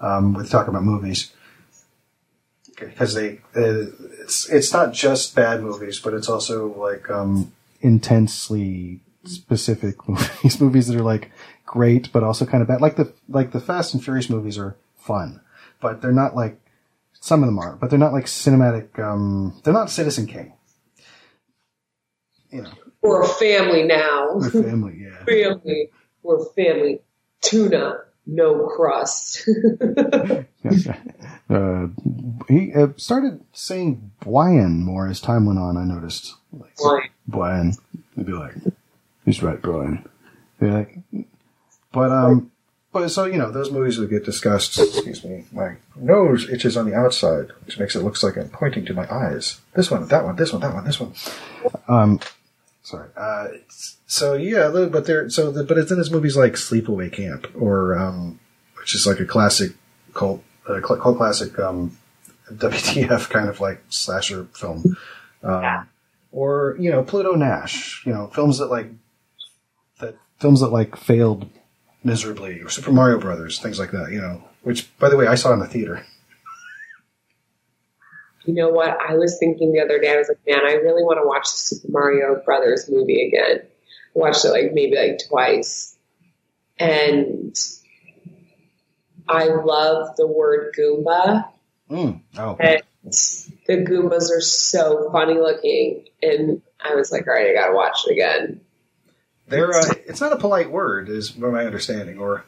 um, 0.00 0.34
with 0.34 0.50
talking 0.50 0.70
about 0.70 0.84
movies. 0.84 1.32
Because 2.78 3.14
they, 3.14 3.38
uh, 3.54 3.86
it's 4.20 4.48
it's 4.50 4.72
not 4.72 4.92
just 4.92 5.36
bad 5.36 5.62
movies, 5.62 6.00
but 6.00 6.14
it's 6.14 6.28
also 6.28 6.66
like 6.72 7.08
um, 7.10 7.52
intensely 7.80 9.00
specific 9.24 9.96
movies, 10.08 10.60
movies 10.60 10.88
that 10.88 10.98
are 10.98 11.04
like 11.04 11.30
great, 11.64 12.12
but 12.12 12.24
also 12.24 12.44
kind 12.44 12.60
of 12.60 12.68
bad. 12.68 12.80
Like 12.80 12.96
the 12.96 13.12
like 13.28 13.52
the 13.52 13.60
Fast 13.60 13.94
and 13.94 14.02
Furious 14.02 14.28
movies 14.28 14.58
are 14.58 14.76
fun, 14.98 15.40
but 15.80 16.02
they're 16.02 16.12
not 16.12 16.34
like 16.34 16.58
some 17.12 17.42
of 17.42 17.46
them 17.46 17.58
are, 17.58 17.76
but 17.76 17.88
they're 17.88 17.98
not 17.98 18.12
like 18.12 18.26
cinematic. 18.26 18.98
Um, 18.98 19.60
they're 19.62 19.72
not 19.72 19.90
Citizen 19.90 20.26
Kane. 20.26 20.52
You 22.52 22.62
know, 22.62 22.70
We're 23.00 23.22
a 23.22 23.28
family 23.28 23.84
now. 23.84 24.36
with 24.36 24.52
family, 24.52 24.98
yeah. 25.04 25.24
family. 25.24 25.90
We're 26.22 26.44
family. 26.54 27.00
Tuna, 27.40 27.98
no 28.26 28.66
crust. 28.68 29.48
Yes. 30.64 30.86
Uh, 31.50 31.88
he 32.48 32.72
uh, 32.72 32.88
started 32.96 33.40
saying 33.52 34.12
Brian 34.20 34.84
more 34.84 35.08
as 35.08 35.20
time 35.20 35.44
went 35.44 35.58
on. 35.58 35.76
I 35.76 35.82
noticed. 35.82 36.36
Like, 36.52 36.76
Brian. 36.76 37.10
Brian. 37.26 37.72
He'd 38.14 38.26
be 38.26 38.32
like, 38.32 38.54
"He's 39.24 39.42
right, 39.42 39.60
Brian." 39.60 40.08
Like, 40.60 40.98
but 41.90 42.12
um, 42.12 42.52
but 42.92 43.08
so 43.08 43.24
you 43.24 43.38
know, 43.38 43.50
those 43.50 43.72
movies 43.72 43.98
would 43.98 44.08
get 44.08 44.24
discussed. 44.24 44.78
Excuse 44.78 45.24
me, 45.24 45.46
my 45.50 45.76
nose 45.96 46.48
itches 46.48 46.76
on 46.76 46.88
the 46.88 46.94
outside, 46.94 47.48
which 47.66 47.78
makes 47.80 47.96
it 47.96 48.04
looks 48.04 48.22
like 48.22 48.36
I'm 48.36 48.48
pointing 48.48 48.84
to 48.86 48.94
my 48.94 49.12
eyes. 49.12 49.60
This 49.74 49.90
one, 49.90 50.06
that 50.06 50.24
one, 50.24 50.36
this 50.36 50.52
one, 50.52 50.62
that 50.62 50.72
one, 50.74 50.84
this 50.84 51.00
one. 51.00 51.12
Um, 51.88 52.20
sorry. 52.82 53.08
Uh, 53.16 53.48
so 54.06 54.34
yeah, 54.34 54.68
but 54.68 55.06
there, 55.06 55.28
so 55.30 55.50
the, 55.50 55.64
but 55.64 55.78
it's 55.78 55.90
in 55.90 55.98
his 55.98 56.10
movies 56.10 56.36
like 56.36 56.54
Sleepaway 56.54 57.12
Camp 57.12 57.48
or 57.54 57.98
um, 57.98 58.38
which 58.78 58.94
is 58.94 59.06
like 59.06 59.20
a 59.20 59.24
classic 59.24 59.72
cult, 60.14 60.42
uh, 60.68 60.80
cult 60.80 61.00
cult 61.00 61.16
classic 61.16 61.58
um, 61.58 61.96
WTF 62.52 63.30
kind 63.30 63.48
of 63.48 63.60
like 63.60 63.82
slasher 63.88 64.44
film. 64.54 64.96
Um, 65.42 65.62
Yeah. 65.62 65.84
Or 66.32 66.76
you 66.78 66.90
know 66.90 67.02
Pluto 67.02 67.32
Nash, 67.32 68.02
you 68.06 68.12
know 68.12 68.28
films 68.28 68.58
that 68.58 68.66
like 68.66 68.88
that 70.00 70.16
films 70.38 70.60
that 70.60 70.68
like 70.68 70.96
failed 70.96 71.48
miserably, 72.04 72.60
or 72.60 72.70
Super 72.70 72.90
Mario 72.90 73.18
Brothers, 73.18 73.58
things 73.58 73.78
like 73.78 73.90
that. 73.90 74.10
You 74.10 74.20
know, 74.20 74.42
which 74.62 74.96
by 74.98 75.10
the 75.10 75.16
way 75.16 75.26
I 75.26 75.34
saw 75.34 75.52
in 75.52 75.58
the 75.58 75.66
theater. 75.66 76.06
You 78.44 78.54
know 78.54 78.70
what? 78.70 78.96
I 79.00 79.14
was 79.14 79.38
thinking 79.38 79.72
the 79.72 79.80
other 79.80 80.00
day, 80.00 80.12
I 80.12 80.16
was 80.16 80.28
like, 80.28 80.38
man, 80.46 80.66
I 80.66 80.74
really 80.74 81.02
want 81.02 81.18
to 81.22 81.26
watch 81.26 81.44
the 81.44 81.58
Super 81.58 81.88
Mario 81.90 82.42
Brothers 82.44 82.88
movie 82.90 83.26
again. 83.26 83.60
I 83.62 84.18
watched 84.18 84.44
it 84.44 84.50
like 84.50 84.72
maybe 84.72 84.96
like 84.96 85.20
twice. 85.28 85.96
And 86.78 87.56
I 89.28 89.44
love 89.44 90.16
the 90.16 90.26
word 90.26 90.74
Goomba. 90.78 91.48
Mm. 91.90 92.20
Oh, 92.38 92.56
And 92.58 92.82
the 93.04 93.76
Goombas 93.84 94.30
are 94.36 94.40
so 94.40 95.10
funny 95.12 95.34
looking. 95.34 96.06
And 96.22 96.62
I 96.80 96.94
was 96.94 97.12
like, 97.12 97.26
all 97.26 97.34
right, 97.34 97.50
I 97.50 97.54
got 97.54 97.68
to 97.68 97.74
watch 97.74 98.00
it 98.06 98.12
again. 98.12 98.60
they're 99.46 99.72
uh, 99.72 99.94
it's 100.06 100.20
not 100.20 100.32
a 100.32 100.36
polite 100.36 100.70
word, 100.70 101.08
is 101.08 101.36
my 101.36 101.64
understanding, 101.64 102.18
or 102.18 102.44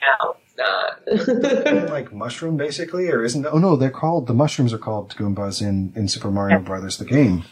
No, 0.00 0.36
not. 0.60 1.90
like 1.90 2.12
mushroom 2.12 2.56
basically, 2.56 3.08
or 3.08 3.24
isn't? 3.24 3.46
Oh 3.46 3.58
no, 3.58 3.76
they're 3.76 3.90
called 3.90 4.26
the 4.26 4.34
mushrooms 4.34 4.72
are 4.72 4.78
called 4.78 5.14
Goombas 5.16 5.60
in 5.60 5.92
in 5.96 6.08
Super 6.08 6.30
Mario 6.30 6.60
Brothers 6.60 6.98
the 6.98 7.04
game. 7.04 7.44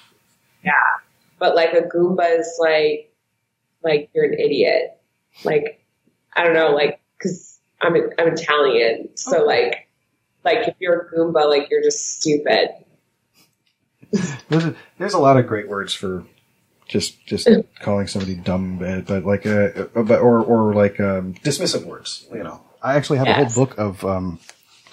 yeah. 0.64 0.72
But 1.38 1.54
like 1.54 1.72
a 1.72 1.82
Goomba 1.82 2.38
is 2.38 2.58
like, 2.60 3.12
like 3.82 4.10
you're 4.14 4.24
an 4.24 4.34
idiot. 4.34 4.98
Like, 5.44 5.84
I 6.34 6.42
don't 6.44 6.54
know, 6.54 6.70
like, 6.70 7.00
cause 7.22 7.60
I'm, 7.80 7.94
I'm 8.18 8.28
Italian. 8.32 9.10
So 9.16 9.44
like, 9.44 9.88
like 10.44 10.66
if 10.68 10.74
you're 10.80 11.02
a 11.02 11.14
Goomba, 11.14 11.48
like 11.48 11.68
you're 11.70 11.82
just 11.82 12.18
stupid. 12.18 12.70
There's 14.48 14.64
a, 14.64 14.74
there's 14.98 15.12
a 15.12 15.18
lot 15.18 15.36
of 15.36 15.46
great 15.46 15.68
words 15.68 15.92
for 15.92 16.24
just 16.88 17.24
just 17.26 17.46
calling 17.80 18.06
somebody 18.06 18.34
dumb, 18.34 18.78
but 18.78 19.24
like 19.24 19.44
uh, 19.46 19.68
uh, 19.94 20.02
but 20.02 20.20
or 20.20 20.40
or 20.42 20.72
like 20.74 20.98
um, 20.98 21.34
dismissive 21.44 21.84
words. 21.84 22.26
You 22.32 22.42
know, 22.42 22.62
I 22.82 22.94
actually 22.94 23.18
have 23.18 23.26
Yes. 23.26 23.38
a 23.38 23.44
whole 23.54 23.66
book 23.66 23.78
of 23.78 24.04
um. 24.04 24.38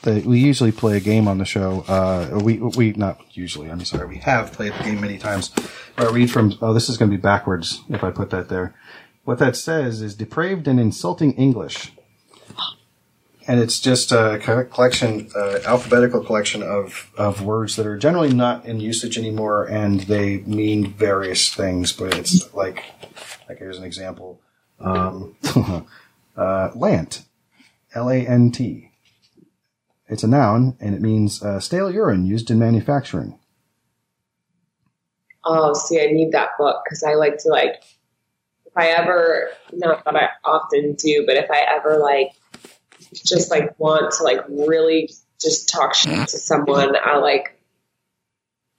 The, 0.04 0.22
we 0.22 0.40
usually 0.40 0.72
play 0.72 0.98
a 0.98 1.00
game 1.00 1.28
on 1.28 1.40
the 1.40 1.46
show. 1.46 1.84
Uh, 1.88 2.40
we 2.44 2.58
we 2.60 2.92
not 2.94 3.20
usually. 3.32 3.72
I'm 3.72 3.84
sorry. 3.86 4.08
We 4.08 4.18
have 4.18 4.52
played 4.54 4.74
the 4.74 4.84
game 4.84 5.02
many 5.02 5.18
times. 5.18 5.52
I 5.98 6.06
read 6.10 6.30
from. 6.30 6.54
Oh, 6.62 6.74
this 6.74 6.90
is 6.90 6.98
going 6.98 7.10
to 7.10 7.18
be 7.18 7.22
backwards 7.22 7.82
if 7.90 8.04
I 8.04 8.12
put 8.12 8.30
that 8.30 8.50
there. 8.50 8.76
What 9.24 9.40
that 9.40 9.56
says 9.56 10.02
is 10.04 10.14
depraved 10.14 10.68
and 10.68 10.80
insulting 10.80 11.34
English. 11.34 11.92
And 13.48 13.60
it's 13.60 13.80
just 13.80 14.12
a 14.12 14.40
collection, 14.72 15.30
uh, 15.36 15.60
alphabetical 15.68 16.24
collection 16.24 16.64
of, 16.64 17.12
of 17.16 17.44
words 17.44 17.76
that 17.76 17.86
are 17.86 17.96
generally 17.98 18.34
not 18.34 18.66
in 18.66 18.80
usage 18.80 19.20
anymore, 19.20 19.66
and 19.66 20.00
they 20.02 20.38
mean 20.40 20.94
various 20.94 21.54
things. 21.54 21.92
But 21.94 22.18
it's 22.18 22.52
like, 22.56 22.84
like 23.48 23.60
here's 23.60 23.78
an 23.78 23.84
example: 23.84 24.40
um, 24.80 25.36
uh, 26.38 26.72
lant, 26.74 27.22
L 27.96 28.10
A 28.10 28.18
N 28.18 28.52
T. 28.52 28.92
It's 30.08 30.24
a 30.24 30.28
noun, 30.28 30.78
and 30.80 30.94
it 30.94 31.02
means 31.02 31.42
uh, 31.42 31.60
stale 31.60 31.90
urine 31.90 32.26
used 32.26 32.52
in 32.52 32.60
manufacturing. 32.60 33.40
Oh, 35.44 35.74
see, 35.74 36.02
I 36.02 36.12
need 36.12 36.32
that 36.34 36.50
book 36.60 36.84
because 36.84 37.04
I 37.04 37.14
like 37.16 37.38
to 37.40 37.50
like, 37.50 37.84
if 38.66 38.74
I 38.76 38.90
ever, 38.90 39.50
not 39.74 40.04
that 40.06 40.16
I 40.16 40.28
often 40.44 40.94
do, 40.96 41.24
but 41.26 41.38
if 41.38 41.50
I 41.50 41.62
ever 41.76 41.98
like, 41.98 42.32
just 43.14 43.50
like 43.50 43.80
want 43.80 44.14
to 44.14 44.24
like 44.24 44.42
really 44.50 45.12
just 45.42 45.70
talk 45.70 45.94
shit 45.96 46.28
to 46.28 46.38
someone, 46.38 46.96
I 46.96 47.18
like, 47.18 47.60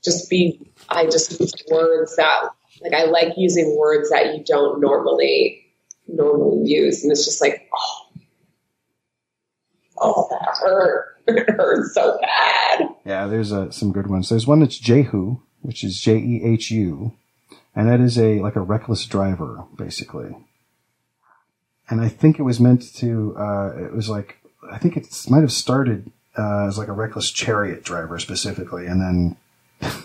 just 0.05 0.29
be, 0.31 0.71
I 0.89 1.07
just 1.07 1.41
use 1.41 1.53
words 1.71 2.17
that, 2.17 2.49
like, 2.81 2.93
I 2.93 3.05
like 3.05 3.33
using 3.37 3.77
words 3.77 4.11
that 4.11 4.37
you 4.37 4.45
don't 4.45 4.81
normally, 4.81 5.64
normally 6.07 6.69
use. 6.69 7.03
And 7.03 7.11
it's 7.11 7.25
just 7.25 7.41
like, 7.41 7.69
oh, 7.77 8.06
oh, 9.99 10.29
that 10.31 10.59
hurt. 10.61 11.13
It 11.29 11.51
hurts 11.51 11.93
so 11.93 12.17
bad. 12.21 12.89
Yeah, 13.05 13.27
there's 13.27 13.53
uh, 13.53 13.73
some 13.73 13.91
good 13.91 14.07
ones. 14.07 14.29
There's 14.29 14.47
one 14.47 14.61
that's 14.61 14.79
Jehu, 14.79 15.41
which 15.61 15.83
is 15.83 16.01
J 16.01 16.19
E 16.19 16.41
H 16.45 16.71
U, 16.71 17.15
and 17.75 17.89
that 17.89 17.99
is 17.99 18.17
a 18.17 18.39
like 18.39 18.55
a 18.55 18.61
reckless 18.61 19.05
driver, 19.07 19.65
basically. 19.77 20.37
And 21.91 22.01
I 22.01 22.09
think 22.09 22.39
it 22.39 22.45
was 22.45 22.61
meant 22.61 22.95
to. 22.99 23.37
Uh, 23.37 23.73
it 23.87 23.93
was 23.93 24.09
like 24.09 24.37
I 24.71 24.79
think 24.79 24.97
it 24.97 25.09
might 25.29 25.41
have 25.41 25.51
started 25.51 26.13
uh, 26.39 26.69
as 26.69 26.79
like 26.79 26.87
a 26.87 26.93
reckless 26.93 27.33
chariot 27.33 27.83
driver 27.83 28.21
specifically, 28.21 28.87
and 28.87 29.01
then 29.01 29.37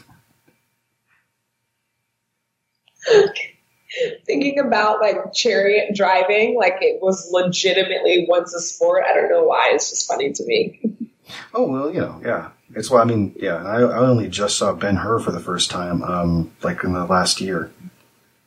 thinking 4.26 4.60
about 4.60 5.02
like 5.02 5.34
chariot 5.34 5.96
driving, 5.96 6.56
like 6.58 6.78
it 6.82 7.02
was 7.02 7.30
legitimately 7.32 8.26
once 8.30 8.54
a 8.54 8.60
sport. 8.60 9.04
I 9.10 9.14
don't 9.14 9.30
know 9.30 9.44
why. 9.44 9.72
It's 9.74 9.90
just 9.90 10.08
funny 10.08 10.32
to 10.32 10.46
me. 10.46 10.80
oh 11.54 11.68
well, 11.68 11.94
you 11.94 12.02
know, 12.02 12.22
yeah. 12.24 12.50
It's 12.74 12.90
well, 12.90 13.02
I 13.02 13.06
mean, 13.06 13.36
yeah. 13.38 13.64
I, 13.64 13.82
I 13.82 13.98
only 13.98 14.30
just 14.30 14.58
saw 14.58 14.74
Ben 14.74 14.96
Hur 14.96 15.20
for 15.20 15.32
the 15.32 15.42
first 15.42 15.70
time, 15.70 16.04
um, 16.04 16.52
like 16.64 16.84
in 16.84 16.94
the 16.94 17.06
last 17.06 17.42
year. 17.42 17.72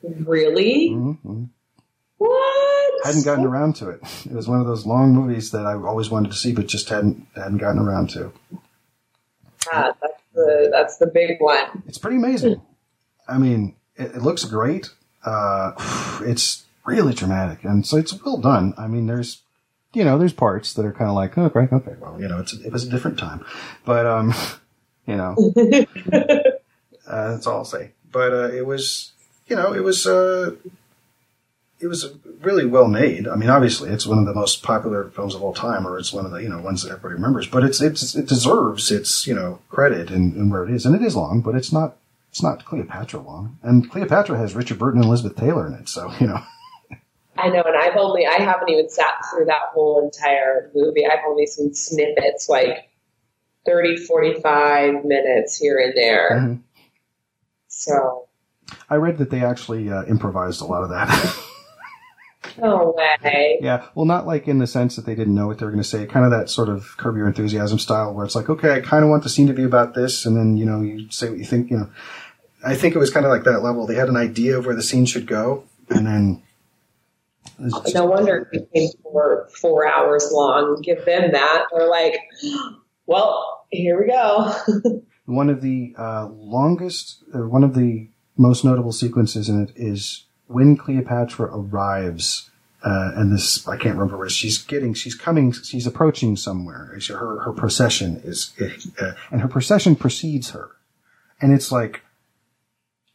Really? 0.03 0.91
Mm-hmm. 0.91 1.45
What? 2.19 2.85
hadn't 3.05 3.25
gotten 3.25 3.45
around 3.45 3.77
to 3.77 3.91
it. 3.91 4.01
It 4.25 4.33
was 4.33 4.49
one 4.49 4.61
of 4.61 4.67
those 4.67 4.87
long 4.87 5.13
movies 5.13 5.51
that 5.51 5.67
I 5.67 5.75
always 5.75 6.11
wanted 6.11 6.33
to 6.33 6.39
see, 6.39 6.53
but 6.53 6.67
just 6.67 6.89
hadn't 6.89 7.27
hadn't 7.37 7.59
gotten 7.59 7.81
around 7.81 8.11
to. 8.11 8.33
Yeah, 9.71 9.93
that's 10.01 10.23
the 10.35 10.69
that's 10.73 10.97
the 10.97 11.07
big 11.07 11.37
one. 11.41 11.83
It's 11.87 11.99
pretty 11.99 12.17
amazing. 12.17 12.63
I 13.29 13.39
mean, 13.39 13.77
it, 13.97 14.17
it 14.17 14.23
looks 14.23 14.45
great. 14.45 14.91
Uh, 15.25 15.73
it's 16.25 16.65
really 16.85 17.15
dramatic, 17.15 17.65
and 17.65 17.87
so 17.87 17.97
it's 17.97 18.23
well 18.23 18.39
done. 18.39 18.75
I 18.77 18.87
mean, 18.87 19.07
there's 19.07 19.43
you 19.95 20.05
know, 20.05 20.19
there's 20.19 20.33
parts 20.33 20.75
that 20.75 20.85
are 20.85 20.93
kind 20.93 21.09
of 21.09 21.15
like, 21.15 21.39
oh, 21.39 21.45
okay, 21.45 21.69
okay, 21.73 21.95
well, 22.01 22.21
you 22.21 22.29
know, 22.29 22.41
it's 22.41 22.53
it 22.53 22.73
was 22.73 22.85
a 22.85 22.91
different 22.91 23.19
time, 23.19 23.45
but 23.85 24.07
um, 24.07 24.35
you 25.07 25.17
know, 25.17 25.37
uh, 26.13 27.31
that's 27.31 27.47
all 27.47 27.59
I'll 27.59 27.65
say. 27.65 27.91
But 28.11 28.33
uh, 28.33 28.51
it 28.53 28.67
was, 28.67 29.13
you 29.47 29.57
know, 29.57 29.73
it 29.73 29.83
was 29.83 30.07
uh, 30.07 30.57
it 31.81 31.87
was 31.87 32.13
really 32.41 32.67
well 32.67 32.89
made. 32.89 33.27
I 33.27 33.37
mean, 33.37 33.51
obviously, 33.51 33.91
it's 33.91 34.07
one 34.07 34.19
of 34.19 34.27
the 34.27 34.35
most 34.35 34.63
popular 34.63 35.11
films 35.11 35.35
of 35.35 35.43
all 35.43 35.55
time, 35.55 35.87
or 35.87 35.99
it's 35.99 36.13
one 36.13 36.25
of 36.25 36.33
the 36.33 36.43
you 36.43 36.49
know 36.49 36.61
ones 36.61 36.83
that 36.83 36.91
everybody 36.91 37.15
remembers. 37.15 37.47
But 37.47 37.65
it's 37.65 37.81
it's 37.81 38.15
it 38.15 38.27
deserves 38.27 38.91
its 38.91 39.27
you 39.27 39.35
know 39.35 39.61
credit 39.69 40.11
and, 40.11 40.51
where 40.51 40.65
it 40.65 40.71
is, 40.71 40.87
and 40.87 40.95
it 40.95 41.03
is 41.03 41.17
long, 41.17 41.41
but 41.41 41.55
it's 41.55 41.73
not 41.73 41.97
it's 42.35 42.43
not 42.43 42.65
Cleopatra 42.65 43.21
long. 43.21 43.57
And 43.63 43.89
Cleopatra 43.89 44.37
has 44.37 44.57
Richard 44.57 44.77
Burton 44.77 44.99
and 45.01 45.07
Elizabeth 45.07 45.37
Taylor 45.37 45.69
in 45.69 45.75
it, 45.75 45.89
so 45.89 46.13
you 46.19 46.27
know. 46.27 46.43
I 47.39 47.49
know, 47.49 47.63
and 47.63 47.77
I've 47.77 47.97
only 47.97 48.27
I 48.27 48.43
haven't 48.43 48.71
even 48.71 48.89
sat 48.89 49.25
through 49.31 49.45
that 49.45 49.69
whole 49.73 50.05
entire 50.05 50.73
movie. 50.75 51.07
I've 51.07 51.25
only 51.29 51.47
seen 51.47 51.73
snippets, 51.75 52.49
like 52.49 52.91
30, 53.67 53.99
45 53.99 55.05
minutes 55.05 55.57
here 55.57 55.79
and 55.79 55.95
there. 55.97 56.31
Mhm. 56.33 56.63
So 57.69 58.27
I 58.91 58.97
read 58.97 59.19
that 59.19 59.31
they 59.31 59.45
actually 59.45 59.89
uh, 59.89 60.03
improvised 60.07 60.61
a 60.61 60.65
lot 60.65 60.83
of 60.83 60.89
that. 60.91 61.39
no 62.59 62.95
way. 62.97 63.59
yeah, 63.61 63.87
well, 63.95 64.07
not 64.07 64.27
like 64.27 64.49
in 64.49 64.59
the 64.59 64.67
sense 64.67 64.97
that 64.97 65.07
they 65.07 65.15
didn't 65.15 65.35
know 65.35 65.47
what 65.47 65.59
they 65.59 65.65
were 65.65 65.73
going 65.73 65.83
to 65.83 65.89
say. 65.89 66.07
Kind 66.07 66.25
of 66.25 66.31
that 66.31 66.51
sort 66.51 66.69
of 66.69 66.97
curb 66.97 67.17
your 67.17 67.27
enthusiasm 67.27 67.79
style, 67.79 68.15
where 68.15 68.25
it's 68.25 68.35
like, 68.35 68.49
okay, 68.49 68.73
I 68.73 68.81
kind 68.81 69.05
of 69.05 69.11
want 69.11 69.23
the 69.23 69.29
scene 69.29 69.47
to 69.47 69.53
be 69.53 69.65
about 69.65 69.95
this, 69.95 70.25
and 70.27 70.37
then 70.37 70.57
you 70.57 70.65
know 70.65 70.81
you 70.81 71.11
say 71.11 71.29
what 71.29 71.39
you 71.39 71.45
think. 71.45 71.71
You 71.71 71.79
know, 71.79 71.91
I 72.65 72.75
think 72.75 72.95
it 72.95 72.99
was 72.99 73.11
kind 73.11 73.27
of 73.27 73.31
like 73.33 73.45
that 73.45 73.63
level. 73.63 73.87
They 73.87 73.95
had 73.95 74.09
an 74.09 74.17
idea 74.17 74.59
of 74.59 74.67
where 74.67 74.75
the 74.75 74.83
scene 74.83 75.07
should 75.07 75.27
go, 75.27 75.65
and 75.91 76.07
then. 76.07 76.43
just- 77.71 77.95
No 77.95 78.07
wonder 78.07 78.49
it 78.53 78.71
became 78.73 78.89
four 79.03 79.49
four 79.61 79.87
hours 79.87 80.31
long. 80.33 80.81
Give 80.83 81.05
them 81.05 81.33
that. 81.33 81.65
They're 81.73 81.89
like, 81.89 82.15
well, 83.07 83.67
here 83.71 84.01
we 84.01 84.07
go. 84.09 84.55
one 85.27 85.51
of 85.51 85.61
the 85.61 85.95
uh, 85.99 86.29
longest, 86.29 87.23
or 87.33 87.49
one 87.49 87.65
of 87.65 87.75
the 87.75 88.09
most 88.37 88.65
notable 88.65 88.93
sequences 88.93 89.49
in 89.49 89.63
it 89.63 89.73
is 89.77 90.25
when 90.47 90.77
Cleopatra 90.77 91.47
arrives, 91.57 92.51
uh, 92.85 93.13
and 93.15 93.33
this 93.33 93.67
I 93.69 93.77
can't 93.77 93.95
remember 93.97 94.17
where 94.19 94.29
she's 94.29 94.59
getting. 94.59 94.95
She's 94.95 95.15
coming. 95.15 95.53
She's 95.53 95.87
approaching 95.87 96.37
somewhere. 96.37 96.99
Her 97.09 97.41
her 97.41 97.53
procession 97.53 98.21
is, 98.25 98.53
uh, 99.01 99.13
and 99.31 99.41
her 99.43 99.49
procession 99.49 99.97
precedes 99.97 100.51
her, 100.51 100.71
and 101.41 101.53
it's 101.53 101.71
like 101.71 102.03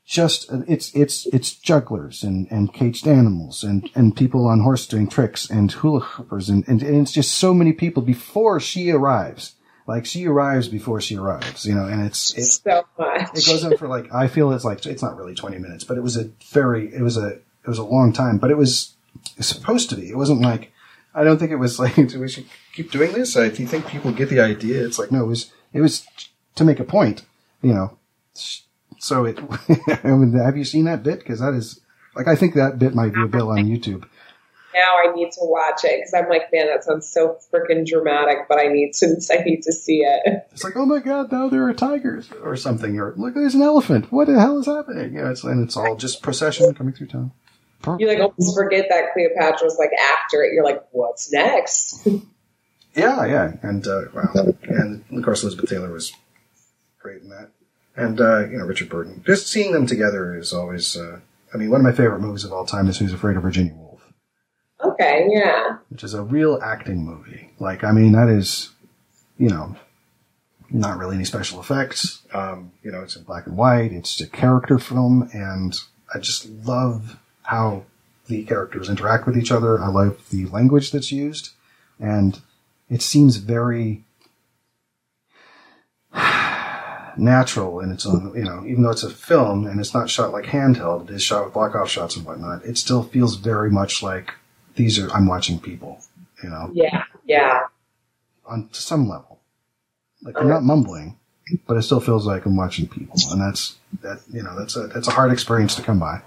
just 0.10 0.49
it's 0.68 0.91
it's 0.95 1.28
it's 1.28 1.53
jugglers 1.53 2.24
and 2.24 2.47
and 2.49 2.74
caged 2.74 3.07
animals 3.07 3.64
and 3.64 3.91
and 3.93 4.16
people 4.16 4.47
on 4.47 4.62
horse 4.62 4.88
doing 4.88 5.07
tricks 5.07 5.47
and 5.47 5.72
hula 5.72 5.99
hoopers 5.99 6.49
and, 6.49 6.68
and 6.68 6.82
and 6.82 7.01
it's 7.01 7.12
just 7.12 7.38
so 7.38 7.53
many 7.53 7.72
people 7.72 8.01
before 8.01 8.60
she 8.60 8.89
arrives. 8.89 9.53
Like 9.86 10.07
she 10.07 10.26
arrives 10.26 10.68
before 10.68 10.99
she 10.99 11.16
arrives, 11.16 11.64
you 11.64 11.76
know, 11.76 11.86
and 11.86 12.03
it's 12.03 12.34
it's 12.36 12.60
so 12.60 12.88
much. 12.97 13.30
it 13.36 13.45
goes 13.45 13.64
on 13.64 13.78
for 13.78 13.88
like 13.88 14.12
I 14.12 14.28
feel 14.28 14.51
it's 14.51 14.66
like 14.66 14.84
it's 14.88 15.03
not 15.03 15.16
really 15.16 15.36
twenty 15.36 15.60
minutes, 15.60 15.84
but 15.84 15.95
it 15.95 16.01
was 16.01 16.18
a 16.18 16.32
very 16.51 16.91
it 16.91 17.01
was 17.01 17.16
a 17.16 17.28
it 17.28 17.68
was 17.68 17.78
a 17.78 17.84
long 17.84 18.12
time, 18.12 18.39
but 18.39 18.49
it 18.49 18.57
was 18.57 18.95
supposed 19.39 19.91
to 19.91 19.95
be. 19.95 20.10
It 20.10 20.18
wasn't 20.18 20.41
like 20.41 20.72
I 21.14 21.24
don't 21.24 21.38
think 21.38 21.51
it 21.51 21.57
was 21.57 21.78
like 21.84 21.97
we 21.97 22.28
should 22.28 22.45
keep 22.74 22.91
doing 22.91 23.14
this. 23.14 23.38
I 23.38 23.45
you 23.45 23.68
think 23.68 23.86
people 23.86 24.12
get 24.12 24.30
the 24.30 24.39
idea? 24.39 24.84
It's 24.84 24.97
like 24.97 25.12
no, 25.12 25.24
it 25.24 25.28
was 25.28 25.51
it 25.72 25.82
was 25.82 26.07
to 26.55 26.64
make 26.64 26.80
a 26.80 26.84
point, 26.84 27.26
you 27.62 27.74
know. 27.74 27.95
So 29.00 29.26
it 29.26 29.39
I 30.04 30.10
mean, 30.10 30.34
have 30.34 30.58
you 30.58 30.64
seen 30.66 30.86
that 30.86 31.04
bit? 31.04 31.20
Because 31.20 31.39
that 31.39 31.54
is 31.54 31.80
like 32.16 32.28
I 32.28 32.36
think 32.36 32.56
that 32.56 32.80
bit 32.80 32.93
might 32.93 33.14
be 33.14 33.22
a 33.24 33.28
bill 33.28 33.50
on 33.50 33.66
YouTube. 33.66 34.06
now 34.74 34.97
I 35.04 35.12
need 35.14 35.32
to 35.32 35.39
watch 35.41 35.82
it 35.84 35.97
because 36.00 36.14
I'm 36.14 36.30
like, 36.30 36.52
man, 36.54 36.68
that 36.68 36.84
sounds 36.84 37.08
so 37.10 37.38
freaking 37.52 37.86
dramatic, 37.86 38.47
but 38.47 38.60
I 38.60 38.68
need 38.68 38.93
to 38.95 39.16
I 39.32 39.43
need 39.43 39.64
to 39.64 39.74
see 39.74 40.00
it. 40.02 40.47
It's 40.52 40.64
like 40.64 40.76
oh 40.76 40.86
my 40.86 41.00
god, 41.00 41.32
now 41.32 41.50
there 41.50 41.68
are 41.68 41.74
tigers 41.74 42.30
or 42.43 42.56
something, 42.56 43.00
or 43.00 43.14
look, 43.18 43.34
there's 43.34 43.56
an 43.56 43.62
elephant. 43.62 44.12
What 44.12 44.28
the 44.28 44.39
hell 44.39 44.60
is 44.60 44.66
happening? 44.66 45.14
You 45.14 45.24
know, 45.24 45.32
it's 45.32 45.43
and 45.43 45.64
it's 45.64 45.78
all 45.78 45.95
just 45.95 46.22
procession 46.22 46.74
coming 46.74 46.93
through 46.93 47.08
town. 47.08 47.32
You 47.97 48.08
like 48.08 48.20
almost 48.20 48.58
forget 48.58 48.88
that 48.89 49.14
Cleopatra's 49.14 49.78
like 49.80 49.91
after 49.93 50.43
it. 50.43 50.52
You're 50.54 50.66
like, 50.66 50.84
what's 50.91 51.32
next? 51.32 52.06
Yeah, 52.95 53.24
yeah, 53.28 53.54
and 53.62 53.86
uh, 53.88 54.02
wow, 54.14 54.54
and 54.64 55.06
of 55.16 55.24
course 55.24 55.43
Elizabeth 55.43 55.70
Taylor 55.70 55.91
was 55.91 56.12
great 57.00 57.22
in 57.22 57.30
that, 57.30 57.52
and 58.00 58.20
uh, 58.22 58.47
you 58.47 58.58
know 58.58 58.66
Richard 58.66 58.89
Burton. 58.89 59.22
Just 59.26 59.47
seeing 59.47 59.72
them 59.72 59.86
together 59.86 60.38
is 60.38 60.54
always. 60.54 60.95
Uh, 60.97 61.20
I 61.54 61.58
mean, 61.58 61.70
one 61.70 61.82
of 61.82 61.86
my 61.86 61.91
favorite 61.91 62.20
movies 62.22 62.43
of 62.43 62.54
all 62.54 62.66
time 62.66 62.88
is 62.88 62.97
Who's 63.00 63.14
Afraid 63.14 63.36
of 63.36 63.41
Virginia 63.43 63.74
Woolf, 63.74 64.02
Okay, 64.84 65.28
yeah. 65.32 65.78
which 65.89 66.04
is 66.04 66.14
a 66.14 66.22
real 66.22 66.60
acting 66.64 67.04
movie. 67.04 67.50
Like, 67.60 67.84
I 67.84 67.91
mean, 67.91 68.12
that 68.12 68.30
is, 68.30 68.70
you 69.39 69.50
know, 69.50 69.76
not 70.70 71.00
really 71.00 71.16
any 71.16 71.26
special 71.26 71.60
effects. 71.60 72.22
Um, 72.34 72.72
you 72.84 72.91
know, 72.91 73.02
it's 73.02 73.16
in 73.16 73.24
black 73.24 73.47
and 73.47 73.58
white. 73.58 73.91
It's 73.91 74.22
a 74.22 74.28
character 74.28 74.78
film, 74.78 75.28
and 75.34 75.76
I 76.14 76.20
just 76.20 76.47
love 76.47 77.18
how 77.41 77.86
the 78.28 78.43
characters 78.43 78.88
interact 78.89 79.26
with 79.26 79.36
each 79.36 79.52
other. 79.52 79.82
I 79.82 79.88
love 79.88 80.30
the 80.30 80.45
language 80.45 80.91
that's 80.91 81.12
used, 81.12 81.50
and 82.00 82.39
it 82.91 83.02
seems 83.02 83.38
very 83.38 84.04
natural 87.20 87.80
in 87.82 87.91
its 87.91 88.05
own, 88.05 88.34
you 88.36 88.43
know, 88.43 88.63
even 88.65 88.84
though 88.84 88.89
it's 88.91 89.03
a 89.03 89.09
film 89.09 89.67
and 89.67 89.80
it's 89.80 89.93
not 89.93 90.09
shot 90.09 90.32
like 90.32 90.45
handheld, 90.45 91.09
it 91.09 91.15
is 91.15 91.24
shot 91.24 91.45
with 91.45 91.53
block 91.53 91.76
off 91.76 91.89
shots 91.89 92.15
and 92.15 92.26
whatnot. 92.26 92.63
It 92.65 92.78
still 92.78 93.03
feels 93.03 93.36
very 93.36 93.70
much 93.70 94.01
like 94.03 94.34
these 94.76 94.97
are, 94.99 95.11
I'm 95.11 95.28
watching 95.28 95.59
people, 95.59 95.99
you 96.43 96.49
know, 96.49 96.70
Yeah, 96.74 97.03
yeah. 97.26 97.61
on 98.45 98.70
to 98.70 98.82
some 98.82 99.07
level. 99.09 99.39
Like 100.24 100.38
I'm 100.39 100.47
not 100.49 100.63
mumbling, 100.63 101.17
but 101.67 101.78
it 101.78 101.84
still 101.84 101.99
feels 101.99 102.26
like 102.26 102.45
I'm 102.45 102.55
watching 102.55 102.88
people. 102.88 103.15
And 103.32 103.39
that's, 103.41 103.78
that, 104.01 104.22
you 104.32 104.43
know, 104.43 104.57
that's 104.57 104.76
a, 104.76 104.88
that's 104.88 105.07
a 105.07 105.11
hard 105.11 105.32
experience 105.32 105.76
to 105.76 105.82
come 105.82 105.99
by. 105.99 106.22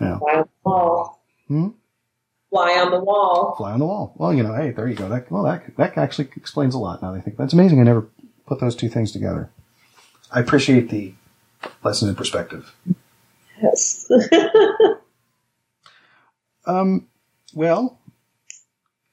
You 0.00 0.06
know, 0.06 0.18
Fly 0.18 0.32
on 0.34 0.40
the 0.42 0.48
wall. 0.70 1.20
Hmm? 1.48 1.68
Fly 2.50 2.70
on 2.84 2.90
the 2.90 3.00
wall. 3.00 3.54
fly 3.56 3.72
on 3.72 3.78
the 3.78 3.86
wall. 3.86 4.12
Well, 4.16 4.34
you 4.34 4.42
know, 4.42 4.54
hey, 4.54 4.72
there 4.72 4.86
you 4.86 4.94
go. 4.94 5.08
That, 5.08 5.30
well, 5.30 5.44
that, 5.44 5.74
that 5.76 5.96
actually 5.96 6.28
explains 6.36 6.74
a 6.74 6.78
lot 6.78 7.00
now 7.00 7.12
that 7.12 7.18
I 7.18 7.20
think 7.22 7.36
that's 7.38 7.54
amazing. 7.54 7.80
I 7.80 7.84
never 7.84 8.06
put 8.46 8.60
those 8.60 8.76
two 8.76 8.90
things 8.90 9.10
together. 9.12 9.50
I 10.32 10.40
appreciate 10.40 10.88
the 10.88 11.14
lesson 11.84 12.08
in 12.08 12.14
perspective. 12.14 12.74
Yes. 13.62 14.10
Um, 16.64 17.08
well, 17.54 17.98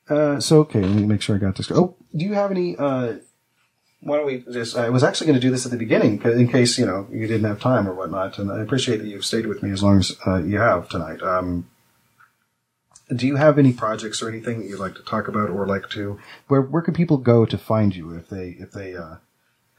uh, 0.10 0.40
so 0.40 0.60
okay, 0.60 0.82
let 0.82 0.96
me 0.96 1.06
make 1.06 1.22
sure 1.22 1.36
I 1.36 1.40
got 1.40 1.56
this. 1.56 1.72
Oh, 1.72 1.96
do 2.16 2.26
you 2.26 2.34
have 2.34 2.52
any? 2.52 2.76
Uh, 2.78 3.16
why 4.02 4.18
don't 4.18 4.26
we 4.26 4.44
just? 4.52 4.78
I 4.78 4.90
was 4.90 5.04
actually 5.04 5.28
going 5.28 5.40
to 5.40 5.42
do 5.42 5.52
this 5.52 5.66
at 5.66 5.72
the 5.72 5.78
beginning 5.78 6.22
in 6.24 6.48
case 6.48 6.78
you 6.78 6.86
know 6.86 7.08
you 7.12 7.28
didn't 7.28 7.48
have 7.48 7.60
time 7.60 7.88
or 7.88 7.94
whatnot, 7.94 8.38
and 8.40 8.52
I 8.52 8.62
appreciate 8.62 8.98
that 8.98 9.08
you've 9.08 9.26
stayed 9.26 9.46
with 9.46 9.62
me 9.62 9.72
as 9.72 9.84
long 9.84 10.00
as 10.00 10.16
uh, 10.26 10.38
you 10.38 10.60
have 10.60 10.90
tonight. 10.90 11.22
Um, 11.22 11.70
do 13.16 13.26
you 13.26 13.38
have 13.38 13.58
any 13.58 13.74
projects 13.74 14.22
or 14.22 14.30
anything 14.30 14.60
that 14.60 14.68
you'd 14.68 14.80
like 14.80 14.96
to 14.96 15.04
talk 15.04 15.28
about 15.28 15.50
or 15.50 15.66
like 15.66 15.90
to? 15.90 16.20
Where 16.48 16.62
where 16.62 16.82
can 16.82 16.94
people 16.94 17.18
go 17.18 17.46
to 17.46 17.58
find 17.58 17.96
you 17.96 18.14
if 18.14 18.30
they 18.30 18.50
if 18.60 18.72
they? 18.72 18.96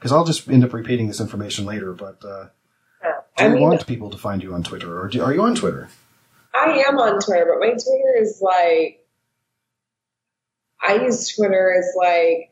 Because 0.01 0.11
I'll 0.11 0.25
just 0.25 0.49
end 0.49 0.63
up 0.63 0.73
repeating 0.73 1.07
this 1.07 1.21
information 1.21 1.63
later, 1.63 1.93
but 1.93 2.25
uh, 2.25 2.45
do 3.03 3.09
I 3.37 3.47
you 3.49 3.53
mean, 3.53 3.61
want 3.61 3.85
people 3.85 4.09
to 4.09 4.17
find 4.17 4.41
you 4.41 4.51
on 4.55 4.63
Twitter, 4.63 4.99
or 4.99 5.07
do, 5.07 5.21
are 5.21 5.31
you 5.31 5.43
on 5.43 5.53
Twitter? 5.53 5.89
I 6.55 6.83
am 6.87 6.97
on 6.97 7.19
Twitter, 7.19 7.45
but 7.47 7.59
my 7.59 7.69
Twitter 7.69 8.15
is 8.19 8.41
like, 8.41 9.05
I 10.81 11.03
use 11.03 11.35
Twitter 11.35 11.71
as 11.77 11.93
like, 11.95 12.51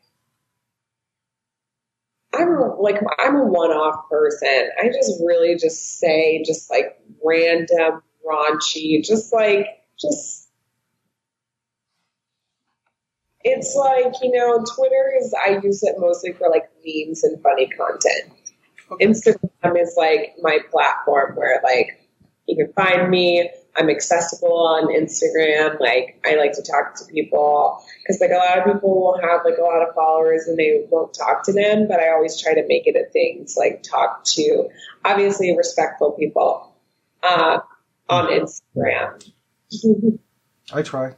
I'm 2.36 2.56
like 2.80 3.02
I'm 3.18 3.36
a 3.36 3.46
one-off 3.46 4.08
person. 4.12 4.70
I 4.80 4.90
just 4.90 5.20
really 5.26 5.56
just 5.56 5.98
say 5.98 6.44
just 6.46 6.70
like 6.70 7.02
random 7.26 8.04
raunchy, 8.24 9.04
just 9.04 9.34
like 9.34 9.66
just. 10.00 10.39
It's 13.44 13.74
like 13.76 14.14
you 14.22 14.32
know, 14.32 14.64
Twitter 14.76 15.14
is. 15.20 15.34
I 15.34 15.60
use 15.64 15.84
it 15.84 15.96
mostly 15.98 16.34
for 16.34 16.50
like 16.50 16.70
memes 16.86 17.24
and 17.24 17.42
funny 17.42 17.70
content. 17.70 18.34
Instagram 19.02 19.80
is 19.80 19.96
like 19.98 20.36
my 20.42 20.60
platform 20.72 21.36
where 21.36 21.62
like 21.64 22.08
you 22.48 22.58
can 22.58 22.74
find 22.74 23.10
me. 23.10 23.50
I'm 23.78 23.90
accessible 23.90 24.68
on 24.68 24.88
Instagram. 24.88 25.80
Like 25.80 26.20
I 26.26 26.36
like 26.36 26.52
to 26.54 26.64
talk 26.64 26.96
to 26.96 27.06
people 27.06 27.82
because 28.02 28.20
like 28.20 28.32
a 28.32 28.36
lot 28.36 28.58
of 28.58 28.74
people 28.74 29.02
will 29.02 29.22
have 29.22 29.42
like 29.46 29.58
a 29.58 29.62
lot 29.62 29.88
of 29.88 29.96
followers 29.96 30.48
and 30.48 30.58
they 30.58 30.86
won't 30.90 31.14
talk 31.14 31.44
to 31.44 31.54
them, 31.54 31.88
but 31.88 32.00
I 32.00 32.10
always 32.10 32.42
try 32.42 32.54
to 32.56 32.66
make 32.68 32.88
it 32.88 32.96
a 32.98 33.10
thing 33.12 33.46
to 33.46 33.60
like 33.60 33.84
talk 33.84 34.26
to 34.36 34.68
obviously 35.06 35.56
respectful 35.56 36.12
people 36.12 36.76
uh, 37.24 37.60
on 38.10 38.28
Instagram. 38.28 39.32
I 40.74 40.82
try. 40.82 41.14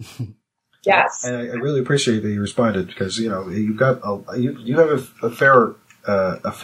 Yes. 0.86 1.24
And 1.24 1.36
I, 1.36 1.40
I 1.40 1.54
really 1.54 1.80
appreciate 1.80 2.22
that 2.22 2.30
you 2.30 2.40
responded 2.40 2.86
because 2.86 3.18
you 3.18 3.28
know 3.28 3.48
you've 3.48 3.76
got 3.76 4.00
a, 4.04 4.38
you 4.38 4.56
you 4.60 4.78
have 4.78 5.12
a, 5.22 5.26
a 5.26 5.30
fair 5.30 5.74
uh, 6.06 6.36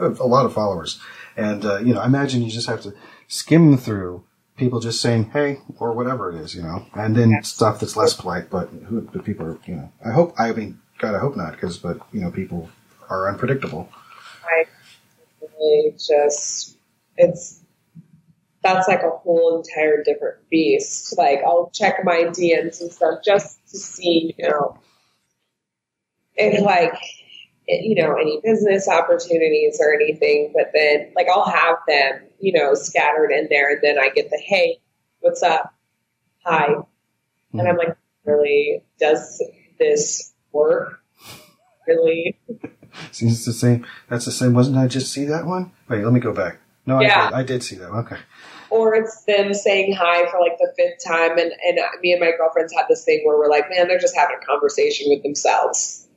a, 0.00 0.06
a 0.06 0.26
lot 0.26 0.44
of 0.44 0.52
followers, 0.52 1.00
and 1.36 1.64
uh, 1.64 1.78
you 1.78 1.94
know 1.94 2.00
I 2.00 2.06
imagine 2.06 2.42
you 2.42 2.50
just 2.50 2.66
have 2.66 2.82
to 2.82 2.94
skim 3.28 3.76
through 3.78 4.24
people 4.56 4.80
just 4.80 5.00
saying 5.00 5.30
hey 5.30 5.60
or 5.78 5.92
whatever 5.92 6.30
it 6.30 6.36
is, 6.36 6.54
you 6.54 6.62
know, 6.62 6.84
and 6.94 7.16
then 7.16 7.42
stuff 7.42 7.80
that's 7.80 7.96
less 7.96 8.14
polite. 8.14 8.50
But 8.50 8.68
who 8.88 9.00
the 9.12 9.22
people 9.22 9.46
are, 9.46 9.58
you 9.66 9.76
know, 9.76 9.92
I 10.04 10.10
hope 10.10 10.34
I 10.38 10.52
mean 10.52 10.80
God 10.98 11.14
I 11.14 11.18
hope 11.18 11.36
not 11.36 11.52
because 11.52 11.78
but 11.78 12.00
you 12.12 12.20
know 12.20 12.30
people 12.32 12.68
are 13.08 13.28
unpredictable. 13.28 13.88
I 14.44 14.64
really 15.60 15.94
just 15.96 16.76
it's 17.16 17.61
that's 18.62 18.88
like 18.88 19.02
a 19.02 19.10
whole 19.10 19.58
entire 19.58 20.02
different 20.02 20.48
beast. 20.50 21.16
Like 21.18 21.40
I'll 21.44 21.70
check 21.74 21.96
my 22.04 22.24
DMs 22.24 22.80
and 22.80 22.92
stuff 22.92 23.20
just 23.24 23.58
to 23.70 23.78
see, 23.78 24.34
you 24.38 24.48
know, 24.48 24.78
if 26.34 26.62
like 26.62 26.94
you 27.66 27.94
know 27.94 28.14
any 28.14 28.40
business 28.42 28.88
opportunities 28.88 29.80
or 29.80 29.94
anything. 29.94 30.52
But 30.54 30.70
then 30.74 31.12
like 31.16 31.26
I'll 31.28 31.50
have 31.50 31.76
them, 31.88 32.22
you 32.40 32.52
know, 32.52 32.74
scattered 32.74 33.30
in 33.32 33.48
there, 33.50 33.72
and 33.72 33.80
then 33.82 33.98
I 33.98 34.10
get 34.10 34.30
the 34.30 34.40
hey, 34.44 34.78
what's 35.20 35.42
up, 35.42 35.74
hi, 36.44 36.68
and 37.52 37.68
I'm 37.68 37.76
like, 37.76 37.96
really, 38.24 38.84
does 38.98 39.42
this 39.78 40.32
work? 40.52 41.00
Really? 41.86 42.38
Seems 43.10 43.44
the 43.44 43.52
same. 43.52 43.86
That's 44.08 44.24
the 44.24 44.32
same. 44.32 44.52
Wasn't 44.52 44.76
I 44.76 44.86
just 44.86 45.12
see 45.12 45.24
that 45.24 45.46
one? 45.46 45.72
Wait, 45.88 46.04
let 46.04 46.12
me 46.12 46.20
go 46.20 46.32
back. 46.32 46.58
No, 46.86 47.00
Yeah. 47.00 47.26
I, 47.26 47.30
did, 47.30 47.34
I 47.34 47.42
did 47.42 47.62
see 47.62 47.76
that. 47.76 47.88
Okay. 47.88 48.18
Or 48.72 48.94
it's 48.94 49.24
them 49.24 49.54
saying 49.54 49.94
hi 49.94 50.26
for 50.30 50.40
like 50.40 50.58
the 50.58 50.72
fifth 50.76 51.04
time 51.06 51.38
and, 51.38 51.52
and 51.66 51.78
me 52.02 52.12
and 52.12 52.20
my 52.20 52.32
girlfriends 52.38 52.72
had 52.74 52.86
this 52.88 53.04
thing 53.04 53.20
where 53.24 53.38
we're 53.38 53.50
like 53.50 53.68
man 53.70 53.88
they're 53.88 53.98
just 53.98 54.16
having 54.16 54.36
a 54.42 54.46
conversation 54.46 55.06
with 55.10 55.22
themselves 55.22 56.08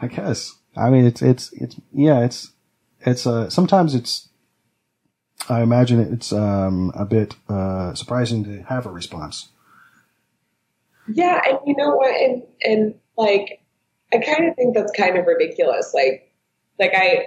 I 0.00 0.06
guess. 0.06 0.56
I 0.76 0.90
mean, 0.90 1.04
it's 1.04 1.22
it's 1.22 1.52
it's 1.52 1.76
yeah, 1.92 2.24
it's 2.24 2.52
it's 3.00 3.26
uh 3.26 3.50
sometimes 3.50 3.94
it's. 3.94 4.28
I 5.48 5.62
imagine 5.62 6.00
it's 6.00 6.32
um 6.32 6.92
a 6.94 7.04
bit 7.04 7.34
uh 7.48 7.94
surprising 7.94 8.44
to 8.44 8.62
have 8.64 8.86
a 8.86 8.90
response. 8.90 9.48
yeah 11.12 11.40
and 11.46 11.58
you 11.66 11.74
know 11.76 11.94
what 11.96 12.14
and 12.20 12.42
and 12.62 12.94
like 13.16 13.60
i 14.12 14.18
kind 14.18 14.48
of 14.48 14.54
think 14.56 14.74
that's 14.74 14.92
kind 14.92 15.16
of 15.16 15.26
ridiculous 15.26 15.92
like 15.94 16.32
like 16.78 16.92
i 16.94 17.26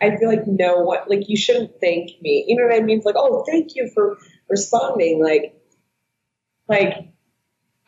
i 0.00 0.16
feel 0.16 0.28
like 0.28 0.46
no 0.46 0.80
one 0.80 0.98
like 1.08 1.28
you 1.28 1.36
shouldn't 1.36 1.72
thank 1.80 2.10
me 2.20 2.44
you 2.48 2.56
know 2.56 2.66
what 2.66 2.74
i 2.74 2.80
mean 2.80 2.98
it's 2.98 3.06
like 3.06 3.16
oh 3.18 3.44
thank 3.48 3.74
you 3.74 3.90
for 3.94 4.18
responding 4.48 5.22
like 5.22 5.54
like 6.68 7.08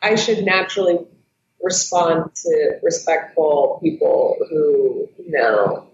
i 0.01 0.15
should 0.15 0.43
naturally 0.45 0.99
respond 1.61 2.31
to 2.35 2.79
respectful 2.83 3.79
people 3.83 4.37
who 4.49 5.07
you 5.17 5.31
know 5.31 5.87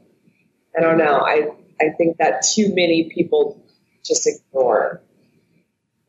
i 0.78 0.82
don't 0.82 0.98
know 0.98 1.20
i 1.20 1.48
i 1.82 1.90
think 1.98 2.18
that 2.18 2.44
too 2.44 2.74
many 2.76 3.10
people 3.14 3.62
just 4.04 4.28
ignore 4.28 5.02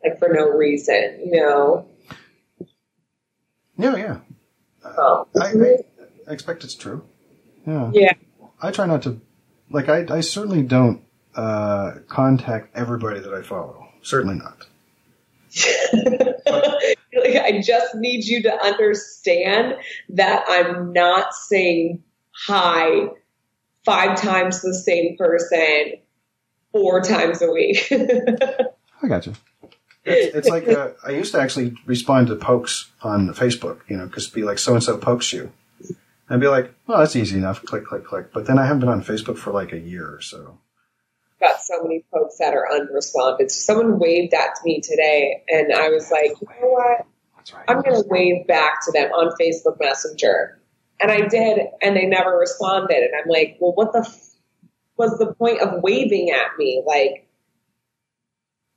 like 0.04 0.18
for 0.18 0.28
no 0.30 0.48
reason 0.50 1.20
you 1.24 1.40
know 1.40 1.86
Yeah, 3.78 3.96
yeah. 3.96 4.18
um, 4.84 5.26
I, 5.40 5.48
I, 5.48 5.76
I 6.28 6.32
expect 6.32 6.64
it's 6.64 6.74
true. 6.74 7.04
Yeah. 7.66 7.90
yeah 7.92 8.12
I 8.62 8.70
try 8.70 8.86
not 8.86 9.02
to. 9.02 9.20
Like, 9.70 9.88
I 9.88 10.06
I 10.10 10.20
certainly 10.20 10.62
don't 10.62 11.02
uh 11.34 11.92
contact 12.08 12.76
everybody 12.76 13.20
that 13.20 13.32
I 13.32 13.42
follow. 13.42 13.88
Certainly 14.02 14.36
not. 14.36 14.66
like, 17.12 17.36
I 17.36 17.60
just 17.62 17.94
need 17.94 18.24
you 18.24 18.42
to 18.42 18.62
understand 18.62 19.76
that 20.10 20.44
I'm 20.48 20.92
not 20.92 21.34
saying 21.34 22.02
hi 22.32 23.08
five 23.84 24.20
times 24.20 24.60
to 24.60 24.68
the 24.68 24.74
same 24.74 25.16
person 25.16 25.94
four 26.72 27.00
times 27.00 27.40
a 27.40 27.50
week. 27.50 27.88
I 29.02 29.08
got 29.08 29.26
you. 29.26 29.34
It's, 30.04 30.36
it's 30.36 30.48
like 30.48 30.68
uh, 30.68 30.90
I 31.04 31.10
used 31.10 31.32
to 31.32 31.40
actually 31.40 31.74
respond 31.84 32.28
to 32.28 32.36
pokes 32.36 32.90
on 33.02 33.28
Facebook, 33.30 33.80
you 33.88 33.96
know, 33.96 34.06
because 34.06 34.28
be 34.28 34.42
like 34.42 34.58
so 34.58 34.74
and 34.74 34.82
so 34.82 34.96
pokes 34.96 35.32
you, 35.32 35.52
and 36.28 36.40
be 36.40 36.48
like, 36.48 36.74
well, 36.86 36.98
that's 36.98 37.16
easy 37.16 37.36
enough. 37.38 37.62
Click, 37.64 37.84
click, 37.84 38.04
click. 38.04 38.32
But 38.32 38.46
then 38.46 38.58
I 38.58 38.64
haven't 38.66 38.80
been 38.80 38.88
on 38.88 39.02
Facebook 39.02 39.38
for 39.38 39.52
like 39.52 39.72
a 39.72 39.78
year 39.78 40.06
or 40.08 40.20
so. 40.20 40.58
Got 41.40 41.60
so 41.60 41.82
many 41.82 42.04
folks 42.12 42.38
that 42.38 42.54
are 42.54 42.66
unresponded. 42.72 43.50
Someone 43.50 43.98
waved 43.98 44.32
at 44.32 44.56
me 44.64 44.80
today, 44.80 45.42
and 45.48 45.72
I 45.72 45.88
was 45.90 46.10
like, 46.10 46.30
you 46.40 46.48
know 46.60 46.68
what? 46.68 47.06
That's 47.36 47.52
right. 47.52 47.64
I'm 47.68 47.82
going 47.82 48.02
to 48.02 48.08
wave 48.08 48.46
back 48.46 48.84
to 48.86 48.92
them 48.92 49.10
on 49.12 49.36
Facebook 49.40 49.78
Messenger. 49.78 50.58
And 50.98 51.10
I 51.10 51.28
did, 51.28 51.60
and 51.82 51.94
they 51.94 52.06
never 52.06 52.30
responded. 52.38 52.96
And 52.96 53.12
I'm 53.22 53.28
like, 53.28 53.58
well, 53.60 53.72
what 53.74 53.92
the 53.92 54.00
f- 54.00 54.30
was 54.96 55.18
the 55.18 55.34
point 55.34 55.60
of 55.60 55.82
waving 55.82 56.30
at 56.30 56.56
me? 56.56 56.82
Like, 56.86 57.28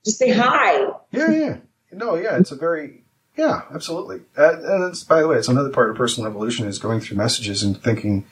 just 0.04 0.18
say 0.18 0.30
hi. 0.30 0.90
Yeah, 1.12 1.30
yeah. 1.30 1.56
No, 1.92 2.14
yeah. 2.16 2.36
It's 2.36 2.52
a 2.52 2.56
very 2.56 2.99
yeah, 3.36 3.62
absolutely. 3.74 4.22
Uh, 4.36 4.56
and 4.62 4.84
it's 4.84 5.04
by 5.04 5.20
the 5.20 5.28
way, 5.28 5.36
it's 5.36 5.48
another 5.48 5.70
part 5.70 5.90
of 5.90 5.96
personal 5.96 6.28
evolution 6.30 6.66
is 6.66 6.78
going 6.78 7.00
through 7.00 7.16
messages 7.16 7.62
and 7.62 7.80
thinking, 7.82 8.26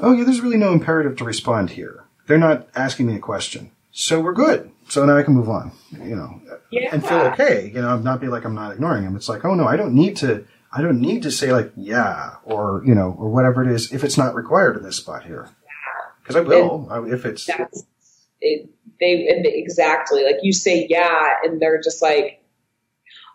oh 0.00 0.12
yeah, 0.12 0.24
there's 0.24 0.40
really 0.40 0.56
no 0.58 0.72
imperative 0.72 1.16
to 1.18 1.24
respond 1.24 1.70
here. 1.70 2.04
They're 2.26 2.38
not 2.38 2.68
asking 2.74 3.06
me 3.06 3.14
a 3.16 3.20
question, 3.20 3.70
so 3.92 4.20
we're 4.20 4.32
good. 4.34 4.70
So 4.88 5.04
now 5.04 5.16
I 5.16 5.22
can 5.22 5.34
move 5.34 5.48
on. 5.48 5.72
You 5.92 6.16
know, 6.16 6.40
Yeah. 6.70 6.90
and 6.92 7.04
feel 7.06 7.18
okay. 7.32 7.70
You 7.74 7.80
know, 7.82 7.96
not 7.98 8.20
be 8.20 8.28
like 8.28 8.44
I'm 8.44 8.54
not 8.54 8.72
ignoring 8.72 9.04
him. 9.04 9.16
It's 9.16 9.28
like, 9.28 9.44
oh 9.44 9.54
no, 9.54 9.66
I 9.66 9.76
don't 9.76 9.94
need 9.94 10.16
to. 10.18 10.44
I 10.72 10.82
don't 10.82 11.00
need 11.00 11.22
to 11.22 11.30
say 11.30 11.52
like 11.52 11.72
yeah 11.76 12.34
or 12.44 12.82
you 12.84 12.94
know 12.94 13.16
or 13.18 13.30
whatever 13.30 13.62
it 13.62 13.70
is 13.70 13.92
if 13.92 14.04
it's 14.04 14.18
not 14.18 14.34
required 14.34 14.76
in 14.76 14.82
this 14.82 14.96
spot 14.96 15.24
here. 15.24 15.48
Because 16.22 16.36
I 16.36 16.40
will 16.40 16.88
I- 16.90 17.08
if 17.08 17.24
it's 17.24 17.46
That's 17.46 17.84
it. 18.40 18.68
They 19.00 19.28
and 19.28 19.44
they- 19.44 19.54
exactly 19.54 20.24
like 20.24 20.36
you 20.42 20.52
say 20.52 20.86
yeah, 20.90 21.34
and 21.44 21.60
they're 21.62 21.80
just 21.80 22.02
like, 22.02 22.42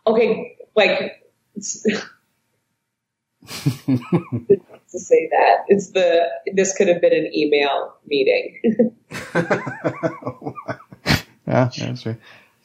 okay, 0.06 0.58
like 0.76 1.24
to 4.92 5.00
say 5.00 5.30
that 5.32 5.64
it's 5.68 5.92
the 5.92 6.30
this 6.54 6.76
could 6.76 6.88
have 6.88 7.02
been 7.02 7.14
an 7.14 7.32
email 7.34 7.96
meeting. 8.08 8.60
yeah, 9.36 9.54
that's 11.46 12.06
right. 12.06 12.18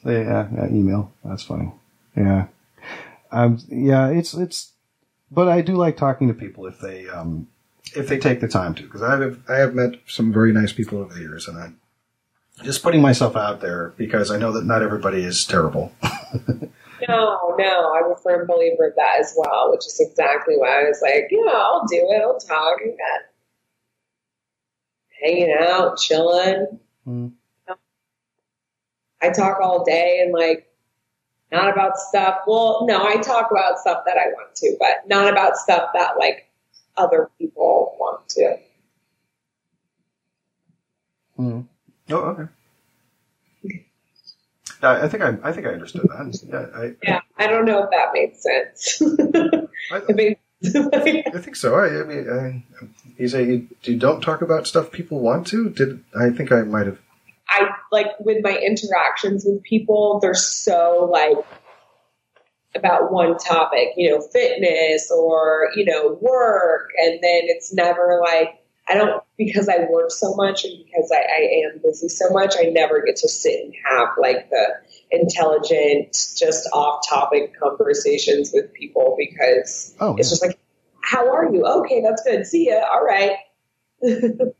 So, 0.03 0.09
yeah, 0.09 0.47
yeah, 0.53 0.67
email. 0.67 1.11
That's 1.23 1.43
funny. 1.43 1.71
Yeah, 2.15 2.47
um, 3.31 3.59
yeah. 3.69 4.09
It's 4.09 4.33
it's, 4.33 4.71
but 5.31 5.47
I 5.47 5.61
do 5.61 5.75
like 5.75 5.97
talking 5.97 6.27
to 6.27 6.33
people 6.33 6.65
if 6.67 6.79
they 6.79 7.07
um 7.09 7.47
if 7.95 8.07
they 8.07 8.17
take 8.17 8.41
the 8.41 8.47
time 8.47 8.75
to 8.75 8.83
because 8.83 9.01
I 9.01 9.19
have 9.19 9.39
I 9.49 9.55
have 9.55 9.73
met 9.73 9.95
some 10.07 10.31
very 10.31 10.53
nice 10.53 10.73
people 10.73 10.99
over 10.99 11.13
the 11.13 11.21
years, 11.21 11.47
and 11.47 11.57
I'm 11.57 11.79
just 12.63 12.83
putting 12.83 13.01
myself 13.01 13.35
out 13.35 13.61
there 13.61 13.93
because 13.97 14.31
I 14.31 14.37
know 14.37 14.51
that 14.53 14.65
not 14.65 14.81
everybody 14.81 15.23
is 15.23 15.45
terrible. 15.45 15.93
No, 17.07 17.55
no, 17.57 17.93
I'm 17.93 18.11
a 18.11 18.15
firm 18.15 18.47
believer 18.47 18.87
of 18.87 18.95
that 18.95 19.19
as 19.19 19.35
well, 19.37 19.71
which 19.71 19.85
is 19.85 19.99
exactly 19.99 20.55
why 20.57 20.81
I 20.81 20.87
was 20.87 21.01
like, 21.01 21.27
yeah, 21.29 21.51
I'll 21.51 21.85
do 21.87 21.97
it. 21.97 22.21
I'll 22.21 22.37
talk. 22.39 22.79
Got 22.79 23.21
hanging 25.21 25.55
out, 25.59 25.97
chilling. 25.97 26.79
Mm. 27.07 27.33
I 29.21 29.29
talk 29.31 29.59
all 29.61 29.83
day 29.83 30.21
and 30.23 30.33
like 30.33 30.67
not 31.51 31.71
about 31.71 31.97
stuff. 31.97 32.39
Well, 32.47 32.85
no, 32.87 33.05
I 33.05 33.17
talk 33.17 33.51
about 33.51 33.79
stuff 33.79 34.03
that 34.05 34.17
I 34.17 34.27
want 34.27 34.55
to, 34.55 34.75
but 34.79 35.07
not 35.07 35.31
about 35.31 35.57
stuff 35.57 35.89
that 35.93 36.17
like 36.17 36.49
other 36.97 37.29
people 37.37 37.95
want 37.99 38.27
to. 38.29 38.57
Mm. 41.39 41.67
Oh, 42.09 42.15
okay. 42.15 42.43
I 44.81 45.03
I 45.03 45.07
think 45.07 45.23
I, 45.23 45.37
I 45.43 45.51
think 45.51 45.67
I 45.67 45.71
understood 45.71 46.03
that. 46.03 46.43
Yeah, 46.47 46.79
I, 46.79 46.95
Yeah, 47.03 47.21
I 47.37 47.47
don't 47.47 47.65
know 47.65 47.83
if 47.83 47.89
that 47.91 48.13
made 48.13 48.35
sense. 48.37 49.01
I, 49.91 50.13
mean, 50.13 50.35
I 51.33 51.39
think 51.39 51.55
so. 51.55 51.75
I, 51.75 52.01
I 52.01 52.03
mean, 52.03 52.29
I, 52.29 52.63
you 53.17 53.27
say 53.27 53.45
you, 53.45 53.67
you 53.83 53.97
don't 53.97 54.21
talk 54.21 54.41
about 54.41 54.67
stuff 54.67 54.91
people 54.91 55.19
want 55.19 55.47
to. 55.47 55.69
Did 55.69 56.03
I 56.19 56.29
think 56.29 56.51
I 56.51 56.61
might 56.61 56.87
have? 56.87 56.99
I 57.49 57.69
like 57.91 58.19
with 58.19 58.43
my 58.43 58.57
interactions 58.57 59.45
with 59.45 59.63
people, 59.63 60.19
they're 60.21 60.33
so 60.33 61.09
like 61.11 61.37
about 62.75 63.11
one 63.11 63.37
topic, 63.37 63.89
you 63.95 64.11
know, 64.11 64.21
fitness 64.21 65.11
or, 65.11 65.69
you 65.75 65.85
know, 65.85 66.17
work. 66.21 66.89
And 67.01 67.13
then 67.13 67.41
it's 67.43 67.73
never 67.73 68.19
like, 68.23 68.56
I 68.89 68.93
don't, 68.95 69.21
because 69.37 69.67
I 69.67 69.85
work 69.89 70.11
so 70.11 70.33
much 70.35 70.63
and 70.63 70.73
because 70.85 71.11
I, 71.11 71.17
I 71.17 71.41
am 71.65 71.81
busy 71.83 72.07
so 72.07 72.29
much, 72.29 72.55
I 72.57 72.69
never 72.69 73.03
get 73.05 73.17
to 73.17 73.27
sit 73.29 73.63
and 73.63 73.73
have 73.89 74.09
like 74.21 74.49
the 74.49 74.65
intelligent, 75.11 76.13
just 76.37 76.67
off 76.73 77.05
topic 77.07 77.53
conversations 77.59 78.51
with 78.53 78.71
people 78.73 79.15
because 79.17 79.95
Oh, 79.99 80.15
it's 80.17 80.27
yeah. 80.27 80.31
just 80.31 80.45
like, 80.45 80.57
how 81.03 81.29
are 81.33 81.53
you? 81.53 81.65
Okay, 81.65 82.01
that's 82.01 82.23
good. 82.23 82.45
See 82.45 82.69
ya. 82.69 82.81
All 82.91 83.03
right. 83.03 83.33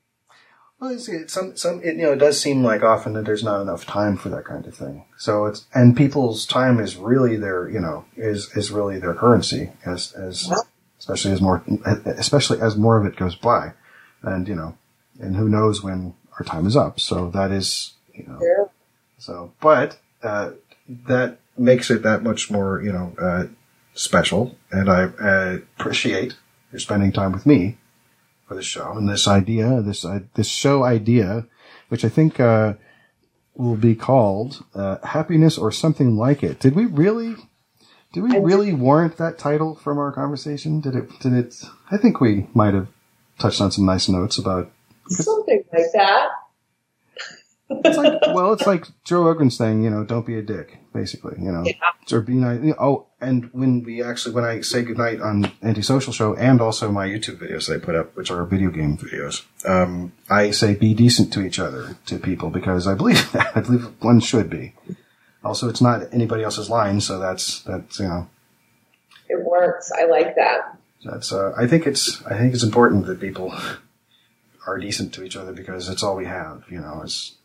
Well, 0.80 0.92
it's, 0.92 1.10
it's 1.10 1.34
some 1.34 1.58
some 1.58 1.82
it, 1.84 1.96
you 1.96 2.04
know 2.04 2.12
it 2.14 2.18
does 2.20 2.40
seem 2.40 2.64
like 2.64 2.84
often 2.84 3.14
that 3.14 3.26
there's 3.26 3.44
not 3.44 3.62
enough 3.64 3.84
time 3.88 4.16
for 4.16 4.30
that 4.30 4.46
kind 4.46 4.64
of 4.68 4.76
thing. 4.76 5.06
So 5.18 5.48
it's 5.48 5.66
and 5.74 5.98
people's 5.98 6.46
time 6.46 6.80
is 6.80 6.98
really 6.98 7.36
their 7.36 7.68
you 7.68 7.80
know 7.80 8.06
is 8.16 8.56
is 8.56 8.70
really 8.70 9.00
their 9.00 9.16
currency 9.16 9.72
as 9.88 10.12
as 10.14 10.52
especially 11.00 11.32
as 11.32 11.42
more 11.42 11.64
especially 12.06 12.62
as 12.62 12.78
more 12.78 12.96
of 13.00 13.08
it 13.08 13.16
goes 13.16 13.36
by, 13.36 13.74
and 14.28 14.48
you 14.48 14.56
know, 14.56 14.78
and 15.20 15.36
who 15.36 15.50
knows 15.50 15.84
when 15.84 16.14
our 16.38 16.46
time 16.46 16.68
is 16.68 16.76
up. 16.76 17.00
So 17.00 17.30
that 17.32 17.52
is 17.52 17.94
you 18.14 18.26
know 18.28 18.40
Yeah. 18.42 18.66
so 19.18 19.52
but 19.62 19.98
uh, 20.24 20.52
that 21.08 21.40
makes 21.58 21.90
it 21.90 22.04
that 22.04 22.24
much 22.24 22.52
more 22.52 22.82
you 22.82 22.92
know 22.92 23.14
uh, 23.20 23.46
special, 23.94 24.56
and 24.72 24.90
I 24.90 25.04
uh, 25.04 25.58
appreciate 25.80 26.36
your 26.72 26.80
spending 26.80 27.12
time 27.12 27.32
with 27.32 27.46
me 27.46 27.78
for 28.48 28.56
the 28.56 28.64
show 28.64 28.94
and 28.94 29.10
this 29.10 29.28
idea, 29.28 29.82
this 29.82 30.06
uh, 30.06 30.20
this 30.36 30.48
show 30.48 30.84
idea, 30.84 31.46
which 31.90 32.06
I 32.06 32.10
think 32.10 32.40
uh, 32.40 32.74
will 33.56 33.76
be 33.76 33.96
called 33.96 34.64
uh, 34.76 34.98
"Happiness" 35.04 35.58
or 35.58 35.72
something 35.72 36.16
like 36.16 36.44
it. 36.44 36.60
Did 36.60 36.76
we 36.76 36.86
really? 36.86 37.36
Did 38.14 38.24
we 38.24 38.40
really 38.40 38.74
warrant 38.74 39.18
that 39.18 39.38
title 39.38 39.76
from 39.76 39.98
our 39.98 40.12
conversation? 40.14 40.80
Did 40.80 40.96
it? 40.96 41.10
Did 41.20 41.34
it? 41.34 41.56
I 41.92 41.98
think 41.98 42.22
we 42.22 42.48
might 42.54 42.74
have 42.74 42.88
touched 43.40 43.62
on 43.62 43.72
some 43.72 43.86
nice 43.86 44.10
notes 44.10 44.38
about. 44.38 44.72
Something 45.08 45.64
like 45.74 45.86
that. 45.94 46.30
It's 47.70 47.98
like, 47.98 48.22
well, 48.34 48.54
it's 48.54 48.66
like 48.66 48.86
Joe 49.04 49.24
Rogan's 49.24 49.58
saying, 49.58 49.84
you 49.84 49.90
know, 49.90 50.06
don't 50.06 50.26
be 50.26 50.38
a 50.38 50.42
dick, 50.42 50.78
basically, 50.94 51.36
you 51.38 51.52
know, 51.52 51.66
or 52.12 52.22
be 52.22 52.34
nice. 52.34 52.62
Oh, 52.80 53.08
and 53.20 53.50
when 53.52 53.84
we 53.84 54.02
actually, 54.02 54.36
when 54.36 54.46
I 54.46 54.62
say 54.62 54.84
goodnight 54.84 55.20
on 55.20 55.52
Antisocial 55.62 56.14
Show 56.14 56.34
and 56.36 56.62
also 56.62 56.92
my 56.92 57.08
YouTube 57.08 57.40
videos 57.40 57.68
that 57.68 57.82
I 57.82 57.86
put 57.86 57.96
up, 57.96 58.16
which 58.16 58.32
are 58.32 58.46
video 58.46 58.70
game 58.70 58.98
videos, 58.98 59.44
um, 59.68 60.14
I 60.30 60.52
say 60.52 60.76
be 60.76 60.94
decent 60.94 61.34
to 61.34 61.42
each 61.42 61.60
other, 61.60 61.98
to 62.06 62.18
people, 62.20 62.50
because 62.50 62.88
I 62.88 62.94
believe 62.96 63.30
that. 63.34 63.56
I 63.58 63.60
believe 63.60 63.86
one 64.02 64.22
should 64.22 64.50
be. 64.50 64.74
Also, 65.44 65.68
it's 65.68 65.82
not 65.82 66.14
anybody 66.14 66.44
else's 66.44 66.70
line, 66.70 67.02
so 67.02 67.20
that's, 67.20 67.64
that's, 67.64 68.00
you 68.00 68.08
know, 68.08 68.30
It 69.28 69.46
works. 69.46 69.92
I 69.92 70.06
like 70.06 70.36
that. 70.36 70.77
That's, 71.04 71.32
uh, 71.32 71.54
I 71.58 71.68
think 71.68 71.88
it's, 71.88 72.24
I 72.26 72.38
think 72.38 72.54
it's 72.54 72.64
important 72.64 73.06
that 73.06 73.20
people 73.20 73.54
are 74.66 74.78
decent 74.78 75.14
to 75.14 75.24
each 75.24 75.36
other 75.36 75.54
because 75.54 75.90
it's 75.90 76.04
all 76.04 76.16
we 76.16 76.26
have, 76.26 76.64
you 76.70 76.80
know, 76.80 77.02
it's, 77.04 77.36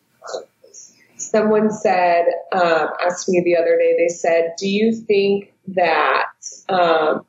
Someone 1.16 1.70
said, 1.70 2.24
um, 2.52 2.88
asked 3.06 3.28
me 3.28 3.40
the 3.44 3.56
other 3.56 3.78
day, 3.78 3.94
they 3.96 4.12
said, 4.12 4.54
Do 4.58 4.68
you 4.68 4.92
think 4.92 5.52
that, 5.68 6.26
um, 6.68 7.24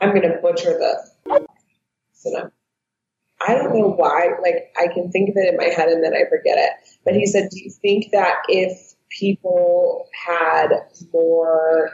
I'm 0.00 0.10
going 0.10 0.22
to 0.22 0.38
butcher 0.42 0.72
the, 0.72 1.46
so. 2.12 2.50
I 3.46 3.54
don't 3.54 3.74
know 3.74 3.90
why, 3.90 4.30
like, 4.40 4.72
I 4.80 4.86
can 4.92 5.10
think 5.10 5.28
of 5.30 5.36
it 5.36 5.48
in 5.48 5.56
my 5.56 5.64
head 5.64 5.88
and 5.88 6.02
then 6.02 6.14
I 6.14 6.28
forget 6.28 6.58
it. 6.58 6.70
But 7.04 7.14
he 7.14 7.26
said, 7.26 7.50
Do 7.50 7.62
you 7.62 7.70
think 7.70 8.10
that 8.12 8.36
if 8.48 8.94
people 9.10 10.08
had 10.26 10.68
more, 11.12 11.90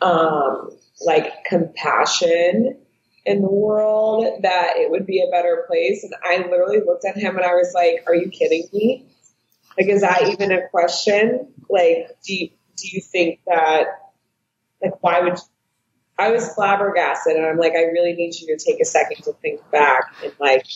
um, 0.00 0.70
like, 1.06 1.44
compassion 1.44 2.78
in 3.24 3.40
the 3.40 3.50
world, 3.50 4.42
that 4.42 4.76
it 4.76 4.90
would 4.90 5.06
be 5.06 5.22
a 5.22 5.30
better 5.30 5.64
place? 5.68 6.04
And 6.04 6.14
I 6.24 6.38
literally 6.48 6.80
looked 6.84 7.04
at 7.04 7.16
him 7.16 7.36
and 7.36 7.44
I 7.44 7.54
was 7.54 7.72
like, 7.74 8.04
Are 8.06 8.14
you 8.14 8.28
kidding 8.30 8.66
me? 8.72 9.06
Like, 9.78 9.88
is 9.88 10.02
that 10.02 10.22
even 10.28 10.52
a 10.52 10.68
question? 10.68 11.52
Like, 11.70 12.08
do 12.26 12.34
you, 12.34 12.48
do 12.76 12.88
you 12.92 13.00
think 13.00 13.40
that, 13.46 13.86
like, 14.82 15.02
why 15.02 15.20
would, 15.20 15.38
I 16.18 16.30
was 16.30 16.52
flabbergasted 16.54 17.36
and 17.36 17.46
I'm 17.46 17.56
like, 17.58 17.72
I 17.72 17.84
really 17.84 18.12
need 18.12 18.34
you 18.38 18.54
to 18.56 18.62
take 18.62 18.80
a 18.80 18.84
second 18.84 19.22
to 19.24 19.32
think 19.34 19.60
back 19.70 20.14
and 20.22 20.32
like, 20.38 20.66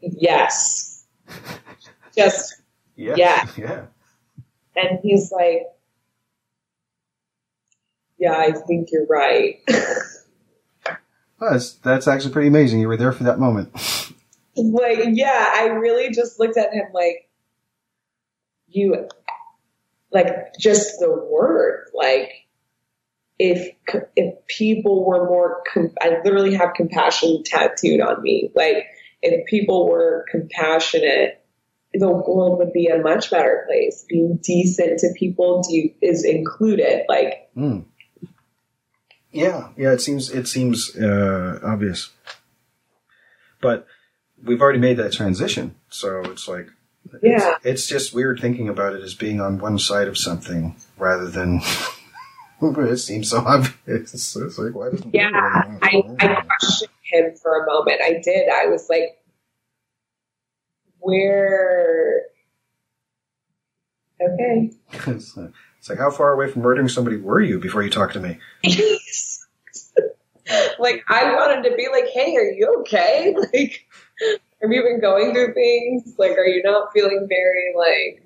yes, 0.00 1.04
just, 2.16 2.60
yeah, 2.96 3.14
Yeah. 3.16 3.46
yeah. 3.56 3.84
and 4.76 4.98
he's 5.02 5.32
like, 5.32 5.62
yeah, 8.24 8.38
I 8.38 8.52
think 8.52 8.88
you're 8.90 9.06
right. 9.06 9.60
That's, 11.40 11.72
that's 11.74 12.08
actually 12.08 12.32
pretty 12.32 12.48
amazing. 12.48 12.80
You 12.80 12.88
were 12.88 12.96
there 12.96 13.12
for 13.12 13.24
that 13.24 13.38
moment. 13.38 13.70
like, 14.56 14.98
yeah, 15.12 15.50
I 15.54 15.66
really 15.66 16.10
just 16.10 16.40
looked 16.40 16.56
at 16.56 16.72
him 16.72 16.86
like, 16.94 17.28
you, 18.68 19.08
like, 20.10 20.54
just 20.58 21.00
the 21.00 21.10
word, 21.12 21.90
like, 21.92 22.30
if 23.38 23.74
if 24.16 24.46
people 24.46 25.04
were 25.04 25.26
more, 25.26 25.60
com- 25.70 25.92
I 26.00 26.20
literally 26.24 26.54
have 26.54 26.72
compassion 26.74 27.42
tattooed 27.44 28.00
on 28.00 28.22
me. 28.22 28.50
Like, 28.54 28.86
if 29.20 29.44
people 29.46 29.86
were 29.88 30.24
compassionate, 30.30 31.44
the 31.92 32.08
world 32.08 32.58
would 32.58 32.72
be 32.72 32.86
a 32.86 33.02
much 33.02 33.30
better 33.30 33.64
place. 33.66 34.06
Being 34.08 34.38
decent 34.42 35.00
to 35.00 35.08
people 35.18 35.62
do, 35.68 35.90
is 36.00 36.24
included. 36.24 37.02
Like, 37.08 37.50
Mm. 37.56 37.84
Yeah, 39.34 39.68
yeah. 39.76 39.92
It 39.92 40.00
seems 40.00 40.30
it 40.30 40.46
seems 40.46 40.96
uh, 40.96 41.58
obvious, 41.64 42.10
but 43.60 43.86
we've 44.42 44.60
already 44.60 44.78
made 44.78 44.96
that 44.98 45.12
transition. 45.12 45.74
So 45.90 46.20
it's 46.26 46.46
like, 46.46 46.68
Yeah. 47.20 47.54
it's, 47.56 47.66
it's 47.66 47.86
just 47.88 48.14
weird 48.14 48.38
thinking 48.40 48.68
about 48.68 48.94
it 48.94 49.02
as 49.02 49.14
being 49.14 49.40
on 49.40 49.58
one 49.58 49.78
side 49.78 50.06
of 50.06 50.16
something 50.16 50.76
rather 50.96 51.28
than. 51.28 51.60
it 52.62 52.96
seems 52.98 53.30
so 53.30 53.38
obvious. 53.38 53.74
It's, 53.86 54.36
it's 54.36 54.58
like, 54.58 54.74
why 54.74 54.90
doesn't 54.90 55.12
yeah, 55.14 55.28
I, 55.82 56.02
I 56.20 56.42
questioned 56.58 56.90
him 57.02 57.34
for 57.42 57.62
a 57.62 57.66
moment. 57.66 58.00
I 58.02 58.20
did. 58.24 58.48
I 58.48 58.66
was 58.66 58.88
like, 58.88 59.18
where? 61.00 62.22
Okay. 64.20 64.70
It's, 65.84 65.90
like- 65.90 65.98
how 65.98 66.10
far 66.10 66.32
away 66.32 66.50
from 66.50 66.62
murdering 66.62 66.88
somebody 66.88 67.18
were 67.18 67.42
you 67.42 67.58
before 67.60 67.82
you 67.82 67.90
talked 67.90 68.14
to 68.14 68.20
me? 68.20 68.38
like 70.78 71.04
I 71.08 71.34
wanted 71.34 71.68
to 71.68 71.76
be 71.76 71.88
like, 71.92 72.06
hey, 72.08 72.34
are 72.36 72.42
you 72.42 72.76
okay? 72.80 73.34
Like, 73.52 73.86
have 74.62 74.70
you 74.72 74.82
been 74.82 75.00
going 75.00 75.34
through 75.34 75.52
things? 75.52 76.14
Like, 76.18 76.32
are 76.38 76.46
you 76.46 76.62
not 76.62 76.90
feeling 76.94 77.26
very 77.28 77.74
like 77.76 78.24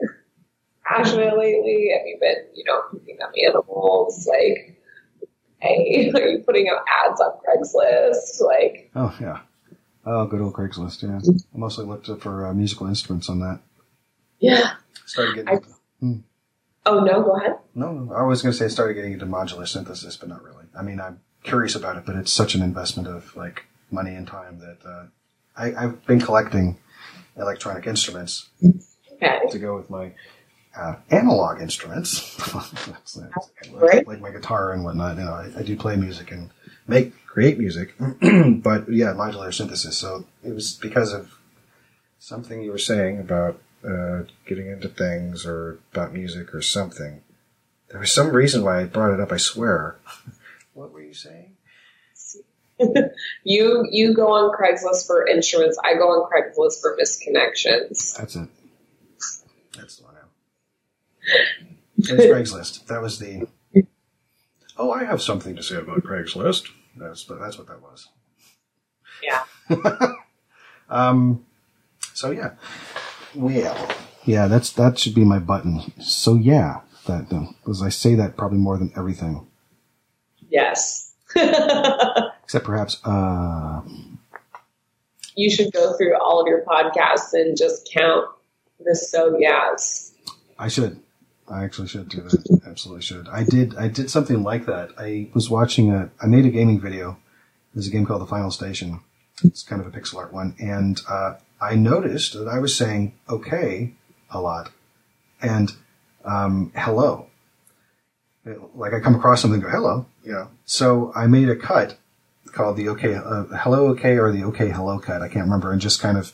passionate 0.85 1.37
lately? 1.37 1.91
Have 1.97 2.07
you 2.07 2.17
been, 2.21 2.37
you 2.55 2.63
know, 2.65 2.83
picking 2.93 3.19
up 3.23 3.33
animals? 3.45 4.29
Like, 4.29 4.79
hey, 5.59 6.11
are 6.15 6.29
you 6.29 6.39
putting 6.47 6.69
out 6.69 6.85
ads 7.09 7.21
on 7.21 7.33
Craigslist? 7.41 8.41
Like, 8.41 8.91
Oh 8.95 9.17
yeah. 9.21 9.41
Oh, 10.07 10.27
good 10.27 10.41
old 10.41 10.55
Craigslist. 10.55 11.03
Yeah, 11.03 11.19
I 11.55 11.59
mostly 11.59 11.87
looked 11.87 12.07
for 12.23 12.47
uh, 12.47 12.55
musical 12.55 12.87
instruments 12.87 13.29
on 13.29 13.41
that. 13.41 13.61
yeah. 14.39 14.75
Started 15.07 15.35
getting. 15.47 15.49
I- 16.05 16.23
Oh 16.89 17.01
no, 17.01 17.23
go 17.23 17.37
ahead. 17.37 17.57
No, 17.75 18.11
I 18.17 18.23
was 18.23 18.41
going 18.41 18.53
to 18.53 18.59
say 18.59 18.65
I 18.65 18.69
started 18.69 18.95
getting 18.95 19.13
into 19.13 19.27
modular 19.27 19.69
synthesis, 19.69 20.17
but 20.17 20.29
not 20.31 20.43
really. 20.43 20.65
I 20.77 20.83
mean, 20.83 21.01
I'm 21.01 21.21
curious 21.43 21.75
about 21.75 21.97
it, 21.99 22.05
but 22.07 22.17
it's 22.17 22.33
such 22.33 22.55
an 22.55 22.63
investment 22.63 23.07
of 23.09 23.37
like 23.37 23.67
money 23.91 24.15
and 24.15 24.27
time 24.27 24.59
that 24.61 24.79
uh, 24.89 25.05
I, 25.57 25.75
I've 25.85 26.07
been 26.07 26.19
collecting 26.21 26.79
electronic 27.37 27.87
instruments 27.87 28.49
Okay. 29.13 29.39
to 29.51 29.59
go 29.59 29.77
with 29.77 29.91
my 29.91 30.13
uh, 30.77 30.95
analog 31.11 31.61
instruments, 31.61 32.37
Great. 33.73 34.07
like 34.07 34.21
my 34.21 34.31
guitar 34.31 34.73
and 34.73 34.83
whatnot. 34.85 35.19
You 35.19 35.25
know, 35.25 35.33
I, 35.33 35.51
I 35.59 35.63
do 35.63 35.77
play 35.77 35.97
music 35.97 36.31
and 36.31 36.51
make 36.87 37.13
create 37.27 37.59
music, 37.59 37.95
but 37.99 38.89
yeah, 38.91 39.13
modular 39.13 39.53
synthesis. 39.53 39.99
So 39.99 40.25
it 40.43 40.55
was 40.55 40.73
because 40.75 41.13
of 41.13 41.39
something 42.19 42.63
you 42.63 42.71
were 42.71 42.79
saying 42.79 43.19
about 43.21 43.61
uh, 43.85 44.23
getting 44.47 44.69
into 44.69 44.89
things 44.89 45.47
or 45.47 45.79
about 45.93 46.13
music 46.13 46.55
or 46.55 46.63
something. 46.63 47.23
There 47.91 48.01
was 48.01 48.13
some 48.13 48.31
reason 48.31 48.65
why 48.65 48.81
I 48.81 48.85
brought 48.85 49.15
it 49.15 49.21
up. 49.21 49.33
I 49.33 49.37
swear. 49.37 49.99
what 50.75 50.93
were 50.93 51.03
you 51.03 51.15
saying? 51.15 51.57
You 53.43 53.89
you 53.91 54.15
go 54.15 54.29
on 54.29 54.53
Craigslist 54.57 55.07
for 55.09 55.27
insurance. 55.27 55.77
I 55.85 55.95
go 55.95 56.11
on 56.11 56.31
Craigslist 56.31 56.81
for 56.81 56.97
misconnections. 56.97 58.17
That's 58.17 58.37
it. 58.37 58.49
That's 59.77 59.97
the 59.97 60.05
one. 60.05 60.15
It's 61.97 62.11
Craigslist. 62.11 62.87
That 62.87 63.03
was 63.03 63.19
the. 63.19 63.49
Oh, 64.77 64.93
I 64.93 65.03
have 65.03 65.21
something 65.21 65.57
to 65.57 65.63
say 65.63 65.77
about 65.77 66.05
Craigslist. 66.05 66.69
That's 66.97 67.25
that's 67.25 67.59
what 67.59 67.67
that 67.67 67.83
was. 67.83 68.09
Yeah. 69.25 69.43
Um. 70.89 71.45
So 72.15 72.31
yeah. 72.31 72.53
Well. 73.35 73.95
Yeah, 74.25 74.47
that's 74.47 74.73
that 74.73 74.99
should 74.99 75.15
be 75.15 75.25
my 75.25 75.39
button. 75.39 75.93
So 76.01 76.35
yeah, 76.35 76.81
that 77.07 77.29
because 77.29 77.83
I 77.83 77.89
say 77.89 78.15
that 78.15 78.37
probably 78.37 78.59
more 78.59 78.77
than 78.77 78.93
everything, 78.97 79.47
Yes. 80.51 81.15
except 81.37 82.65
perhaps 82.65 83.01
uh. 83.05 83.83
you 85.37 85.51
should 85.51 85.73
go 85.73 85.95
through 85.97 86.17
all 86.17 86.41
of 86.41 86.47
your 86.47 86.63
podcasts 86.65 87.33
and 87.35 87.57
just 87.57 87.91
count 87.93 88.27
the 88.81 88.95
so 88.95 89.37
yes. 89.39 90.13
I 90.59 90.69
should. 90.69 91.01
I 91.51 91.65
actually 91.65 91.89
should 91.89 92.09
do 92.09 92.21
that. 92.23 92.61
Absolutely 92.67 93.03
should. 93.03 93.29
I 93.29 93.45
did. 93.45 93.77
I 93.77 93.89
did 93.89 94.11
something 94.11 94.43
like 94.43 94.67
that. 94.67 94.91
I 94.99 95.31
was 95.35 95.49
watching 95.49 95.91
a. 95.91 96.11
I 96.23 96.27
made 96.27 96.45
a 96.45 96.51
gaming 96.51 96.81
video. 96.81 97.17
There's 97.75 97.89
a 97.89 97.91
game 97.91 98.05
called 98.05 98.23
The 98.23 98.27
Final 98.27 98.51
Station. 98.51 99.01
It's 99.43 99.63
kind 99.63 99.81
of 99.81 99.87
a 99.87 99.99
pixel 99.99 100.17
art 100.17 100.33
one, 100.33 100.55
and 100.59 101.01
uh, 101.09 101.35
I 101.61 101.75
noticed 101.75 102.35
that 102.35 102.49
I 102.49 102.59
was 102.59 102.77
saying 102.77 103.15
okay 103.29 103.95
a 104.31 104.41
lot 104.41 104.71
and 105.41 105.73
um, 106.25 106.73
hello. 106.75 107.27
Like 108.75 108.95
I 108.95 109.01
come 109.01 109.15
across 109.15 109.43
something, 109.43 109.63
and 109.63 109.71
go 109.71 109.71
hello, 109.71 110.07
you 110.25 110.33
know. 110.33 110.49
So 110.65 111.13
I 111.15 111.27
made 111.27 111.49
a 111.49 111.57
cut 111.57 111.99
called 112.53 112.77
the 112.77 112.89
okay, 112.91 113.15
uh, 113.15 113.45
hello 113.53 113.89
okay 113.89 114.17
or 114.17 114.33
the 114.33 114.45
okay 114.45 114.71
hello 114.71 114.99
cut. 114.99 115.21
I 115.21 115.29
can't 115.29 115.45
remember, 115.45 115.71
and 115.71 115.81
just 115.81 116.01
kind 116.01 116.17
of 116.17 116.33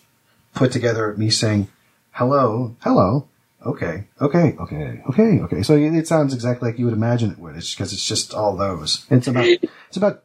put 0.54 0.70
together 0.70 1.14
me 1.16 1.28
saying 1.30 1.68
hello, 2.12 2.76
hello, 2.80 3.28
okay, 3.66 4.06
okay, 4.20 4.54
okay, 4.60 5.02
okay, 5.08 5.40
okay. 5.40 5.62
So 5.62 5.76
it 5.76 6.06
sounds 6.06 6.32
exactly 6.34 6.70
like 6.70 6.78
you 6.78 6.84
would 6.84 6.94
imagine 6.94 7.32
it 7.32 7.38
would. 7.38 7.56
It's 7.56 7.74
because 7.74 7.92
it's 7.92 8.06
just 8.06 8.32
all 8.32 8.56
those. 8.56 9.06
It's 9.10 9.26
about 9.26 9.46
it's 9.46 9.96
about 9.96 10.22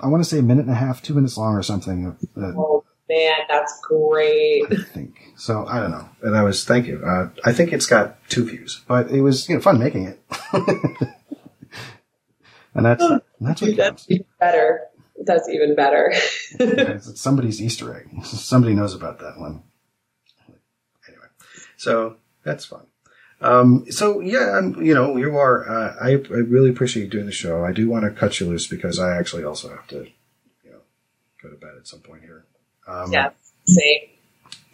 I 0.00 0.08
want 0.08 0.24
to 0.24 0.28
say 0.28 0.38
a 0.38 0.42
minute 0.42 0.64
and 0.64 0.74
a 0.74 0.78
half, 0.78 1.02
two 1.02 1.14
minutes 1.14 1.36
long 1.36 1.54
or 1.54 1.62
something. 1.62 2.16
Uh, 2.36 2.52
Oh 2.56 2.69
man, 3.10 3.38
that's 3.48 3.80
great. 3.82 4.64
I 4.70 4.76
think 4.76 5.32
so. 5.36 5.66
I 5.66 5.80
don't 5.80 5.90
know. 5.90 6.08
And 6.22 6.36
I 6.36 6.42
was 6.42 6.64
thank 6.64 6.86
you. 6.86 7.02
Uh, 7.04 7.30
I 7.44 7.52
think 7.52 7.72
it's 7.72 7.86
got 7.86 8.16
two 8.28 8.44
views, 8.46 8.80
but 8.86 9.10
it 9.10 9.20
was 9.20 9.48
you 9.48 9.56
know 9.56 9.60
fun 9.60 9.78
making 9.78 10.06
it. 10.06 10.22
and 12.74 12.86
that's 12.86 13.04
that's 13.40 13.62
what 13.62 13.76
That's 13.76 14.06
even 14.08 14.26
better. 14.38 14.80
That's 15.26 15.48
even 15.48 15.74
better. 15.74 16.12
It's 16.12 16.54
it's 16.60 17.20
somebody's 17.20 17.60
Easter 17.60 17.94
egg. 17.94 18.24
Somebody 18.24 18.74
knows 18.74 18.94
about 18.94 19.18
that 19.18 19.38
one. 19.38 19.64
Anyway, 21.08 21.26
so 21.76 22.16
that's 22.44 22.64
fun. 22.64 22.86
Um, 23.42 23.90
so 23.90 24.20
yeah, 24.20 24.56
I'm, 24.56 24.80
you 24.82 24.94
know, 24.94 25.16
you 25.16 25.36
are. 25.36 25.68
Uh, 25.68 25.96
I, 26.00 26.10
I 26.10 26.40
really 26.40 26.70
appreciate 26.70 27.04
you 27.04 27.10
doing 27.10 27.26
the 27.26 27.32
show. 27.32 27.64
I 27.64 27.72
do 27.72 27.88
want 27.88 28.04
to 28.04 28.10
cut 28.10 28.38
you 28.38 28.46
loose 28.46 28.66
because 28.66 28.98
I 28.98 29.16
actually 29.16 29.44
also 29.44 29.70
have 29.70 29.86
to, 29.88 30.06
you 30.62 30.70
know, 30.70 30.80
go 31.42 31.48
to 31.50 31.56
bed 31.56 31.72
at 31.78 31.88
some 31.88 32.00
point 32.00 32.22
here. 32.22 32.44
Um, 32.90 33.12
yeah, 33.12 33.30
same. 33.66 34.00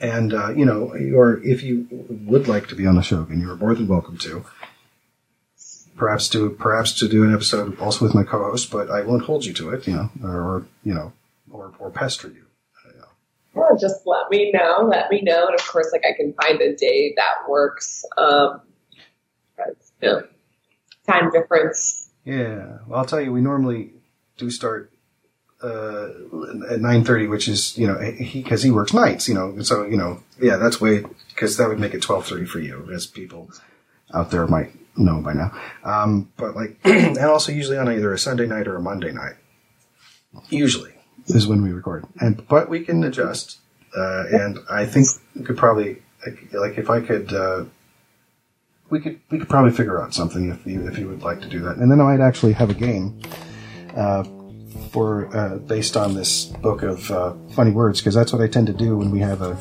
And, 0.01 0.35
uh, 0.35 0.51
you 0.51 0.65
know, 0.65 0.93
or 1.15 1.43
if 1.43 1.63
you 1.63 1.87
would 1.91 2.49
like 2.49 2.69
to 2.69 2.75
be 2.75 2.87
on 2.87 2.97
the 2.97 3.03
show 3.03 3.23
again, 3.23 3.41
you 3.41 3.51
are 3.51 3.57
more 3.57 3.75
than 3.75 3.89
welcome 3.89 4.19
to. 4.19 4.45
Perhaps 5.97 6.29
to, 6.31 6.51
perhaps 6.51 6.93
to 6.99 7.09
do 7.09 7.25
an 7.25 7.33
episode 7.33 7.79
also 7.79 8.05
with 8.05 8.15
my 8.15 8.23
co-host, 8.23 8.71
but 8.71 8.91
I 8.91 9.03
won't 9.03 9.25
hold 9.25 9.45
you 9.45 9.55
to 9.55 9.71
it, 9.71 9.87
you 9.87 9.95
know, 9.95 10.11
or, 10.23 10.67
you 10.85 10.93
know, 10.93 11.13
or, 11.51 11.73
or 11.79 11.91
pester 11.91 12.29
you. 12.29 12.45
you 12.85 13.01
know. 13.01 13.07
Yeah, 13.57 13.79
just 13.81 14.07
let 14.07 14.31
me 14.31 14.53
know. 14.53 14.87
Let 14.87 15.11
me 15.11 15.23
know, 15.23 15.47
and 15.47 15.55
of 15.59 15.67
course, 15.67 15.89
like 15.93 16.05
I 16.05 16.15
can 16.15 16.35
find 16.35 16.61
a 16.61 16.77
day 16.77 17.15
that 17.17 17.49
works. 17.49 18.05
Um, 18.19 18.61
you 20.03 20.09
know, 20.09 20.23
time 21.07 21.31
difference. 21.31 22.11
Yeah. 22.27 22.79
Well, 22.87 22.99
I'll 22.99 23.07
tell 23.07 23.21
you, 23.21 23.33
we 23.33 23.41
normally 23.41 23.93
do 24.37 24.51
start, 24.51 24.93
uh, 25.63 26.07
at 26.71 26.81
9.30, 26.81 27.31
which 27.31 27.49
is, 27.49 27.77
you 27.79 27.87
know, 27.87 27.99
he, 27.99 28.43
cause 28.43 28.63
he 28.63 28.71
works 28.71 28.93
nights, 28.93 29.29
you 29.29 29.35
know, 29.35 29.61
so, 29.63 29.85
you 29.85 29.97
know, 29.97 30.23
yeah, 30.41 30.57
that's 30.57 30.81
way, 30.81 31.05
cause 31.35 31.57
that 31.57 31.69
would 31.69 31.79
make 31.79 31.95
it 31.95 32.03
12.30 32.03 32.49
for 32.49 32.61
you, 32.61 32.89
as 32.93 33.07
people 33.07 33.51
out 34.13 34.31
there 34.31 34.47
might 34.47 34.73
know 34.97 35.21
by 35.21 35.33
now. 35.33 35.53
Um, 35.85 36.31
but 36.37 36.55
like, 36.55 36.79
and 36.85 37.19
also 37.19 37.53
usually 37.53 37.79
on 37.79 37.91
either 37.91 38.13
a 38.13 38.19
Sunday 38.19 38.47
night 38.47 38.69
or 38.69 38.77
a 38.77 38.83
Monday 38.83 39.13
night. 39.13 39.35
Usually 40.51 40.93
is 41.29 41.47
when 41.47 41.63
we 41.63 41.73
record. 41.73 42.05
And, 42.21 42.47
but 42.47 42.69
we 42.69 42.85
can 42.85 43.03
adjust. 43.03 43.59
Uh, 43.97 44.25
and 44.31 44.59
I 44.71 44.85
think 44.85 45.07
we 45.35 45.43
could 45.43 45.57
probably, 45.57 46.03
like, 46.25 46.53
like 46.53 46.79
if 46.79 46.91
I 46.91 47.01
could, 47.01 47.33
uh, 47.33 47.65
we 48.91 49.01
could 49.01 49.21
we 49.31 49.39
could 49.39 49.49
probably 49.49 49.73
figure 49.73 50.01
out 50.01 50.15
something 50.15 50.51
if 50.51 50.65
you 50.67 50.87
if 50.87 50.99
you 50.99 51.09
would 51.09 51.23
like 51.23 51.41
to 51.41 51.49
do 51.49 51.61
that, 51.61 51.77
and 51.77 51.91
then 51.91 52.01
I 52.01 52.05
might 52.05 52.21
actually 52.21 52.53
have 52.53 52.71
a 52.71 52.75
game 52.75 53.21
uh, 53.97 54.23
for 54.91 55.35
uh, 55.37 55.57
based 55.59 55.97
on 55.97 56.15
this 56.15 56.47
book 56.47 56.83
of 56.83 57.11
uh, 57.11 57.35
funny 57.55 57.71
words 57.71 58.01
because 58.01 58.15
that's 58.15 58.33
what 58.33 58.43
I 58.43 58.49
tend 58.49 58.67
to 58.69 58.73
do 58.73 58.97
when 58.97 59.11
we 59.11 59.21
have 59.21 59.43
a, 59.43 59.57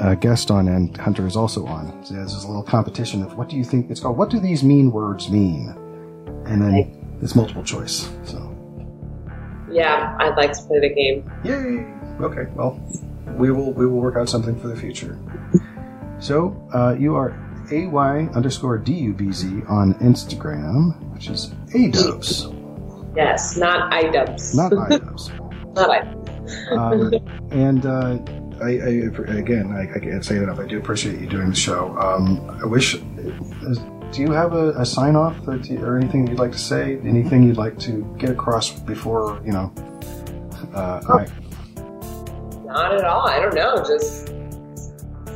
a 0.00 0.16
guest 0.16 0.50
on 0.50 0.68
and 0.68 0.96
Hunter 0.96 1.26
is 1.26 1.36
also 1.36 1.66
on. 1.66 2.04
So 2.04 2.14
there's 2.14 2.34
a 2.44 2.46
little 2.46 2.62
competition 2.62 3.22
of 3.22 3.36
what 3.36 3.48
do 3.48 3.56
you 3.56 3.64
think 3.64 3.90
it's 3.90 4.00
called? 4.00 4.16
What 4.16 4.30
do 4.30 4.38
these 4.40 4.62
mean 4.62 4.90
words 4.92 5.28
mean? 5.30 5.74
And 6.46 6.62
then 6.62 7.18
it's 7.22 7.34
multiple 7.34 7.64
choice. 7.64 8.08
So 8.24 8.38
Yeah, 9.70 10.16
I'd 10.20 10.36
like 10.36 10.52
to 10.52 10.62
play 10.62 10.80
the 10.80 10.94
game. 10.94 11.30
yay! 11.44 11.86
Okay, 12.24 12.50
well 12.54 12.80
we 13.36 13.50
will 13.50 13.72
we 13.72 13.86
will 13.86 14.00
work 14.00 14.16
out 14.16 14.28
something 14.28 14.58
for 14.58 14.68
the 14.68 14.76
future. 14.76 15.18
So 16.20 16.56
uh, 16.74 16.96
you 16.98 17.14
are 17.14 17.30
ay 17.70 18.28
underscore 18.34 18.78
dubz 18.78 19.68
on 19.68 19.94
Instagram, 19.94 20.98
which 21.12 21.28
is 21.28 21.54
adubs, 21.74 22.48
Yes, 23.18 23.56
not 23.56 23.90
idubs. 23.92 24.54
not 24.54 24.70
idubs. 24.90 25.74
not 25.74 25.90
idubs. 25.90 26.72
um, 26.72 27.50
and 27.50 27.84
uh, 27.84 28.16
I, 28.64 28.70
I 28.70 29.36
again, 29.36 29.72
I, 29.72 29.92
I 29.94 29.98
can't 29.98 30.24
say 30.24 30.36
it 30.36 30.42
enough. 30.44 30.60
I 30.60 30.66
do 30.66 30.78
appreciate 30.78 31.20
you 31.20 31.26
doing 31.26 31.50
the 31.50 31.56
show. 31.56 31.96
Um, 31.98 32.48
I 32.62 32.66
wish. 32.66 32.94
is- 32.94 33.80
Do 34.12 34.22
you 34.22 34.30
have 34.32 34.54
a, 34.54 34.70
a 34.80 34.86
sign 34.86 35.16
off 35.16 35.36
or, 35.46 35.60
or 35.84 35.98
anything 35.98 36.26
you'd 36.28 36.38
like 36.38 36.52
to 36.52 36.58
say? 36.58 36.98
Anything 37.04 37.42
you'd 37.42 37.58
like 37.58 37.76
to 37.80 37.92
get 38.18 38.30
across 38.30 38.70
before 38.70 39.42
you 39.44 39.52
know? 39.52 39.70
Uh, 40.72 41.00
I, 41.08 41.26
Not 42.64 42.94
at 42.94 43.04
all. 43.04 43.26
I 43.28 43.38
don't 43.40 43.54
know. 43.54 43.76
Just 43.84 44.28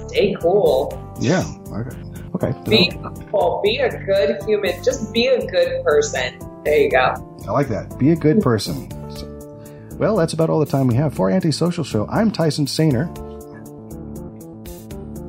stay 0.08 0.34
cool. 0.40 0.96
yeah. 1.20 1.44
Okay. 1.68 1.96
Okay. 2.34 2.52
Be 2.70 2.90
cool. 3.30 3.60
Be 3.62 3.76
a 3.78 3.90
good 4.06 4.40
human. 4.46 4.82
Just 4.82 5.12
be 5.12 5.26
a 5.26 5.44
good 5.46 5.84
person. 5.84 6.38
There 6.64 6.78
you 6.78 6.90
go. 6.90 7.28
I 7.46 7.50
like 7.52 7.68
that. 7.68 7.98
Be 7.98 8.10
a 8.10 8.16
good 8.16 8.40
person. 8.40 8.90
So- 9.16 9.28
well, 9.98 10.16
that's 10.16 10.32
about 10.32 10.48
all 10.50 10.58
the 10.60 10.66
time 10.66 10.86
we 10.86 10.94
have 10.94 11.14
for 11.14 11.30
Antisocial 11.30 11.84
Show. 11.84 12.06
I'm 12.08 12.30
Tyson 12.30 12.66
Sainer. 12.66 13.08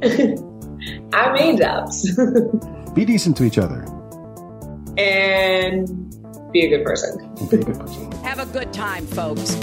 I'm 1.14 1.36
Adubs. 1.38 2.96
Be 2.96 3.06
decent 3.06 3.38
to 3.38 3.44
each 3.44 3.58
other. 3.58 3.84
and 4.98 5.88
be 6.52 6.66
a 6.66 6.70
good 6.70 6.84
person. 6.86 7.20
And 7.40 7.50
be 7.50 7.58
a 7.58 7.64
good 7.64 7.80
person. 7.80 8.12
Have 8.24 8.40
a 8.40 8.46
good 8.52 8.72
time, 8.74 9.06
folks. 9.08 9.56